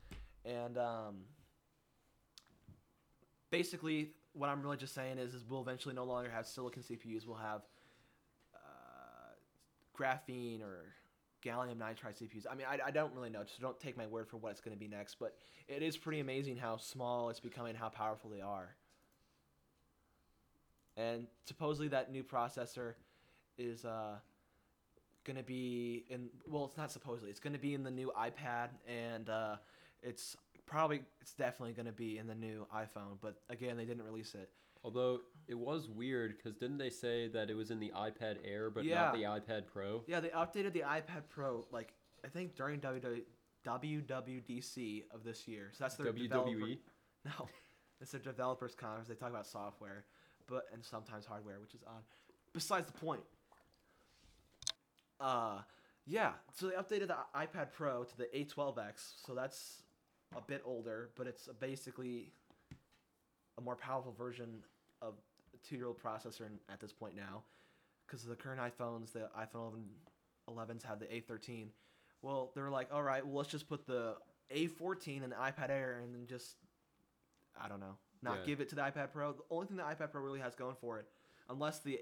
And 0.44 0.78
um, 0.78 1.16
basically, 3.50 4.10
what 4.32 4.48
I'm 4.48 4.62
really 4.62 4.76
just 4.76 4.94
saying 4.94 5.18
is, 5.18 5.34
is 5.34 5.44
we'll 5.48 5.60
eventually 5.60 5.94
no 5.94 6.04
longer 6.04 6.30
have 6.30 6.46
silicon 6.46 6.82
CPUs. 6.82 7.26
We'll 7.26 7.36
have 7.36 7.62
uh, 8.54 9.34
graphene 9.98 10.62
or 10.62 10.84
gallium 11.44 11.76
nitride 11.76 12.20
CPUs. 12.20 12.46
I 12.50 12.54
mean, 12.54 12.66
I, 12.68 12.78
I 12.86 12.90
don't 12.90 13.14
really 13.14 13.30
know, 13.30 13.42
so 13.44 13.60
don't 13.60 13.78
take 13.80 13.96
my 13.96 14.06
word 14.06 14.28
for 14.28 14.36
what 14.36 14.52
it's 14.52 14.60
going 14.60 14.76
to 14.76 14.80
be 14.80 14.88
next. 14.88 15.16
But 15.18 15.36
it 15.68 15.82
is 15.82 15.96
pretty 15.96 16.20
amazing 16.20 16.56
how 16.56 16.76
small 16.76 17.30
it's 17.30 17.40
becoming, 17.40 17.74
how 17.74 17.88
powerful 17.88 18.30
they 18.30 18.40
are. 18.40 18.74
And 20.96 21.26
supposedly 21.46 21.88
that 21.88 22.12
new 22.12 22.22
processor 22.22 22.94
is 23.56 23.84
uh, 23.84 24.16
going 25.30 25.42
to 25.42 25.46
be 25.46 26.04
in. 26.08 26.28
Well, 26.48 26.64
it's 26.64 26.76
not 26.76 26.90
supposedly. 26.90 27.30
It's 27.30 27.38
going 27.40 27.52
to 27.52 27.58
be 27.58 27.74
in 27.74 27.84
the 27.84 27.90
new 27.90 28.10
iPad, 28.18 28.70
and 28.88 29.28
uh, 29.30 29.56
it's 30.02 30.36
probably 30.66 31.02
it's 31.20 31.34
definitely 31.34 31.72
going 31.72 31.86
to 31.86 31.92
be 31.92 32.18
in 32.18 32.26
the 32.26 32.34
new 32.34 32.66
iPhone. 32.74 33.18
But 33.20 33.36
again, 33.48 33.76
they 33.76 33.84
didn't 33.84 34.02
release 34.04 34.34
it. 34.34 34.50
Although 34.82 35.20
it 35.46 35.54
was 35.58 35.88
weird 35.88 36.36
because 36.36 36.56
didn't 36.58 36.78
they 36.78 36.90
say 36.90 37.28
that 37.28 37.48
it 37.50 37.54
was 37.54 37.70
in 37.70 37.78
the 37.78 37.92
iPad 37.94 38.38
Air 38.44 38.70
but 38.70 38.84
Yeah. 38.84 39.12
not 39.12 39.14
the 39.14 39.22
iPad 39.22 39.66
Pro? 39.66 40.02
Yeah, 40.06 40.20
they 40.20 40.30
updated 40.30 40.72
the 40.72 40.80
iPad 40.80 41.28
Pro 41.28 41.66
like 41.70 41.92
I 42.24 42.28
think 42.28 42.56
during 42.56 42.80
WW, 42.80 43.22
WWDC 43.66 45.04
of 45.12 45.22
this 45.22 45.46
year. 45.46 45.70
So 45.72 45.84
that's 45.84 45.96
their 45.96 46.12
developer- 46.12 46.50
WWE. 46.50 46.78
No, 47.26 47.48
it's 48.00 48.10
their 48.12 48.20
developers 48.22 48.74
conference. 48.74 49.06
They 49.08 49.14
talk 49.14 49.28
about 49.28 49.46
software, 49.46 50.06
but 50.46 50.64
and 50.72 50.82
sometimes 50.82 51.26
hardware, 51.26 51.60
which 51.60 51.74
is 51.74 51.82
odd. 51.86 52.02
Besides 52.54 52.86
the 52.86 52.98
point. 52.98 53.20
Uh, 55.20 55.58
yeah. 56.06 56.32
So 56.54 56.68
they 56.68 56.74
updated 56.74 57.08
the 57.08 57.16
iPad 57.34 57.72
Pro 57.72 58.04
to 58.04 58.16
the 58.16 58.24
A12X. 58.34 59.24
So 59.26 59.34
that's 59.34 59.82
a 60.36 60.40
bit 60.40 60.62
older, 60.64 61.10
but 61.16 61.26
it's 61.26 61.48
basically 61.60 62.32
a 63.58 63.60
more 63.60 63.76
powerful 63.76 64.12
version 64.12 64.62
of 65.02 65.14
a 65.54 65.68
two-year-old 65.68 65.98
processor 66.02 66.46
at 66.72 66.80
this 66.80 66.92
point 66.92 67.14
now, 67.16 67.42
because 68.06 68.22
the 68.24 68.34
current 68.36 68.60
iPhones, 68.60 69.12
the 69.12 69.28
iPhone 69.38 69.72
11, 70.48 70.78
11s 70.78 70.82
have 70.84 70.98
the 71.00 71.06
A13. 71.06 71.66
Well, 72.22 72.50
they 72.54 72.60
were 72.62 72.70
like, 72.70 72.88
all 72.92 73.02
right, 73.02 73.24
well, 73.26 73.36
let's 73.36 73.50
just 73.50 73.68
put 73.68 73.86
the 73.86 74.14
A14 74.54 75.22
in 75.22 75.30
the 75.30 75.36
iPad 75.36 75.70
Air 75.70 76.00
and 76.02 76.14
then 76.14 76.26
just, 76.26 76.56
I 77.60 77.68
don't 77.68 77.80
know, 77.80 77.96
not 78.22 78.38
Yeah. 78.40 78.46
give 78.46 78.60
it 78.60 78.68
to 78.70 78.74
the 78.74 78.82
iPad 78.82 79.12
Pro. 79.12 79.32
The 79.32 79.42
only 79.50 79.66
thing 79.66 79.76
the 79.76 79.82
iPad 79.82 80.12
Pro 80.12 80.20
really 80.22 80.40
has 80.40 80.54
going 80.54 80.76
for 80.80 80.98
it, 80.98 81.06
unless 81.50 81.80
the 81.80 81.98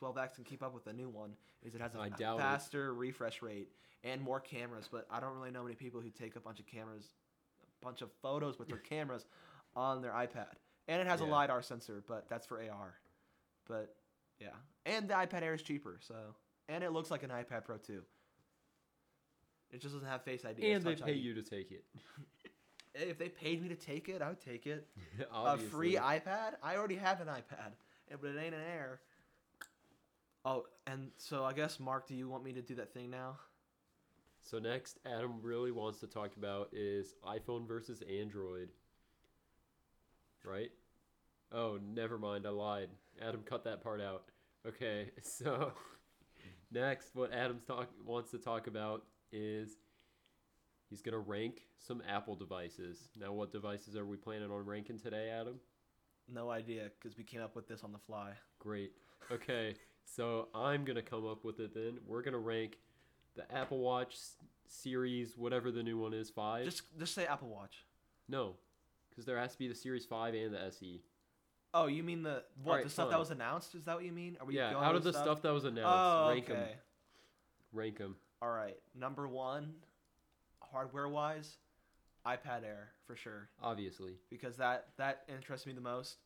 A12X 0.00 0.36
can 0.36 0.44
keep 0.44 0.62
up 0.62 0.74
with 0.74 0.84
the 0.84 0.92
new 0.92 1.08
one, 1.08 1.32
is 1.62 1.74
it 1.74 1.80
has 1.80 1.94
a 1.94 1.98
I 1.98 2.06
a 2.06 2.10
doubt 2.10 2.38
it. 2.38 2.42
faster 2.42 2.94
refresh 2.94 3.42
rate 3.42 3.68
and 4.04 4.20
more 4.20 4.40
cameras. 4.40 4.88
But 4.90 5.06
I 5.10 5.20
don't 5.20 5.34
really 5.34 5.50
know 5.50 5.62
many 5.62 5.74
people 5.74 6.00
who 6.00 6.10
take 6.10 6.36
a 6.36 6.40
bunch 6.40 6.60
of 6.60 6.66
cameras, 6.66 7.04
a 7.62 7.84
bunch 7.84 8.02
of 8.02 8.10
photos 8.22 8.58
with 8.58 8.68
their 8.68 8.78
cameras 8.90 9.26
on 9.74 10.02
their 10.02 10.12
iPad. 10.12 10.54
And 10.88 11.00
it 11.00 11.06
has 11.06 11.20
a 11.20 11.24
lidar 11.24 11.62
sensor, 11.62 12.02
but 12.06 12.28
that's 12.28 12.46
for 12.46 12.58
AR. 12.58 12.94
But 13.68 13.94
yeah, 14.40 14.48
and 14.86 15.08
the 15.08 15.14
iPad 15.14 15.42
Air 15.42 15.54
is 15.54 15.62
cheaper, 15.62 15.98
so 16.00 16.14
and 16.68 16.82
it 16.82 16.90
looks 16.92 17.10
like 17.10 17.22
an 17.22 17.30
iPad 17.30 17.64
Pro 17.64 17.76
too. 17.76 18.02
It 19.70 19.80
just 19.80 19.94
doesn't 19.94 20.08
have 20.08 20.22
Face 20.22 20.44
ID. 20.44 20.72
And 20.72 20.82
they 20.82 20.96
pay 20.96 21.12
ID. 21.12 21.20
you 21.20 21.34
to 21.34 21.42
take 21.42 21.70
it. 21.70 21.84
If 22.92 23.18
they 23.18 23.28
paid 23.28 23.62
me 23.62 23.68
to 23.68 23.76
take 23.76 24.08
it, 24.08 24.20
I 24.20 24.28
would 24.28 24.40
take 24.40 24.66
it. 24.66 24.88
a 25.32 25.56
free 25.56 25.94
iPad? 25.94 26.54
I 26.60 26.76
already 26.76 26.96
have 26.96 27.20
an 27.20 27.28
iPad, 27.28 27.72
but 28.20 28.30
it 28.30 28.38
ain't 28.38 28.54
an 28.54 28.60
Air. 28.60 29.00
Oh, 30.44 30.64
and 30.86 31.10
so 31.18 31.44
I 31.44 31.52
guess 31.52 31.78
Mark, 31.78 32.08
do 32.08 32.14
you 32.14 32.28
want 32.28 32.44
me 32.44 32.52
to 32.54 32.62
do 32.62 32.74
that 32.76 32.94
thing 32.94 33.10
now? 33.10 33.36
So 34.42 34.58
next, 34.58 34.98
Adam 35.04 35.34
really 35.42 35.70
wants 35.70 36.00
to 36.00 36.06
talk 36.06 36.36
about 36.36 36.70
is 36.72 37.14
iPhone 37.24 37.68
versus 37.68 38.02
Android. 38.02 38.70
Right? 40.44 40.70
Oh, 41.52 41.78
never 41.94 42.18
mind. 42.18 42.46
I 42.46 42.50
lied. 42.50 42.88
Adam 43.20 43.42
cut 43.44 43.64
that 43.64 43.82
part 43.82 44.00
out. 44.00 44.24
Okay, 44.66 45.10
so 45.22 45.72
next, 46.72 47.14
what 47.14 47.32
Adam's 47.32 47.64
talk 47.64 47.88
wants 48.04 48.30
to 48.30 48.38
talk 48.38 48.66
about 48.66 49.04
is 49.32 49.76
he's 50.88 51.02
gonna 51.02 51.18
rank 51.18 51.62
some 51.78 52.02
Apple 52.08 52.34
devices. 52.34 53.08
Now, 53.18 53.32
what 53.32 53.52
devices 53.52 53.96
are 53.96 54.06
we 54.06 54.16
planning 54.16 54.50
on 54.50 54.64
ranking 54.64 54.98
today, 54.98 55.30
Adam? 55.30 55.60
No 56.32 56.50
idea, 56.50 56.90
because 57.00 57.16
we 57.18 57.24
came 57.24 57.40
up 57.42 57.56
with 57.56 57.66
this 57.68 57.82
on 57.82 57.92
the 57.92 57.98
fly. 57.98 58.32
Great. 58.58 58.92
Okay, 59.32 59.74
so 60.04 60.48
I'm 60.54 60.84
gonna 60.84 61.02
come 61.02 61.26
up 61.26 61.44
with 61.44 61.60
it 61.60 61.74
then. 61.74 61.98
We're 62.06 62.22
gonna 62.22 62.38
rank 62.38 62.78
the 63.34 63.50
Apple 63.54 63.78
Watch 63.78 64.14
s- 64.14 64.34
series, 64.68 65.36
whatever 65.36 65.70
the 65.70 65.82
new 65.82 65.98
one 65.98 66.14
is, 66.14 66.30
five. 66.30 66.64
Just 66.64 66.82
just 66.98 67.14
say 67.14 67.26
Apple 67.26 67.48
Watch. 67.48 67.84
No, 68.28 68.54
because 69.08 69.24
there 69.24 69.38
has 69.38 69.52
to 69.52 69.58
be 69.58 69.66
the 69.66 69.74
Series 69.74 70.06
5 70.06 70.34
and 70.34 70.54
the 70.54 70.62
SE. 70.66 71.02
Oh, 71.74 71.86
you 71.86 72.02
mean 72.04 72.22
the 72.22 72.44
what? 72.62 72.70
Alright, 72.72 72.84
the 72.84 72.90
stuff 72.90 73.06
fine. 73.06 73.10
that 73.12 73.18
was 73.18 73.30
announced? 73.30 73.74
Is 73.74 73.84
that 73.84 73.96
what 73.96 74.04
you 74.04 74.12
mean? 74.12 74.36
Are 74.40 74.46
we 74.46 74.56
yeah, 74.56 74.72
going 74.72 74.84
out 74.84 74.94
of 74.94 75.02
the 75.04 75.12
stuff? 75.12 75.42
that 75.42 75.52
was 75.52 75.64
announced, 75.64 75.88
Oh, 75.88 76.28
rank 76.30 76.44
okay. 76.48 76.54
them. 76.54 76.68
Rank 77.72 77.98
them. 77.98 78.16
All 78.42 78.50
right. 78.50 78.76
Number 78.94 79.26
one, 79.28 79.74
hardware 80.62 81.08
wise, 81.08 81.56
iPad 82.26 82.64
Air 82.64 82.90
for 83.06 83.16
sure, 83.16 83.48
Obviously. 83.62 84.14
because 84.30 84.56
that 84.56 84.88
that 84.98 85.22
interests 85.28 85.66
me 85.66 85.72
the 85.72 85.80
most. 85.80 86.16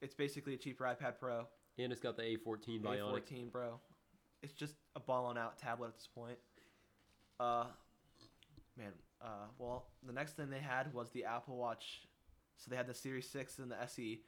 It's 0.00 0.14
basically 0.14 0.54
a 0.54 0.56
cheaper 0.56 0.84
iPad 0.84 1.18
Pro. 1.18 1.46
And 1.78 1.92
it's 1.92 2.00
got 2.00 2.16
the 2.16 2.22
A14 2.22 2.82
Bionic. 2.82 3.22
A14, 3.22 3.50
bro. 3.50 3.80
It's 4.42 4.52
just 4.52 4.74
a 4.96 5.00
balling 5.00 5.38
out 5.38 5.58
tablet 5.58 5.88
at 5.88 5.94
this 5.94 6.08
point. 6.14 6.38
Uh, 7.40 7.64
man. 8.76 8.92
Uh, 9.20 9.46
well, 9.58 9.86
the 10.04 10.12
next 10.12 10.32
thing 10.36 10.50
they 10.50 10.58
had 10.58 10.92
was 10.92 11.10
the 11.10 11.24
Apple 11.24 11.56
Watch. 11.56 12.02
So 12.56 12.68
they 12.70 12.76
had 12.76 12.86
the 12.88 12.94
Series 12.94 13.28
Six 13.28 13.58
and 13.58 13.70
the 13.70 13.80
SE. 13.82 14.20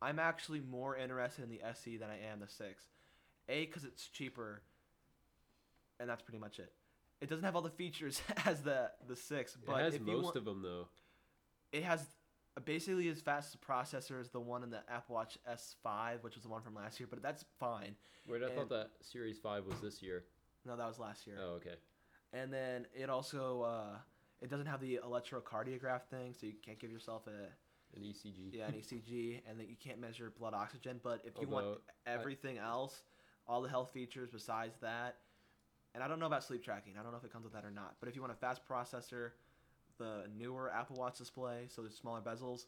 I'm 0.00 0.18
actually 0.18 0.60
more 0.60 0.96
interested 0.96 1.42
in 1.42 1.48
the 1.48 1.60
SE 1.74 1.96
than 1.96 2.08
I 2.10 2.18
am 2.32 2.40
the 2.40 2.48
Six. 2.48 2.84
A, 3.48 3.66
because 3.66 3.84
it's 3.84 4.06
cheaper, 4.08 4.62
and 5.98 6.08
that's 6.08 6.22
pretty 6.22 6.38
much 6.38 6.58
it. 6.58 6.72
It 7.22 7.30
doesn't 7.30 7.44
have 7.44 7.54
all 7.54 7.62
the 7.62 7.70
features 7.70 8.20
as 8.44 8.62
the 8.62 8.90
the 9.06 9.16
Six, 9.16 9.56
but 9.64 9.78
it 9.80 9.92
has 9.92 10.00
most 10.00 10.24
want, 10.24 10.36
of 10.36 10.44
them, 10.44 10.62
though. 10.62 10.88
it 11.70 11.84
has 11.84 12.04
basically 12.64 13.08
as 13.08 13.20
fast 13.20 13.54
a 13.54 13.58
processor 13.58 14.20
as 14.20 14.30
the 14.30 14.40
one 14.40 14.64
in 14.64 14.70
the 14.70 14.80
Apple 14.90 15.14
Watch 15.14 15.38
S5, 15.48 16.22
which 16.22 16.34
was 16.34 16.42
the 16.42 16.50
one 16.50 16.62
from 16.62 16.74
last 16.74 16.98
year. 16.98 17.06
But 17.08 17.22
that's 17.22 17.44
fine. 17.60 17.94
Wait, 18.28 18.42
I 18.42 18.46
and- 18.46 18.54
thought 18.56 18.68
that 18.70 18.90
Series 19.00 19.38
5 19.38 19.64
was 19.66 19.80
this 19.80 20.02
year. 20.02 20.24
No, 20.66 20.76
that 20.76 20.86
was 20.86 20.98
last 20.98 21.26
year. 21.26 21.36
Oh, 21.40 21.54
okay. 21.54 21.74
And 22.32 22.52
then 22.52 22.86
it 22.94 23.08
also 23.08 23.62
uh, 23.62 23.96
it 24.40 24.50
doesn't 24.50 24.66
have 24.66 24.80
the 24.80 25.00
electrocardiograph 25.06 26.02
thing, 26.10 26.34
so 26.38 26.46
you 26.46 26.54
can't 26.64 26.78
give 26.80 26.90
yourself 26.90 27.28
a 27.28 27.96
An 27.96 28.02
ECG. 28.02 28.52
yeah 28.52 28.66
an 28.66 28.74
ECG, 28.74 29.42
and 29.48 29.60
then 29.60 29.68
you 29.68 29.76
can't 29.82 30.00
measure 30.00 30.32
blood 30.36 30.54
oxygen. 30.54 30.98
But 31.02 31.22
if 31.24 31.34
you 31.40 31.46
want 31.46 31.66
Although, 31.66 31.80
everything 32.06 32.58
else, 32.58 33.02
all 33.46 33.62
the 33.62 33.68
health 33.68 33.92
features 33.92 34.30
besides 34.32 34.76
that, 34.80 35.16
and 35.94 36.02
I 36.02 36.08
don't 36.08 36.18
know 36.18 36.26
about 36.26 36.44
sleep 36.44 36.64
tracking. 36.64 36.94
I 36.98 37.02
don't 37.02 37.12
know 37.12 37.18
if 37.18 37.24
it 37.24 37.32
comes 37.32 37.44
with 37.44 37.52
that 37.52 37.64
or 37.64 37.70
not. 37.70 37.96
But 38.00 38.08
if 38.08 38.16
you 38.16 38.22
want 38.22 38.32
a 38.32 38.36
fast 38.36 38.62
processor, 38.68 39.30
the 39.98 40.24
newer 40.36 40.70
Apple 40.72 40.96
Watch 40.96 41.18
display, 41.18 41.66
so 41.68 41.82
the 41.82 41.90
smaller 41.90 42.20
bezels, 42.20 42.64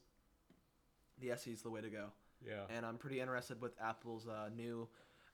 the 1.20 1.30
SE 1.32 1.50
is 1.50 1.62
the 1.62 1.70
way 1.70 1.80
to 1.80 1.88
go. 1.88 2.06
Yeah. 2.46 2.62
And 2.74 2.84
I'm 2.84 2.96
pretty 2.98 3.20
interested 3.20 3.60
with 3.60 3.72
Apple's 3.80 4.26
uh, 4.26 4.50
new 4.54 4.88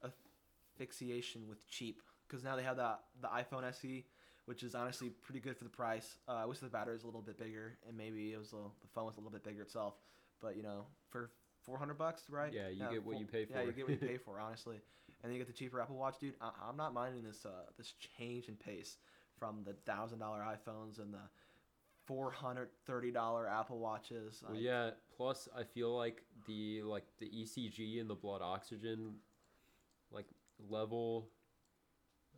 asphyxiation 0.05 1.49
with 1.49 1.67
cheap 1.69 2.03
because 2.27 2.45
now 2.45 2.57
they 2.57 2.63
have 2.63 2.77
the 2.77 2.97
the 3.21 3.29
iPhone 3.29 3.65
SE, 3.71 4.05
which 4.45 4.63
is 4.63 4.75
honestly 4.75 5.11
pretty 5.11 5.41
good 5.41 5.57
for 5.57 5.65
the 5.65 5.71
price. 5.71 6.17
Uh, 6.29 6.35
I 6.35 6.47
wish 6.47 6.59
the 6.59 6.69
battery 6.69 6.95
was 6.95 7.03
a 7.03 7.07
little 7.07 7.23
bit 7.23 7.39
bigger 7.39 7.77
and 7.89 7.97
maybe 7.97 8.33
it 8.33 8.39
was 8.39 8.53
a, 8.53 8.63
the 8.83 8.89
phone 8.95 9.07
was 9.07 9.17
a 9.17 9.21
little 9.21 9.33
bit 9.33 9.43
bigger 9.43 9.63
itself. 9.63 9.95
But 10.41 10.57
you 10.57 10.63
know, 10.63 10.85
for 11.09 11.31
400 11.63 11.99
bucks, 11.99 12.23
right? 12.31 12.53
Yeah, 12.53 12.69
you 12.69 12.85
get 12.91 13.05
what 13.05 13.19
you 13.19 13.27
pay 13.27 13.45
for. 13.45 13.55
Yeah, 13.55 13.65
you 13.65 13.73
get 13.73 13.89
what 13.89 14.01
you 14.01 14.09
pay 14.09 14.17
for, 14.17 14.39
honestly. 14.41 14.81
And 15.23 15.31
then 15.31 15.33
you 15.33 15.39
get 15.39 15.47
the 15.47 15.53
cheaper 15.53 15.81
Apple 15.81 15.97
Watch, 15.97 16.19
dude. 16.19 16.35
I, 16.41 16.51
I'm 16.69 16.77
not 16.77 16.95
minding 16.95 17.23
this 17.23 17.45
uh, 17.45 17.67
this 17.77 17.95
change 18.19 18.49
in 18.49 18.57
pace 18.57 18.97
from 19.39 19.63
the 19.65 19.75
thousand 19.85 20.19
dollar 20.19 20.41
iPhones 20.41 20.99
and 20.99 21.13
the 21.13 21.19
four 22.07 22.31
hundred 22.31 22.69
thirty 22.87 23.11
dollar 23.11 23.49
Apple 23.49 23.79
Watches. 23.79 24.43
Well, 24.43 24.55
Like, 24.55 24.63
yeah. 24.63 24.91
Plus, 25.17 25.49
I 25.57 25.65
feel 25.65 25.95
like 25.97 26.23
the 26.47 26.83
like 26.83 27.05
the 27.19 27.27
ECG 27.27 28.01
and 28.01 28.09
the 28.09 28.15
blood 28.15 28.41
oxygen, 28.43 29.15
like 30.11 30.27
level, 30.69 31.29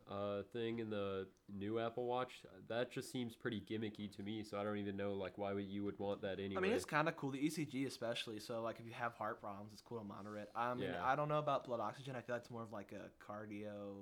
uh, 0.09 0.43
thing 0.51 0.79
in 0.79 0.89
the 0.89 1.27
new 1.53 1.79
Apple 1.79 2.05
Watch, 2.05 2.41
that 2.69 2.91
just 2.91 3.11
seems 3.11 3.35
pretty 3.35 3.61
gimmicky 3.61 4.13
to 4.15 4.23
me. 4.23 4.43
So 4.43 4.57
I 4.57 4.63
don't 4.63 4.77
even 4.77 4.97
know 4.97 5.13
like 5.13 5.37
why 5.37 5.53
would 5.53 5.65
you 5.67 5.83
would 5.85 5.97
want 5.99 6.21
that 6.21 6.39
anyway. 6.39 6.55
I 6.57 6.59
mean, 6.61 6.71
it's 6.73 6.85
kind 6.85 7.07
of 7.07 7.15
cool. 7.17 7.31
The 7.31 7.39
ECG, 7.39 7.85
especially. 7.87 8.39
So, 8.39 8.61
like, 8.61 8.79
if 8.79 8.85
you 8.85 8.91
have 8.93 9.13
heart 9.15 9.39
problems, 9.41 9.71
it's 9.73 9.81
cool 9.81 9.99
to 9.99 10.03
monitor 10.03 10.37
it. 10.37 10.49
I 10.55 10.73
mean, 10.73 10.89
Yeah. 10.89 11.03
I 11.05 11.15
don't 11.15 11.29
know 11.29 11.39
about 11.39 11.65
blood 11.65 11.79
oxygen. 11.79 12.15
I 12.15 12.21
feel 12.21 12.35
that's 12.35 12.49
more 12.51 12.63
of 12.63 12.71
like 12.71 12.91
a 12.93 13.09
cardio, 13.23 13.95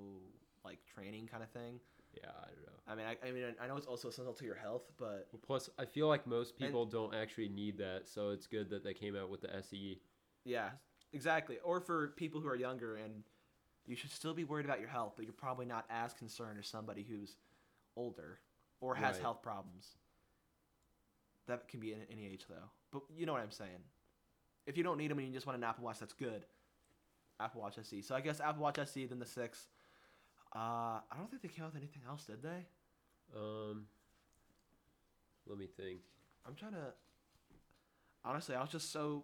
like 0.66 0.80
training 0.86 1.28
kind 1.28 1.44
of 1.44 1.50
thing. 1.52 1.80
yeah, 2.14 2.30
I 2.30 2.48
don't 2.48 2.66
know. 2.66 2.68
I 2.88 2.96
mean, 2.96 3.06
I, 3.06 3.28
I 3.28 3.32
mean, 3.32 3.56
I 3.62 3.68
know 3.68 3.78
it's 3.78 3.86
also 3.86 4.10
essential 4.10 4.34
to 4.34 4.44
your 4.46 4.56
health, 4.56 4.84
but 4.98 5.28
Well, 5.32 5.40
plus, 5.42 5.70
I 5.80 5.86
feel 5.86 6.08
like 6.10 6.28
most 6.28 6.56
And- 6.60 6.60
people 6.68 6.86
don't 6.86 7.14
actually 7.16 7.48
need 7.48 7.78
that, 7.78 8.08
so 8.08 8.32
it's 8.32 8.48
good 8.48 8.70
that 8.72 8.84
they 8.84 8.94
came 8.94 9.16
out 9.16 9.30
with 9.30 9.42
the. 9.42 9.56
SE. 9.56 10.02
yeah, 10.44 10.72
exactly. 11.14 11.58
Or 11.64 11.80
for 11.80 12.10
people 12.18 12.42
who 12.42 12.48
are 12.50 12.56
younger 12.56 12.98
and 12.98 13.24
you 13.86 13.96
should 13.96 14.12
still 14.12 14.34
be 14.34 14.44
worried 14.44 14.66
about 14.66 14.80
your 14.80 14.90
health, 14.90 15.14
but 15.16 15.26
you're 15.26 15.34
probably 15.34 15.66
not 15.66 15.86
as 15.90 16.14
concerned 16.14 16.58
as 16.60 16.68
somebody 16.68 17.04
who's 17.04 17.36
older 17.96 18.40
or 18.80 18.96
has 18.96 19.16
Right. 19.16 19.22
health 19.22 19.42
problems. 19.42 19.98
That 21.48 21.68
can 21.68 21.80
be 21.80 21.94
in 21.94 22.02
any 22.12 22.26
age 22.28 22.46
though. 22.48 22.70
But 22.92 23.04
you 23.16 23.26
know 23.26 23.34
what 23.34 23.42
I'm 23.42 23.52
saying. 23.52 23.84
If 24.66 24.78
you 24.78 24.84
don't 24.84 24.98
need 24.98 25.10
them 25.10 25.18
and 25.20 25.28
you 25.28 25.34
just 25.34 25.46
want 25.48 25.58
an 25.58 25.64
Apple 25.64 25.84
Watch, 25.84 26.00
that's 26.00 26.14
good. 26.14 26.46
Apple 27.40 27.62
Watch 27.62 27.78
SE. 27.80 28.02
So 28.02 28.16
I 28.16 28.22
guess 28.22 28.40
Apple 28.40 28.62
Watch 28.62 28.78
SE, 28.78 29.06
then 29.06 29.20
the 29.20 29.26
six. 29.26 29.68
Uh, 30.56 31.00
I 31.10 31.18
don't 31.18 31.30
think 31.30 31.42
they 31.42 31.48
came 31.48 31.66
out 31.66 31.74
with 31.74 31.82
anything 31.82 32.04
else, 32.08 32.26
did 32.26 32.44
they? 32.44 32.66
Um, 33.36 33.88
let 35.48 35.58
me 35.58 35.66
think. 35.66 36.02
I'm 36.46 36.56
trying 36.56 36.74
to. 36.74 36.94
Honestly, 38.24 38.56
I 38.56 38.62
was 38.62 38.70
just 38.70 38.92
so. 38.92 39.24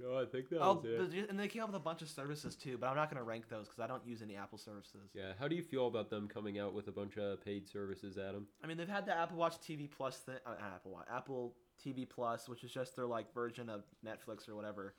No, 0.00 0.16
I 0.16 0.24
think 0.26 0.48
that 0.50 0.60
Oh, 0.62 0.74
but 0.76 1.10
ju- 1.10 1.26
and 1.28 1.38
they 1.38 1.48
came 1.48 1.62
out 1.62 1.68
with 1.68 1.76
a 1.76 1.80
bunch 1.80 2.02
of 2.02 2.08
services 2.08 2.54
too, 2.54 2.78
but 2.78 2.86
I'm 2.88 2.94
not 2.96 3.10
gonna 3.10 3.24
rank 3.24 3.48
those 3.48 3.66
because 3.66 3.80
I 3.80 3.86
don't 3.88 4.06
use 4.06 4.22
any 4.22 4.36
Apple 4.36 4.58
services. 4.58 5.10
Yeah, 5.12 5.32
how 5.40 5.48
do 5.48 5.56
you 5.56 5.62
feel 5.62 5.88
about 5.88 6.08
them 6.08 6.28
coming 6.28 6.58
out 6.58 6.72
with 6.72 6.86
a 6.88 6.92
bunch 6.92 7.16
of 7.18 7.44
paid 7.44 7.66
services, 7.68 8.16
Adam? 8.16 8.46
I 8.62 8.68
mean, 8.68 8.76
they've 8.76 8.88
had 8.88 9.06
the 9.06 9.16
Apple 9.16 9.36
Watch 9.38 9.58
TV 9.58 9.90
Plus 9.90 10.18
thing. 10.18 10.36
Uh, 10.46 10.54
Apple 10.74 10.92
Watch, 10.92 11.06
Apple 11.12 11.54
TV 11.84 12.08
Plus, 12.08 12.48
which 12.48 12.62
is 12.62 12.70
just 12.70 12.94
their 12.94 13.06
like 13.06 13.32
version 13.34 13.68
of 13.68 13.82
Netflix 14.06 14.48
or 14.48 14.54
whatever. 14.54 14.94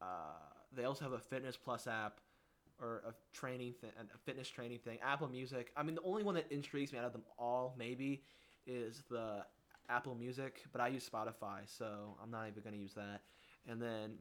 uh, 0.00 0.06
they 0.72 0.84
also 0.84 1.04
have 1.04 1.12
a 1.12 1.18
Fitness 1.18 1.56
Plus 1.56 1.86
app 1.86 2.20
or 2.80 3.02
a 3.06 3.12
training 3.36 3.72
thing, 3.80 3.90
a 3.98 4.18
fitness 4.18 4.48
training 4.48 4.78
thing. 4.80 4.98
Apple 5.02 5.28
Music. 5.28 5.70
I 5.76 5.82
mean, 5.84 5.94
the 5.94 6.02
only 6.02 6.22
one 6.24 6.34
that 6.34 6.50
intrigues 6.50 6.92
me 6.92 6.98
out 6.98 7.04
of 7.04 7.12
them 7.12 7.22
all 7.38 7.74
maybe 7.78 8.22
is 8.66 9.04
the 9.08 9.44
Apple 9.88 10.14
Music, 10.16 10.62
but 10.72 10.80
I 10.80 10.88
use 10.88 11.08
Spotify, 11.08 11.60
so 11.66 12.16
I'm 12.22 12.30
not 12.30 12.48
even 12.48 12.62
gonna 12.64 12.76
use 12.76 12.94
that. 12.94 13.22
And 13.68 13.80
then 13.80 14.12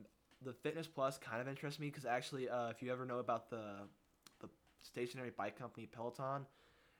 the 0.41 0.53
Fitness 0.53 0.87
Plus 0.87 1.17
kind 1.17 1.41
of 1.41 1.47
interests 1.47 1.79
me 1.79 1.87
because 1.87 2.05
actually, 2.05 2.49
uh, 2.49 2.69
if 2.69 2.81
you 2.81 2.91
ever 2.91 3.05
know 3.05 3.19
about 3.19 3.49
the 3.49 3.87
the 4.39 4.49
stationary 4.81 5.31
bike 5.35 5.57
company 5.57 5.85
Peloton, 5.87 6.45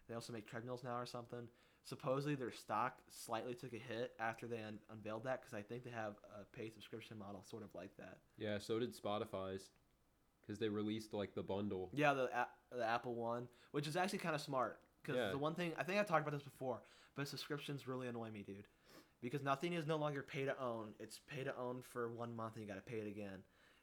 they 0.08 0.16
also 0.16 0.34
make 0.34 0.48
treadmills 0.48 0.84
now 0.84 0.98
or 0.98 1.06
something. 1.06 1.48
Supposedly 1.86 2.36
their 2.36 2.52
stock 2.52 3.00
slightly 3.12 3.54
took 3.54 3.74
a 3.74 3.78
hit 3.78 4.14
after 4.20 4.48
they 4.48 4.62
un- 4.64 4.80
unveiled 4.90 5.26
that 5.26 5.42
because 5.42 5.54
I 5.54 5.62
think 5.62 5.84
they 5.84 5.90
have 5.90 6.14
a 6.40 6.46
paid 6.58 6.74
subscription 6.74 7.18
model 7.18 7.44
sort 7.44 7.62
of 7.64 7.76
like 7.76 7.96
that. 7.98 8.20
Yeah, 8.38 8.58
so 8.58 8.80
did 8.80 8.96
Spotify's, 8.96 9.72
because 10.42 10.60
they 10.60 10.70
released 10.70 11.14
like 11.14 11.34
the 11.36 11.44
bundle. 11.44 11.90
Yeah, 11.94 12.14
the 12.14 12.24
a- 12.38 12.76
the 12.78 12.86
Apple 12.86 13.16
one, 13.16 13.48
which 13.72 13.86
is 13.88 13.98
actually 13.98 14.20
kind 14.20 14.34
of 14.36 14.42
smart 14.42 14.80
because 15.02 15.18
Yeah. 15.18 15.32
the 15.32 15.38
one 15.38 15.56
thing 15.56 15.74
I 15.78 15.84
think 15.84 16.00
I 16.00 16.04
talked 16.04 16.22
about 16.26 16.32
this 16.32 16.44
before, 16.44 16.82
but 17.16 17.28
subscriptions 17.28 17.86
really 17.88 18.08
annoy 18.08 18.32
me, 18.32 18.44
dude. 18.44 18.68
Because 19.24 19.42
nothing 19.42 19.74
is 19.74 19.88
no 19.88 19.96
longer 19.96 20.22
pay 20.22 20.46
to 20.46 20.62
own. 20.62 20.90
It's 21.00 21.20
pay 21.28 21.44
to 21.44 21.58
own 21.58 21.82
for 21.82 22.10
one 22.10 22.36
month 22.36 22.56
and 22.56 22.64
you 22.64 22.68
got 22.68 22.76
to 22.76 22.92
pay 22.92 22.98
it 22.98 23.08
again. 23.08 23.40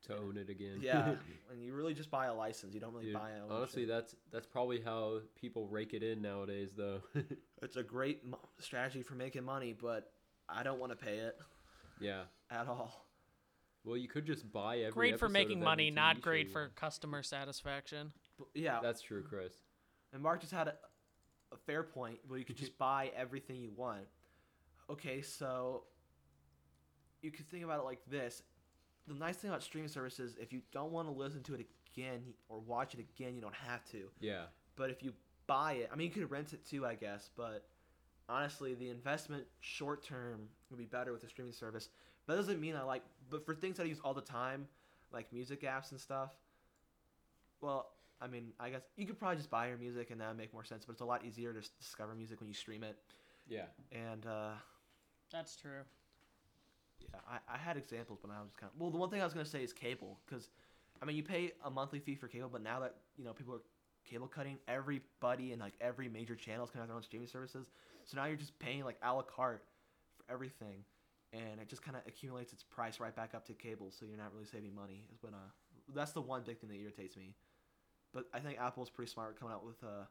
to 0.07 0.16
own 0.16 0.36
it 0.36 0.51
again. 0.51 0.78
Yeah, 0.80 1.14
and 1.51 1.64
you 1.64 1.74
really 1.74 1.95
just 1.95 2.11
buy 2.11 2.26
a 2.26 2.34
license. 2.34 2.74
You 2.74 2.80
don't 2.80 2.93
really 2.93 3.07
Dude, 3.07 3.14
buy 3.14 3.30
a 3.30 3.53
honestly, 3.53 3.86
that's 3.86 4.14
that's 4.30 4.47
probably 4.47 4.80
how 4.80 5.20
people 5.41 5.66
rake 5.66 5.95
it 5.95 6.03
in 6.03 6.20
nowadays, 6.20 6.72
though. 6.76 7.01
it's 7.62 7.76
a 7.76 7.82
great 7.82 8.22
strategy 8.59 9.03
for 9.03 9.14
making 9.14 9.43
money, 9.43 9.72
but 9.72 10.12
I 10.49 10.62
don't 10.62 10.78
want 10.78 10.93
to 10.93 10.97
pay 10.97 11.16
it 11.16 11.38
yeah. 12.01 12.22
at 12.51 12.68
all. 12.68 13.07
Well, 13.84 13.97
you 13.97 14.09
could 14.09 14.26
just 14.26 14.51
buy 14.53 14.78
every. 14.78 14.93
great 14.93 15.18
for 15.18 15.28
making 15.28 15.61
money, 15.61 15.88
every 15.88 15.95
not 15.95 16.16
TV 16.16 16.18
show 16.18 16.22
great 16.22 16.51
for 16.51 16.68
customer 16.74 17.22
satisfaction. 17.22 18.12
But 18.38 18.49
yeah, 18.55 18.80
That's 18.82 19.01
true, 19.01 19.22
Chris. 19.22 19.55
And 20.12 20.22
Mark 20.22 20.41
just 20.41 20.53
had 20.53 20.68
a, 20.68 20.74
a 21.53 21.57
fair 21.66 21.82
point 21.82 22.18
where 22.26 22.38
you 22.38 22.45
could 22.45 22.57
just 22.57 22.76
buy 22.78 23.11
everything 23.16 23.57
you 23.57 23.70
want. 23.74 24.03
Okay, 24.91 25.22
so 25.22 25.84
you 27.22 27.30
could 27.30 27.49
think 27.49 27.64
about 27.64 27.80
it 27.80 27.84
like 27.84 28.01
this. 28.11 28.43
The 29.07 29.14
nice 29.14 29.36
thing 29.36 29.51
about 29.51 29.62
streaming 29.62 29.88
services, 29.88 30.36
if 30.41 30.53
you 30.53 30.62
don't 30.72 30.93
want 30.93 31.09
to 31.09 31.12
listen 31.12 31.43
to 31.45 31.55
it 31.55 31.66
again 31.95 32.22
or 32.49 32.59
watch 32.61 32.95
it 32.95 33.01
again, 33.01 33.34
you 33.34 33.41
don't 33.41 33.55
have 33.55 33.84
to. 33.93 34.09
Yeah. 34.20 34.45
But 34.76 34.91
if 34.91 35.03
you 35.03 35.12
buy 35.47 35.72
it, 35.74 35.91
I 35.93 35.97
mean, 35.97 36.09
you 36.09 36.12
could 36.12 36.30
rent 36.30 36.53
it 36.53 36.64
too, 36.64 36.86
I 36.86 36.95
guess. 36.95 37.30
But 37.36 37.66
honestly, 38.28 38.74
the 38.74 38.91
investment 38.91 39.45
short 39.61 40.05
term 40.05 40.49
would 40.70 40.78
be 40.78 40.86
better 40.86 41.12
with 41.12 41.24
a 41.24 41.28
streaming 41.28 41.53
service. 41.53 41.88
That 42.26 42.36
doesn't 42.36 42.61
mean 42.61 42.76
I 42.76 42.82
like, 42.82 43.03
but 43.28 43.45
for 43.45 43.55
things 43.55 43.76
that 43.76 43.84
I 43.84 43.86
use 43.86 44.01
all 44.05 44.14
the 44.14 44.20
time, 44.20 44.66
like 45.12 45.32
music 45.32 45.62
apps 45.62 45.91
and 45.91 46.01
stuff, 46.01 46.30
well, 47.61 47.93
I 48.20 48.26
mean, 48.26 48.53
I 48.61 48.70
guess 48.70 48.82
you 48.97 49.07
could 49.07 49.18
probably 49.18 49.36
just 49.36 49.51
buy 49.51 49.68
your 49.68 49.78
music 49.78 50.11
and 50.11 50.20
that 50.20 50.28
would 50.28 50.36
make 50.36 50.53
more 50.53 50.64
sense. 50.64 50.84
But 50.84 50.93
it's 50.93 51.01
a 51.01 51.07
lot 51.07 51.24
easier 51.24 51.53
to 51.53 51.61
discover 51.78 52.14
music 52.14 52.41
when 52.41 52.49
you 52.49 52.55
stream 52.55 52.84
it. 52.84 52.97
Yeah. 53.49 53.64
And 53.93 54.26
uh, 54.26 54.51
That's 55.33 55.57
true. 55.57 55.83
yeah, 57.01 57.20
I, 57.28 57.55
I 57.55 57.59
had 57.59 57.76
examples, 57.76 58.18
but 58.22 58.31
I 58.31 58.41
was 58.43 58.55
kind 58.59 58.70
of 58.74 58.81
well. 58.81 58.91
The 58.91 58.99
one 58.99 59.11
thing 59.11 59.20
I 59.20 59.24
was 59.24 59.33
gonna 59.33 59.45
say 59.47 59.62
is 59.62 59.72
cable, 59.72 60.18
because 60.26 60.51
I 61.03 61.05
mean, 61.05 61.16
you 61.16 61.22
pay 61.22 61.53
a 61.64 61.70
monthly 61.70 61.99
fee 62.01 62.14
for 62.14 62.28
cable, 62.28 62.49
but 62.51 62.62
now 62.62 62.81
that 62.81 62.97
you 63.16 63.24
know 63.24 63.33
people 63.33 63.55
are 63.55 63.62
cable 64.05 64.26
cutting, 64.26 64.59
everybody 64.68 65.53
and 65.53 65.61
like 65.61 65.74
every 65.81 66.09
major 66.09 66.35
channel 66.35 66.64
is 66.64 66.70
gonna 66.70 66.83
have 66.83 66.89
their 66.89 66.97
own 66.97 67.03
streaming 67.03 67.28
services. 67.28 67.70
So 68.05 68.16
now 68.16 68.26
you're 68.26 68.37
just 68.37 68.59
paying 68.59 68.85
like 68.85 68.97
a 69.03 69.12
la 69.12 69.22
carte 69.22 69.64
for 70.16 70.33
everything, 70.33 70.85
and 71.33 71.61
it 71.61 71.68
just 71.68 71.83
kind 71.83 71.97
of 71.97 72.03
accumulates 72.07 72.53
its 72.53 72.64
price 72.64 72.99
right 73.01 73.14
back 73.14 73.35
up 73.35 73.47
to 73.47 73.53
cable. 73.55 73.91
So 73.91 74.07
you're 74.07 74.18
not 74.18 74.33
really 74.33 74.47
saving 74.47 74.74
money. 74.74 75.05
Is 75.14 75.22
when 75.22 75.35
uh, 75.35 75.39
that's 75.95 76.12
the 76.12 76.22
one 76.22 76.43
big 76.45 76.59
thing 76.59 76.70
that 76.70 76.78
irritates 76.81 77.16
me. 77.16 77.35
But 78.12 78.24
I 78.35 78.41
think 78.41 78.59
Apple's 78.59 78.91
pretty 78.91 79.11
smart 79.11 79.39
coming 79.39 79.55
out 79.55 79.64
with 79.64 79.81
a 79.85 80.09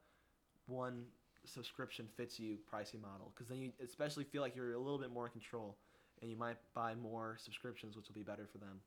one 0.68 1.06
subscription 1.46 2.08
fits 2.18 2.40
you 2.40 2.58
pricing 2.70 3.02
model, 3.02 3.32
because 3.34 3.48
then 3.50 3.60
you 3.60 3.72
especially 3.84 4.24
feel 4.24 4.42
like 4.42 4.56
you're 4.56 4.74
a 4.74 4.80
little 4.80 5.00
bit 5.00 5.12
more 5.12 5.26
in 5.28 5.32
control 5.32 5.78
and 6.22 6.30
you 6.30 6.38
might 6.38 6.58
buy 6.76 6.96
more 6.96 7.38
subscriptions, 7.40 7.96
which 7.96 8.08
will 8.08 8.16
be 8.16 8.24
better 8.24 8.48
for 8.52 8.58
them. 8.58 8.82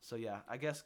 So 0.00 0.16
yeah, 0.16 0.40
I 0.48 0.56
guess 0.56 0.84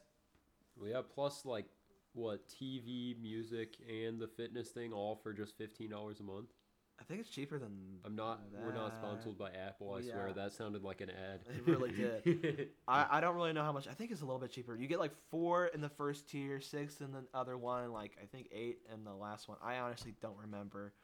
Well, 0.77 0.91
yeah. 0.91 1.03
Plus, 1.15 1.45
like, 1.45 1.67
what 2.15 2.49
TV, 2.49 3.21
music, 3.21 3.77
and 3.89 4.21
the 4.21 4.29
fitness 4.29 4.71
thing, 4.71 4.93
all 4.93 5.17
for 5.17 5.33
just 5.33 5.57
fifteen 5.59 5.91
dollars 5.91 6.21
a 6.21 6.25
month. 6.25 6.51
I 6.99 7.05
think 7.05 7.21
it's 7.21 7.31
cheaper 7.31 7.59
than. 7.59 7.71
I'm 8.05 8.17
not. 8.17 8.41
We're 8.63 8.73
not 8.73 8.95
sponsored 8.95 9.39
by 9.39 9.51
Apple. 9.51 9.95
I 9.95 10.01
swear 10.03 10.33
that 10.35 10.53
sounded 10.53 10.83
like 10.83 11.01
an 11.01 11.11
ad. 11.11 11.41
It 11.49 11.71
really 11.71 11.91
did. 12.25 12.69
I, 12.89 13.07
I 13.11 13.21
don't 13.21 13.37
really 13.37 13.53
know 13.53 13.63
how 13.63 13.73
much. 13.73 13.87
I 13.87 13.93
think 13.93 14.11
it's 14.11 14.23
a 14.23 14.25
little 14.25 14.41
bit 14.41 14.51
cheaper. 14.51 14.75
You 14.75 14.87
get 14.87 14.99
like 14.99 15.13
four 15.31 15.67
in 15.67 15.81
the 15.81 15.89
first 15.89 16.29
tier, 16.29 16.61
six 16.61 17.01
in 17.01 17.13
the 17.13 17.25
other 17.35 17.59
one, 17.59 17.93
like 17.93 18.17
I 18.23 18.27
think 18.27 18.49
eight 18.53 18.79
in 18.93 19.05
the 19.05 19.13
last 19.13 19.49
one. 19.49 19.59
I 19.63 19.79
honestly 19.79 20.15
don't 20.23 20.39
remember 20.41 20.95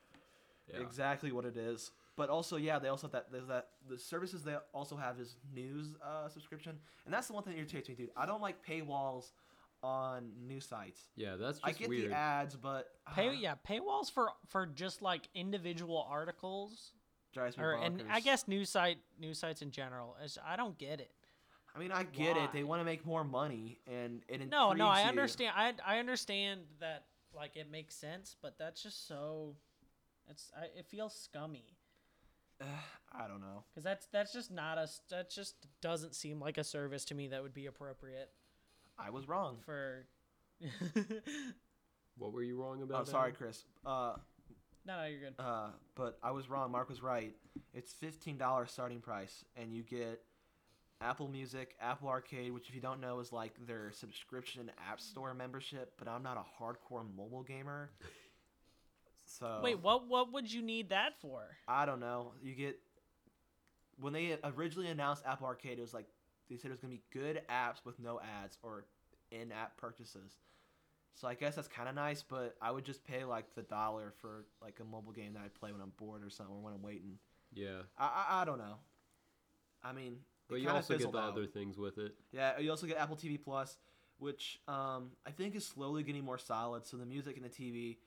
yeah. 0.72 0.80
exactly 0.80 1.32
what 1.32 1.44
it 1.44 1.56
is. 1.56 1.90
But 2.14 2.28
also, 2.28 2.56
yeah, 2.56 2.78
they 2.78 2.88
also 2.88 3.06
have 3.06 3.12
that 3.12 3.32
there's 3.32 3.46
that 3.46 3.68
the 3.88 3.98
services 3.98 4.42
they 4.42 4.56
also 4.74 4.96
have 4.96 5.18
is 5.18 5.36
news 5.54 5.94
uh, 6.04 6.28
subscription, 6.28 6.78
and 7.06 7.14
that's 7.14 7.26
the 7.26 7.32
one 7.32 7.42
thing 7.42 7.54
that 7.54 7.58
irritates 7.58 7.88
me, 7.88 7.94
dude. 7.94 8.10
I 8.16 8.26
don't 8.26 8.42
like 8.42 8.64
paywalls 8.66 9.30
on 9.82 10.30
news 10.46 10.66
sites. 10.66 11.00
Yeah, 11.16 11.36
that's 11.36 11.58
just 11.58 11.66
I 11.66 11.72
get 11.72 11.88
weird. 11.88 12.10
the 12.10 12.14
ads, 12.16 12.56
but 12.56 12.88
Pay 13.14 13.28
uh, 13.28 13.32
yeah, 13.32 13.54
paywalls 13.68 14.10
for 14.10 14.30
for 14.48 14.66
just 14.66 15.02
like 15.02 15.28
individual 15.34 16.06
articles 16.08 16.92
drives 17.32 17.56
me 17.56 17.64
or 17.64 17.72
and 17.72 18.02
I 18.10 18.20
guess 18.20 18.46
news 18.46 18.70
site 18.70 18.98
news 19.18 19.38
sites 19.38 19.62
in 19.62 19.70
general. 19.70 20.16
Is 20.24 20.38
I 20.46 20.56
don't 20.56 20.78
get 20.78 21.00
it. 21.00 21.10
I 21.74 21.78
mean, 21.78 21.90
I 21.90 22.02
get 22.04 22.36
it. 22.36 22.52
They 22.52 22.64
want 22.64 22.80
to 22.80 22.84
make 22.84 23.06
more 23.06 23.24
money, 23.24 23.78
and 23.86 24.22
it 24.28 24.46
No, 24.50 24.72
no, 24.72 24.86
I 24.86 25.00
intrigues 25.00 25.02
you. 25.04 25.08
understand. 25.08 25.54
I 25.56 25.72
I 25.96 25.98
understand 25.98 26.60
that 26.80 27.04
like 27.34 27.56
it 27.56 27.70
makes 27.70 27.94
sense, 27.94 28.36
but 28.42 28.58
that's 28.58 28.82
just 28.82 29.08
so 29.08 29.56
it's 30.28 30.52
I, 30.56 30.66
it 30.78 30.86
feels 30.86 31.14
scummy 31.14 31.76
I 32.60 33.26
don't 33.26 33.40
know. 33.40 33.64
because 33.70 33.84
that's 33.84 34.06
that's 34.12 34.32
just 34.32 34.50
not 34.50 34.78
a 34.78 34.82
s- 34.82 35.00
that 35.10 35.30
just 35.30 35.54
doesn't 35.80 36.14
seem 36.14 36.40
like 36.40 36.58
a 36.58 36.64
service 36.64 37.04
to 37.06 37.14
me 37.14 37.28
that 37.28 37.42
would 37.42 37.54
be 37.54 37.66
appropriate 37.66 38.30
I 39.04 39.10
was 39.10 39.26
wrong. 39.28 39.58
for. 39.64 40.06
What 42.18 42.32
were 42.32 42.42
you 42.42 42.56
wrong 42.60 42.82
about? 42.82 43.00
Oh, 43.00 43.04
sorry, 43.04 43.32
Chris. 43.32 43.64
Uh, 43.84 44.14
no, 44.86 44.98
no, 44.98 45.06
you're 45.06 45.20
good. 45.20 45.34
uh, 45.38 45.68
but 45.94 46.18
I 46.22 46.30
was 46.32 46.48
wrong. 46.48 46.70
Mark 46.70 46.88
was 46.88 47.02
right. 47.02 47.34
It's 47.72 47.92
fifteen 47.92 48.36
dollars 48.36 48.70
starting 48.70 49.00
price, 49.00 49.44
and 49.56 49.72
you 49.72 49.82
get 49.82 50.22
Apple 51.00 51.26
Music, 51.28 51.74
Apple 51.80 52.08
Arcade, 52.08 52.52
which 52.52 52.68
if 52.68 52.74
you 52.74 52.80
don't 52.82 53.00
know 53.00 53.18
is 53.20 53.32
like 53.32 53.54
their 53.66 53.90
subscription 53.92 54.70
app 54.88 55.00
store 55.00 55.32
membership. 55.34 55.94
But 55.98 56.06
I'm 56.06 56.22
not 56.22 56.36
a 56.36 56.62
hardcore 56.62 57.04
mobile 57.16 57.42
gamer, 57.42 57.90
so 59.24 59.60
Wait, 59.64 59.80
what 59.80 60.06
what 60.06 60.32
would 60.32 60.52
you 60.52 60.60
need 60.62 60.90
that 60.90 61.14
for? 61.20 61.42
I 61.66 61.86
don't 61.86 62.00
know. 62.00 62.32
You 62.42 62.54
get 62.54 62.78
when 63.98 64.12
they 64.12 64.36
originally 64.44 64.88
announced 64.90 65.22
Apple 65.26 65.46
Arcade, 65.46 65.78
it 65.78 65.82
was 65.82 65.94
like 65.94 66.06
they 66.50 66.56
said 66.56 66.70
it 66.70 66.74
was 66.74 66.80
gonna 66.80 66.92
be 66.92 67.02
good 67.12 67.42
apps 67.50 67.84
with 67.84 67.98
no 67.98 68.20
ads 68.42 68.58
or 68.62 68.86
in-app 69.30 69.76
purchases. 69.76 70.38
So 71.14 71.28
I 71.28 71.34
guess 71.34 71.56
that's 71.56 71.68
kind 71.68 71.88
of 71.88 71.94
nice, 71.94 72.22
but 72.22 72.56
I 72.60 72.70
would 72.70 72.84
just 72.84 73.04
pay 73.04 73.24
like 73.24 73.54
the 73.54 73.62
dollar 73.62 74.12
for 74.20 74.46
like 74.62 74.78
a 74.80 74.84
mobile 74.84 75.12
game 75.12 75.34
that 75.34 75.42
I 75.44 75.48
play 75.48 75.72
when 75.72 75.80
I'm 75.80 75.92
bored 75.98 76.24
or 76.24 76.30
something, 76.30 76.54
or 76.54 76.62
when 76.62 76.72
I'm 76.72 76.82
waiting. 76.82 77.18
Yeah, 77.52 77.82
I 77.98 78.24
I, 78.28 78.42
I 78.42 78.44
don't 78.44 78.58
know. 78.58 78.76
I 79.84 79.92
mean, 79.92 80.18
but 80.48 80.60
you 80.60 80.68
also 80.68 80.96
get 80.96 81.12
the 81.12 81.18
out. 81.18 81.32
other 81.32 81.46
things 81.46 81.76
with 81.78 81.98
it. 81.98 82.14
Yeah, 82.32 82.58
you 82.58 82.70
also 82.70 82.86
get 82.86 82.98
Apple 82.98 83.16
TV 83.16 83.42
Plus, 83.42 83.76
which 84.18 84.60
um, 84.68 85.10
I 85.26 85.30
think 85.30 85.54
is 85.54 85.66
slowly 85.66 86.02
getting 86.02 86.24
more 86.24 86.38
solid. 86.38 86.86
So 86.86 86.96
the 86.96 87.06
music 87.06 87.36
and 87.36 87.44
the 87.44 87.50
TV, 87.50 87.98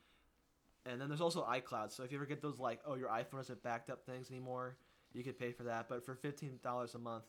and 0.86 1.00
then 1.00 1.08
there's 1.08 1.22
also 1.22 1.44
iCloud. 1.44 1.92
So 1.92 2.04
if 2.04 2.12
you 2.12 2.18
ever 2.18 2.26
get 2.26 2.42
those 2.42 2.60
like, 2.60 2.80
oh, 2.86 2.96
your 2.96 3.10
iPhone 3.10 3.42
isn't 3.42 3.62
backed 3.62 3.90
up 3.90 4.06
things 4.06 4.30
anymore, 4.32 4.78
you 5.14 5.24
could 5.24 5.38
pay 5.38 5.52
for 5.52 5.64
that. 5.64 5.88
But 5.90 6.06
for 6.06 6.16
fifteen 6.16 6.60
dollars 6.64 6.96
a 6.96 7.00
month, 7.00 7.26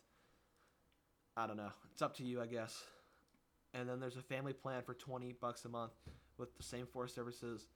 I 1.36 1.46
don't 1.46 1.56
know. 1.56 1.72
It's 1.92 2.02
up 2.02 2.16
to 2.16 2.24
you, 2.24 2.40
I 2.40 2.46
guess. 2.46 2.84
And 3.74 3.88
then 3.88 4.00
there's 4.00 4.16
a 4.16 4.22
family 4.22 4.52
plan 4.52 4.82
for 4.82 4.94
twenty 4.94 5.34
bucks 5.38 5.64
a 5.64 5.68
month 5.68 5.92
with 6.38 6.56
the 6.56 6.62
same 6.62 6.86
four 6.86 7.08
services 7.08 7.68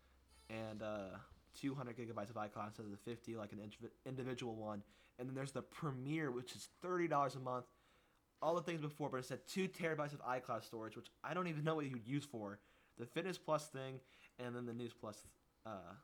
and 0.50 0.82
uh, 0.82 1.16
200 1.61 1.96
gigabytes 1.96 2.28
of 2.28 2.36
iCloud 2.36 2.66
instead 2.66 2.84
of 2.84 2.90
the 2.90 2.98
50 2.98 3.36
like 3.36 3.52
an 3.52 3.61
individual 4.04 4.54
one. 4.56 4.82
And 5.18 5.28
then 5.28 5.34
there's 5.34 5.52
the 5.52 5.62
Premiere, 5.62 6.30
which 6.30 6.54
is 6.54 6.68
thirty 6.80 7.08
dollars 7.08 7.34
a 7.34 7.40
month 7.40 7.66
all 8.42 8.54
the 8.54 8.62
things 8.62 8.80
before, 8.80 9.08
but 9.11 9.18
instead 9.18 9.40
two 9.46 9.68
terabytes 9.68 10.12
of 10.12 10.24
iCloud 10.24 10.64
storage, 10.64 10.96
which 10.96 11.08
I 11.22 11.34
don't 11.34 11.46
even 11.48 11.64
know 11.64 11.74
what 11.74 11.86
you'd 11.86 12.06
use 12.06 12.24
for. 12.24 12.58
The 12.98 13.06
Fitness 13.06 13.38
Plus 13.38 13.66
thing, 13.66 14.00
and 14.38 14.54
then 14.54 14.66
the 14.66 14.72
News 14.72 14.92
Plus 14.98 15.16
uh, 15.66 15.94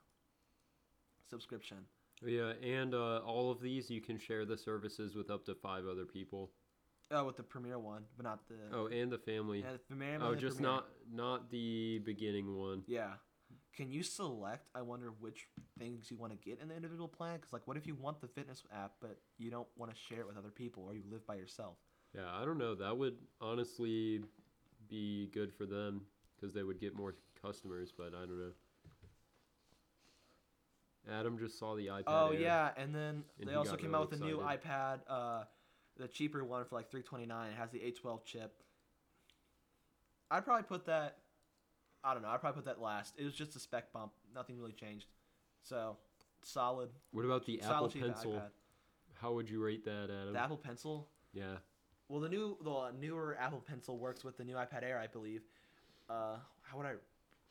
subscription. 1.29 1.77
Yeah, 2.25 2.53
and 2.63 2.95
uh, 2.95 3.19
all 3.19 3.51
of 3.51 3.61
these 3.61 3.89
you 3.89 4.01
can 4.01 4.17
share 4.17 4.45
the 4.45 4.57
services 4.57 5.15
with 5.15 5.29
up 5.29 5.45
to 5.45 5.55
five 5.55 5.85
other 5.87 6.05
people. 6.05 6.51
Oh, 7.09 7.23
with 7.25 7.37
the 7.37 7.43
Premiere 7.43 7.79
one, 7.79 8.03
but 8.17 8.25
not 8.25 8.39
the. 8.49 8.55
Oh, 8.75 8.87
and 8.87 9.09
the 9.11 9.17
family. 9.17 9.61
yeah, 9.61 9.71
the 9.73 9.77
Premiere, 9.79 10.19
Oh, 10.21 10.35
just 10.35 10.57
Premiere. 10.57 10.73
not 10.73 10.87
not 11.11 11.49
the 11.51 11.99
beginning 11.99 12.57
one. 12.57 12.83
Yeah. 12.87 13.11
Can 13.73 13.91
you 13.91 14.03
select? 14.03 14.67
I 14.75 14.81
wonder 14.81 15.13
which 15.19 15.47
things 15.77 16.09
you 16.11 16.17
want 16.17 16.33
to 16.33 16.37
get 16.49 16.59
in 16.59 16.67
the 16.67 16.75
individual 16.75 17.07
plan. 17.07 17.35
Because 17.35 17.53
like, 17.53 17.65
what 17.67 17.77
if 17.77 17.85
you 17.87 17.95
want 17.95 18.19
the 18.19 18.27
fitness 18.27 18.63
app, 18.73 18.93
but 18.99 19.19
you 19.37 19.49
don't 19.51 19.67
want 19.77 19.91
to 19.93 19.97
share 19.97 20.19
it 20.21 20.27
with 20.27 20.35
other 20.37 20.49
people, 20.49 20.83
or 20.83 20.95
you 20.95 21.03
live 21.09 21.25
by 21.25 21.35
yourself? 21.35 21.75
Yeah, 22.15 22.23
I 22.33 22.43
don't 22.43 22.57
know. 22.57 22.75
That 22.75 22.97
would 22.97 23.15
honestly 23.39 24.21
be 24.89 25.27
good 25.33 25.53
for 25.53 25.65
them 25.65 26.01
because 26.35 26.53
they 26.53 26.63
would 26.63 26.79
get 26.81 26.95
more 26.95 27.15
customers, 27.41 27.93
but 27.95 28.07
I 28.15 28.25
don't 28.25 28.39
know. 28.39 28.51
Adam 31.09 31.37
just 31.39 31.57
saw 31.57 31.75
the 31.75 31.87
iPad. 31.87 32.03
Oh 32.07 32.31
Air. 32.31 32.39
yeah, 32.41 32.69
and 32.75 32.93
then 32.93 33.23
And 33.39 33.49
they 33.49 33.53
also 33.53 33.75
came 33.77 33.91
really 33.91 33.95
out 34.03 34.11
with 34.11 34.21
a 34.21 34.25
new 34.25 34.37
iPad, 34.39 34.99
uh, 35.07 35.43
the 35.97 36.07
cheaper 36.07 36.43
one 36.43 36.63
for 36.65 36.75
like 36.75 36.89
329. 36.91 37.51
It 37.51 37.55
has 37.57 37.71
the 37.71 37.79
A12 37.79 38.23
chip. 38.25 38.53
I'd 40.29 40.43
probably 40.45 40.63
put 40.63 40.85
that. 40.85 41.17
I 42.03 42.13
don't 42.13 42.21
know. 42.23 42.29
I'd 42.29 42.41
probably 42.41 42.61
put 42.61 42.65
that 42.65 42.81
last. 42.81 43.15
It 43.17 43.23
was 43.23 43.33
just 43.33 43.55
a 43.55 43.59
spec 43.59 43.91
bump. 43.91 44.11
Nothing 44.33 44.57
really 44.59 44.73
changed. 44.73 45.07
So 45.63 45.97
solid. 46.43 46.89
What 47.11 47.25
about 47.25 47.45
the 47.45 47.61
Apple 47.61 47.89
Pencil? 47.89 48.33
iPad. 48.33 48.49
How 49.21 49.33
would 49.33 49.49
you 49.49 49.63
rate 49.63 49.83
that, 49.85 50.09
Adam? 50.11 50.33
The 50.33 50.39
Apple 50.39 50.57
Pencil. 50.57 51.07
yeah. 51.33 51.55
Well, 52.09 52.21
the 52.21 52.29
new, 52.29 52.55
the 52.63 52.91
newer 52.97 53.35
Apple 53.37 53.59
Pencil 53.59 53.97
works 53.97 54.23
with 54.23 54.37
the 54.37 54.45
new 54.45 54.55
iPad 54.55 54.83
Air, 54.83 54.97
I 54.97 55.07
believe. 55.07 55.41
Uh, 56.09 56.37
how 56.61 56.77
would 56.77 56.85
I 56.85 56.93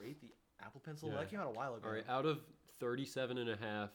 rate 0.01 0.19
the 0.23 0.29
Apple 0.65 0.81
Pencil? 0.83 1.09
Well, 1.11 1.19
Yeah. 1.19 1.25
that 1.25 1.31
came 1.31 1.41
out 1.41 1.49
a 1.49 1.51
while 1.51 1.75
ago. 1.75 1.87
All 1.89 1.93
right. 1.95 2.09
Out 2.09 2.25
of 2.25 2.41
37 2.81 3.37
and 3.37 3.51
a 3.51 3.57
half, 3.59 3.91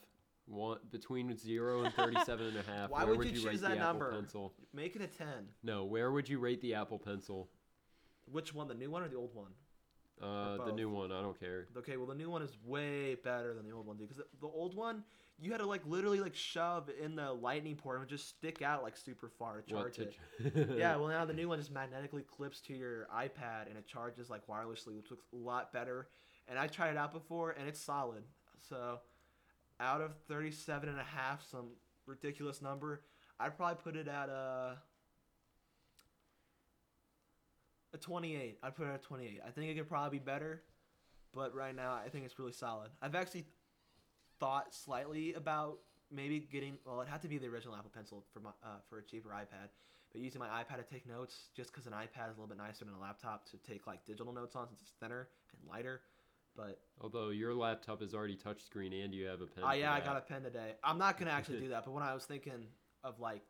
one 0.46 0.78
between 0.90 1.36
zero 1.36 1.84
and 1.84 1.94
37 1.94 2.46
and 2.46 2.56
a 2.56 2.62
half. 2.62 2.90
Why 2.90 3.04
where 3.04 3.14
would 3.14 3.26
you 3.26 3.32
you 3.32 3.36
choose 3.36 3.44
rate 3.46 3.60
that 3.60 3.70
the 3.70 3.76
number? 3.76 4.08
Apple 4.08 4.20
Pencil? 4.20 4.54
Make 4.74 4.96
it 4.96 5.02
a 5.02 5.06
10. 5.06 5.26
No. 5.62 5.84
Where 5.84 6.10
would 6.12 6.28
you 6.28 6.38
rate 6.38 6.60
the 6.60 6.74
Apple 6.74 6.98
Pencil? 6.98 7.48
Which 8.30 8.54
one? 8.54 8.68
The 8.68 8.74
new 8.74 8.90
one 8.90 9.02
or 9.02 9.08
the 9.08 9.16
old 9.16 9.34
one? 9.34 9.52
Uh, 10.20 10.64
the 10.64 10.72
new 10.72 10.88
one. 10.88 11.10
I 11.10 11.20
don't 11.20 11.38
care. 11.38 11.66
Okay, 11.76 11.96
well 11.96 12.06
the 12.06 12.14
new 12.14 12.30
one 12.30 12.42
is 12.42 12.56
way 12.64 13.16
better 13.16 13.54
than 13.54 13.66
the 13.66 13.72
old 13.72 13.86
one, 13.86 13.96
dude. 13.96 14.08
Because 14.08 14.22
the, 14.22 14.46
the 14.46 14.52
old 14.52 14.76
one, 14.76 15.02
you 15.40 15.50
had 15.50 15.58
to 15.58 15.66
like 15.66 15.82
literally 15.84 16.20
like 16.20 16.34
shove 16.36 16.88
in 17.02 17.16
the 17.16 17.32
lightning 17.32 17.74
port 17.74 17.96
and 17.96 18.02
it 18.02 18.10
would 18.10 18.16
just 18.16 18.28
stick 18.28 18.62
out 18.62 18.84
like 18.84 18.96
super 18.96 19.28
far 19.28 19.60
to 19.60 19.68
charge 19.68 19.96
to 19.96 20.02
it. 20.02 20.12
ch- 20.12 20.76
yeah, 20.76 20.94
well 20.96 21.08
now 21.08 21.24
the 21.24 21.32
new 21.32 21.48
one 21.48 21.58
just 21.58 21.72
magnetically 21.72 22.22
clips 22.22 22.60
to 22.60 22.74
your 22.74 23.08
iPad 23.12 23.68
and 23.68 23.76
it 23.76 23.86
charges 23.86 24.30
like 24.30 24.46
wirelessly, 24.46 24.94
which 24.96 25.10
looks 25.10 25.24
a 25.32 25.36
lot 25.36 25.72
better. 25.72 26.08
And 26.46 26.58
I 26.58 26.68
tried 26.68 26.90
it 26.90 26.96
out 26.96 27.12
before 27.12 27.50
and 27.58 27.66
it's 27.66 27.80
solid. 27.80 28.22
So 28.68 29.00
out 29.80 30.00
of 30.00 30.14
37 30.28 30.88
and 30.88 30.98
a 30.98 31.04
half, 31.04 31.44
some 31.50 31.70
ridiculous 32.06 32.62
number, 32.62 33.02
I'd 33.38 33.56
probably 33.56 33.76
put 33.82 33.96
it 33.96 34.08
at 34.08 34.28
a 34.28 34.78
a 37.94 37.98
28. 37.98 38.58
I'd 38.62 38.74
put 38.74 38.86
it 38.86 38.90
at 38.90 39.02
28. 39.02 39.40
I 39.46 39.50
think 39.50 39.70
it 39.70 39.76
could 39.76 39.88
probably 39.88 40.18
be 40.18 40.24
better, 40.24 40.62
but 41.34 41.54
right 41.54 41.74
now 41.74 41.92
I 41.94 42.08
think 42.08 42.24
it's 42.24 42.38
really 42.38 42.52
solid. 42.52 42.90
I've 43.02 43.14
actually 43.14 43.44
thought 44.40 44.74
slightly 44.74 45.34
about 45.34 45.78
maybe 46.10 46.40
getting 46.40 46.78
well, 46.84 47.00
it 47.00 47.08
had 47.08 47.22
to 47.22 47.28
be 47.28 47.38
the 47.38 47.46
original 47.46 47.74
Apple 47.74 47.90
Pencil 47.94 48.24
for 48.32 48.40
my 48.40 48.50
uh, 48.62 48.78
for 48.88 48.98
a 48.98 49.02
cheaper 49.02 49.30
iPad, 49.30 49.68
but 50.12 50.20
using 50.20 50.38
my 50.38 50.48
iPad 50.48 50.76
to 50.76 50.82
take 50.82 51.06
notes 51.06 51.48
just 51.56 51.72
because 51.72 51.86
an 51.86 51.92
iPad 51.92 52.30
is 52.30 52.36
a 52.36 52.40
little 52.40 52.46
bit 52.46 52.58
nicer 52.58 52.84
than 52.84 52.94
a 52.94 53.00
laptop 53.00 53.48
to 53.50 53.56
take 53.58 53.86
like 53.86 54.04
digital 54.04 54.32
notes 54.32 54.56
on 54.56 54.68
since 54.68 54.80
it's 54.80 54.92
thinner 55.00 55.28
and 55.58 55.68
lighter. 55.68 56.00
But 56.56 56.80
Although 57.00 57.30
your 57.30 57.54
laptop 57.54 58.02
is 58.02 58.14
already 58.14 58.36
touchscreen 58.36 59.04
and 59.04 59.14
you 59.14 59.26
have 59.26 59.40
a 59.40 59.46
pen. 59.46 59.64
uh, 59.64 59.72
yeah, 59.72 59.92
I 59.92 60.00
got 60.00 60.16
a 60.16 60.20
pen 60.20 60.42
today. 60.42 60.74
I'm 60.84 60.98
not 60.98 61.18
gonna 61.18 61.30
actually 61.30 61.60
do 61.60 61.68
that, 61.70 61.84
but 61.84 61.92
when 61.92 62.02
I 62.02 62.14
was 62.14 62.24
thinking 62.24 62.66
of 63.02 63.18
like 63.18 63.42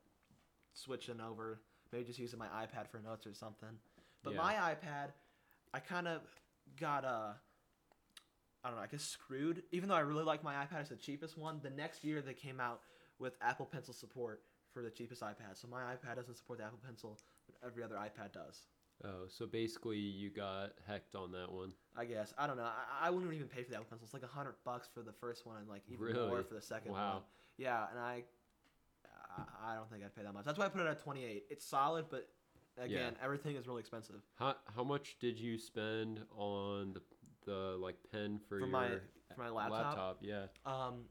switching 0.73 1.21
over, 1.21 1.61
maybe 1.93 2.05
just 2.05 2.19
using 2.19 2.39
my 2.39 2.47
iPad 2.49 2.89
for 2.91 2.99
notes 3.01 3.27
or 3.27 3.35
something. 3.35 3.69
But 4.23 4.35
Yeah. 4.35 4.39
my 4.39 4.55
iPad, 4.55 5.11
I 5.75 5.81
kind 5.81 6.07
of 6.09 6.23
got 6.79 7.05
a. 7.05 7.35
I 8.65 8.69
don't 8.69 8.77
know, 8.77 8.83
I 8.85 8.87
guess 8.87 9.03
screwed. 9.03 9.65
Even 9.73 9.89
though 9.89 9.97
I 9.97 10.01
really 10.01 10.23
like 10.23 10.45
my 10.45 10.55
iPad, 10.55 10.81
it's 10.83 10.91
the 10.91 10.97
cheapest 10.97 11.37
one. 11.37 11.59
The 11.61 11.71
next 11.71 12.05
year 12.05 12.23
they 12.23 12.35
came 12.35 12.61
out 12.61 12.81
with 13.19 13.37
Apple 13.41 13.67
Pencil 13.67 13.93
support 13.93 14.43
for 14.73 14.83
the 14.83 14.91
cheapest 14.91 15.21
iPad. 15.21 15.61
So 15.61 15.67
my 15.67 15.83
iPad 15.83 16.15
doesn't 16.17 16.37
support 16.37 16.61
the 16.61 16.65
Apple 16.67 16.79
Pencil, 16.85 17.19
but 17.47 17.57
every 17.67 17.83
other 17.83 17.97
iPad 17.97 18.33
does. 18.33 18.67
Oh, 19.05 19.27
so 19.29 19.47
basically 19.47 19.99
you 19.99 20.31
got 20.31 20.73
hecked 20.87 21.15
on 21.15 21.33
that 21.33 21.51
one. 21.51 21.73
I 21.97 22.05
guess 22.05 22.33
I 22.39 22.47
don't 22.47 22.57
know. 22.57 22.65
I, 22.65 23.09
I 23.09 23.11
wouldn't 23.11 23.33
even 23.35 23.49
pay 23.49 23.63
for 23.65 23.71
that 23.71 23.77
Apple 23.77 23.87
Pencil. 23.91 24.05
It's 24.05 24.15
like 24.15 24.23
a 24.23 24.27
hundred 24.27 24.55
bucks 24.65 24.89
for 24.93 25.03
the 25.03 25.13
first 25.13 25.45
one, 25.47 25.57
and 25.59 25.69
like 25.69 25.83
even 25.89 26.15
more 26.29 26.43
for 26.45 26.55
the 26.55 26.63
second 26.63 26.93
one. 26.93 27.01
Wow. 27.01 27.23
Yeah, 27.59 27.85
and 27.91 27.99
I, 27.99 28.23
I- 29.37 29.73
I 29.73 29.75
don't 29.77 29.91
think 29.91 30.05
I'd 30.05 30.15
pay 30.15 30.23
that 30.23 30.35
much. 30.35 30.45
That's 30.45 30.59
why 30.59 30.67
I 30.67 30.69
put 30.69 30.83
it 30.83 30.87
at 30.87 31.03
twenty 31.03 31.25
eight. 31.25 31.45
It's 31.51 31.65
solid, 31.67 32.07
but 32.11 32.29
again, 32.79 33.17
everything 33.23 33.57
is 33.57 33.67
really 33.67 33.81
expensive. 33.81 34.17
How 34.35 34.57
how 34.77 34.85
much 34.85 35.17
did 35.21 35.39
you 35.39 35.57
spend 35.59 36.21
on 36.37 36.93
the 36.95 37.01
the 37.45 37.77
like 37.81 37.97
pen 38.13 38.39
for, 38.49 38.57
For 38.57 38.59
your 38.61 38.69
my- 38.69 38.89
for 39.35 39.41
my 39.43 39.49
laptop? 39.51 39.85
laptop? 39.87 40.19
Yeah. 40.21 40.45
Um, 40.67 41.05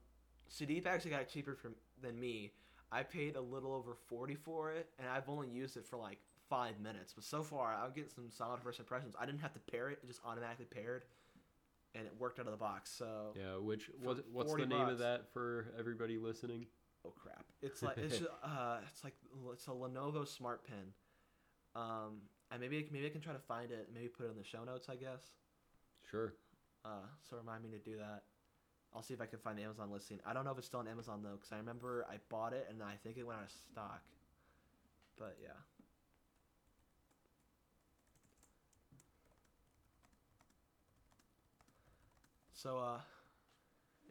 Sudeep 0.50 0.86
actually 0.86 1.12
got 1.12 1.22
it 1.22 1.30
cheaper 1.30 1.56
from 1.56 1.74
than 2.02 2.20
me. 2.20 2.52
I 2.92 3.04
paid 3.04 3.36
a 3.36 3.42
little 3.42 3.74
over 3.74 3.96
forty 4.08 4.36
for 4.36 4.72
it, 4.72 4.90
and 5.00 5.08
I've 5.10 5.28
only 5.28 5.50
used 5.50 5.76
it 5.78 5.86
for 5.86 5.98
like 5.98 6.20
five 6.52 6.80
minutes. 6.82 7.14
But 7.14 7.24
so 7.24 7.42
far, 7.42 7.74
I'm 7.74 7.92
getting 7.94 8.12
some 8.14 8.30
solid 8.30 8.62
first 8.62 8.80
impressions. 8.80 9.16
I 9.20 9.26
didn't 9.26 9.40
have 9.40 9.54
to 9.54 9.60
pair 9.60 9.90
it; 9.90 10.00
it 10.04 10.08
just 10.08 10.20
automatically 10.26 10.66
paired, 10.66 11.06
and 11.96 12.06
it 12.06 12.12
worked 12.20 12.40
out 12.40 12.46
of 12.46 12.52
the 12.52 12.58
box. 12.58 12.92
So 12.92 13.34
Yeah. 13.36 13.58
Which 13.58 13.90
what, 14.02 14.18
what's 14.32 14.52
the 14.52 14.58
40 14.58 14.66
name 14.66 14.88
of 14.90 15.00
that 15.00 15.32
for 15.34 15.74
everybody 15.80 16.18
listening? 16.18 16.68
oh 17.08 17.14
crap! 17.20 17.46
It's 17.62 17.82
like 17.82 17.98
it's 17.98 18.20
just, 18.20 18.30
uh, 18.44 18.78
it's 18.88 19.04
like 19.04 19.16
it's 19.54 19.68
a 19.68 19.72
Lenovo 19.72 20.28
Smart 20.28 20.68
Pen. 20.68 20.94
Um, 21.74 22.22
and 22.52 22.60
maybe 22.60 22.88
maybe 22.92 23.06
I 23.06 23.10
can 23.10 23.22
try 23.22 23.34
to 23.34 23.40
find 23.40 23.72
it. 23.72 23.90
Maybe 23.94 24.10
put 24.10 24.26
it 24.26 24.32
in 24.32 24.38
the 24.38 24.44
show 24.44 24.64
notes. 24.64 24.90
I 24.90 24.96
guess. 24.96 25.24
Sure. 26.10 26.34
Uh, 26.84 27.08
so 27.22 27.38
remind 27.38 27.64
me 27.64 27.70
to 27.70 27.78
do 27.78 27.98
that. 27.98 28.24
I'll 28.94 29.04
see 29.04 29.14
if 29.14 29.22
I 29.22 29.26
can 29.26 29.40
find 29.40 29.58
the 29.58 29.64
Amazon 29.64 29.90
listing. 29.90 30.20
I 30.26 30.34
don't 30.34 30.44
know 30.44 30.52
if 30.52 30.58
it's 30.58 30.68
still 30.68 30.82
on 30.82 30.88
Amazon 30.88 31.22
though, 31.24 31.38
because 31.40 31.54
I 31.54 31.58
remember 31.58 32.06
I 32.12 32.16
bought 32.28 32.54
it 32.54 32.68
and 32.70 32.84
I 32.84 32.96
think 33.04 33.18
it 33.18 33.26
went 33.26 33.40
out 33.40 33.46
of 33.46 33.52
stock. 33.52 34.02
But 35.18 35.38
yeah. 35.42 35.56
So, 42.62 42.78
uh, 42.78 43.00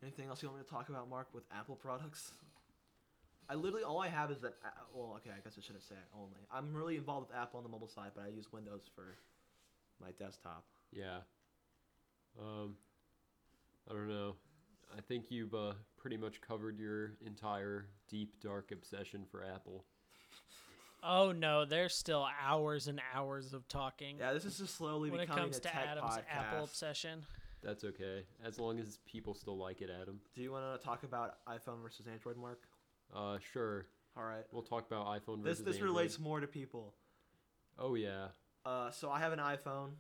anything 0.03 0.29
else 0.29 0.43
you 0.43 0.49
want 0.49 0.59
me 0.61 0.65
to 0.65 0.71
talk 0.71 0.89
about, 0.89 1.09
Mark, 1.09 1.29
with 1.33 1.45
Apple 1.57 1.77
products? 1.77 2.33
I 3.49 3.55
literally 3.55 3.85
all 3.85 4.01
I 4.01 4.09
have 4.09 4.31
is 4.31 4.39
that. 4.41 4.55
uh, 4.65 4.69
Well, 4.95 5.15
okay, 5.19 5.31
I 5.31 5.41
guess 5.43 5.55
I 5.59 5.61
shouldn't 5.61 5.85
say 5.85 5.95
only. 6.15 6.39
I'm 6.53 6.75
really 6.75 6.97
involved 6.97 7.29
with 7.29 7.37
Apple 7.37 7.59
on 7.59 7.65
the 7.65 7.69
mobile 7.71 7.89
side, 7.89 8.11
but 8.15 8.25
I 8.25 8.29
use 8.29 8.53
Windows 8.53 8.89
for 8.95 9.17
my 10.01 10.11
desktop. 10.19 10.65
Yeah. 10.93 11.19
Um, 12.41 12.77
I 13.89 13.93
don't 13.93 14.09
know. 14.09 14.35
I 14.97 15.01
think 15.01 15.27
you've 15.31 15.55
uh, 15.55 15.75
pretty 15.97 16.17
much 16.17 16.41
covered 16.41 16.79
your 16.79 17.13
entire 17.25 17.87
deep 18.09 18.41
dark 18.41 18.73
obsession 18.73 19.25
for 19.31 19.45
Apple. 19.45 19.85
Oh 21.03 21.33
no, 21.33 21.65
there's 21.65 21.95
still 21.95 22.27
hours 22.45 22.87
and 22.89 23.01
hours 23.15 23.55
of 23.55 23.67
talking 23.69 24.17
Yeah, 24.19 24.35
this 24.35 24.45
is 24.45 24.59
just 24.59 24.77
slowly 24.77 25.11
when 25.11 25.21
it 25.21 25.29
becoming 25.29 25.45
comes 25.45 25.57
a 25.57 25.61
to 25.61 25.69
tech 25.69 25.87
Adam's 25.89 26.11
podcast. 26.11 26.23
Apple 26.37 26.65
obsession. 26.65 27.23
That's 27.63 27.85
okay, 27.85 28.25
as 28.45 28.59
long 28.59 28.79
as 28.81 28.99
people 29.07 29.35
still 29.35 29.57
like 29.59 29.83
it, 29.83 29.91
Adam. 29.91 30.19
Do 30.35 30.41
you 30.43 30.51
want 30.51 30.81
to 30.81 30.85
talk 30.85 31.03
about 31.03 31.45
iPhone 31.47 31.83
versus 31.83 32.07
Android, 32.11 32.37
Mark? 32.39 32.63
Uh, 33.15 33.39
sure. 33.53 33.87
All 34.17 34.25
right. 34.25 34.45
We'll 34.51 34.63
talk 34.63 34.87
about 34.91 35.07
iPhone 35.07 35.43
This 35.45 35.59
versus 35.59 35.65
this 35.67 35.77
Android. 35.77 35.95
relates 35.95 36.19
more 36.19 36.41
to 36.41 36.47
people. 36.47 36.95
Oh 37.79 37.95
yeah. 37.97 38.29
Uh, 38.65 38.91
so 38.91 39.11
I 39.11 39.19
have 39.21 39.33
an 39.33 39.39
iPhone. 39.39 39.91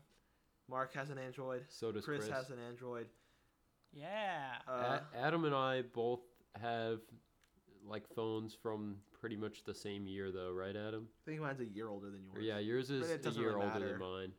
Mark 0.68 0.94
has 0.94 1.10
an 1.10 1.18
Android. 1.18 1.64
So 1.68 1.92
does 1.92 2.04
Chris, 2.04 2.24
Chris. 2.24 2.30
has 2.36 2.50
an 2.50 2.58
Android. 2.68 3.06
Yeah. 3.92 4.52
Uh, 4.68 5.00
A- 5.14 5.18
Adam 5.18 5.44
and 5.44 5.54
I 5.54 5.82
both 5.82 6.20
have 6.60 7.00
like 7.86 8.06
phones 8.14 8.54
from 8.54 8.96
pretty 9.20 9.36
much 9.36 9.64
the 9.64 9.74
same 9.74 10.06
year, 10.06 10.30
though, 10.30 10.52
right, 10.52 10.76
Adam? 10.76 11.08
I 11.26 11.30
think 11.30 11.40
mine's 11.42 11.60
a 11.60 11.64
year 11.66 11.88
older 11.88 12.10
than 12.10 12.20
Or, 12.34 12.40
yours. 12.40 12.44
yeah, 12.46 12.58
yours 12.58 12.90
is 12.90 13.10
it 13.10 13.20
a 13.20 13.22
doesn't 13.22 13.40
year 13.40 13.50
really 13.52 13.64
older 13.66 13.78
matter. 13.80 13.90
than 13.90 13.98
mine, 14.00 14.32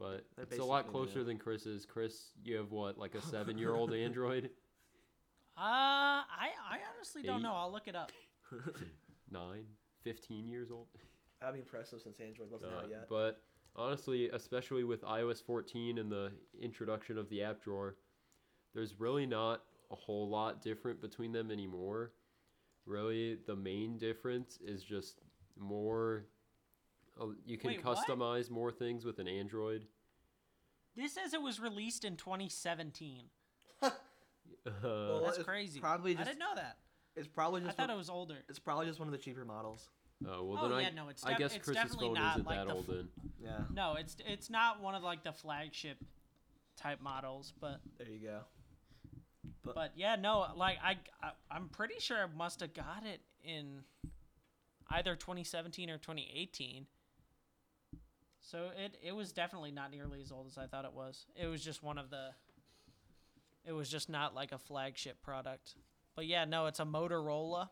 but 0.00 0.24
They're 0.34 0.46
it's 0.46 0.58
a 0.58 0.64
lot 0.64 0.84
basically 0.86 1.00
closer 1.04 1.18
new. 1.18 1.24
than 1.26 1.38
Chris's. 1.38 1.84
Chris, 1.86 2.30
you 2.42 2.56
have 2.56 2.72
what, 2.72 2.96
like 2.98 3.14
a 3.14 3.20
seven-year-old 3.26 3.92
Android? 3.92 4.46
Uh, 5.56 5.60
I 5.60 6.48
I 6.70 6.78
honestly 6.96 7.22
don't 7.22 7.40
Eight. 7.40 7.42
know. 7.42 7.52
I'll 7.54 7.70
look 7.70 7.86
it 7.86 7.94
up. 7.94 8.10
Nine, 9.30 9.64
15 10.02 10.48
years 10.48 10.70
old. 10.70 10.86
That'd 11.40 11.54
be 11.54 11.60
impressive 11.60 12.00
since 12.02 12.18
Android 12.18 12.50
wasn't 12.50 12.72
Uh, 12.72 12.78
out 12.78 12.88
yet. 12.90 13.06
But 13.08 13.42
honestly, 13.76 14.30
especially 14.30 14.84
with 14.84 15.02
iOS 15.02 15.42
14 15.44 15.98
and 15.98 16.10
the 16.10 16.32
introduction 16.60 17.18
of 17.18 17.28
the 17.28 17.42
app 17.42 17.62
drawer, 17.62 17.96
there's 18.74 18.98
really 18.98 19.26
not 19.26 19.62
a 19.90 19.94
whole 19.96 20.28
lot 20.28 20.62
different 20.62 21.00
between 21.00 21.32
them 21.32 21.50
anymore. 21.50 22.12
Really, 22.86 23.36
the 23.46 23.54
main 23.56 23.98
difference 23.98 24.58
is 24.64 24.82
just 24.82 25.20
more. 25.58 26.24
Uh, 27.20 27.26
you 27.44 27.58
can 27.58 27.68
Wait, 27.68 27.84
what? 27.84 27.98
customize 27.98 28.50
more 28.50 28.72
things 28.72 29.04
with 29.04 29.18
an 29.18 29.28
Android. 29.28 29.84
This 30.96 31.12
says 31.14 31.34
it 31.34 31.42
was 31.42 31.60
released 31.60 32.04
in 32.04 32.16
2017. 32.16 33.24
Uh, 33.82 33.90
Well, 34.82 35.22
That's 35.24 35.38
crazy. 35.42 35.80
probably 35.80 36.14
just, 36.14 36.26
I 36.26 36.30
didn't 36.32 36.40
know 36.40 36.54
that. 36.56 36.76
It's 37.16 37.28
probably 37.28 37.62
I 37.62 37.64
just. 37.66 37.76
thought 37.76 37.88
one, 37.88 37.94
it 37.94 37.98
was 37.98 38.10
older. 38.10 38.34
It's 38.48 38.58
probably 38.58 38.86
just 38.86 38.98
one 38.98 39.08
of 39.08 39.12
the 39.12 39.18
cheaper 39.18 39.44
models. 39.44 39.88
oh 40.28 40.44
well, 40.44 40.58
Oh, 40.64 40.68
then 40.68 40.80
yeah, 40.80 40.88
I, 40.88 40.90
no, 40.90 41.08
it's 41.08 41.24
I 41.24 41.34
guess 41.34 41.54
it's 41.54 41.64
Chris's 41.64 41.82
definitely 41.82 42.08
phone 42.08 42.14
not 42.14 42.34
isn't 42.36 42.46
like 42.46 42.58
that 42.58 42.66
the 42.68 42.72
old 42.74 42.84
f- 42.88 42.94
then. 42.96 43.08
Yeah. 43.42 43.58
No, 43.72 43.94
it's 43.98 44.16
it's 44.26 44.50
not 44.50 44.80
one 44.82 44.94
of 44.94 45.02
like 45.02 45.24
the 45.24 45.32
flagship 45.32 45.96
type 46.76 47.00
models, 47.00 47.54
but 47.60 47.80
There 47.98 48.08
you 48.08 48.18
go. 48.20 48.40
But, 49.64 49.74
but 49.74 49.92
yeah, 49.96 50.16
no, 50.16 50.46
like 50.56 50.78
I, 50.82 50.96
I 51.22 51.30
I'm 51.50 51.68
pretty 51.68 51.94
sure 51.98 52.18
I 52.18 52.26
must 52.36 52.60
have 52.60 52.74
got 52.74 53.04
it 53.06 53.20
in 53.42 53.82
either 54.90 55.16
2017 55.16 55.88
or 55.90 55.96
2018. 55.98 56.86
So 58.50 58.70
it 58.76 58.96
it 59.02 59.14
was 59.14 59.32
definitely 59.32 59.70
not 59.70 59.90
nearly 59.90 60.20
as 60.20 60.32
old 60.32 60.46
as 60.46 60.58
I 60.58 60.66
thought 60.66 60.84
it 60.84 60.92
was. 60.92 61.26
It 61.40 61.46
was 61.46 61.62
just 61.62 61.82
one 61.82 61.98
of 61.98 62.10
the. 62.10 62.30
It 63.64 63.72
was 63.72 63.88
just 63.88 64.08
not 64.08 64.34
like 64.34 64.52
a 64.52 64.58
flagship 64.58 65.22
product. 65.22 65.74
But 66.16 66.26
yeah, 66.26 66.44
no, 66.44 66.66
it's 66.66 66.80
a 66.80 66.84
Motorola, 66.84 67.68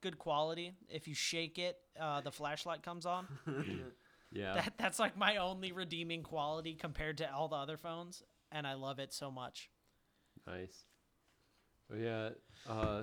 good 0.00 0.18
quality. 0.18 0.72
If 0.88 1.06
you 1.06 1.14
shake 1.14 1.58
it, 1.58 1.76
uh, 2.00 2.20
the 2.20 2.30
flashlight 2.30 2.82
comes 2.82 3.06
on. 3.06 3.26
Yeah. 4.34 4.54
That 4.54 4.72
that's 4.78 4.98
like 4.98 5.14
my 5.14 5.36
only 5.36 5.72
redeeming 5.72 6.22
quality 6.22 6.72
compared 6.72 7.18
to 7.18 7.30
all 7.30 7.48
the 7.48 7.56
other 7.56 7.76
phones, 7.76 8.22
and 8.50 8.66
I 8.66 8.72
love 8.72 8.98
it 8.98 9.12
so 9.12 9.30
much. 9.30 9.68
Nice. 10.46 10.86
But 11.90 11.98
yeah, 11.98 12.28
uh, 12.66 13.02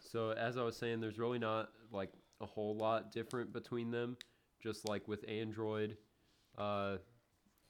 so 0.00 0.32
as 0.32 0.56
I 0.56 0.64
was 0.64 0.76
saying, 0.76 1.00
there's 1.00 1.16
really 1.16 1.38
not 1.38 1.68
like 1.92 2.10
a 2.40 2.46
whole 2.46 2.74
lot 2.76 3.12
different 3.12 3.52
between 3.52 3.92
them. 3.92 4.16
Just 4.60 4.88
like 4.88 5.06
with 5.06 5.24
Android, 5.28 5.96
uh, 6.58 6.96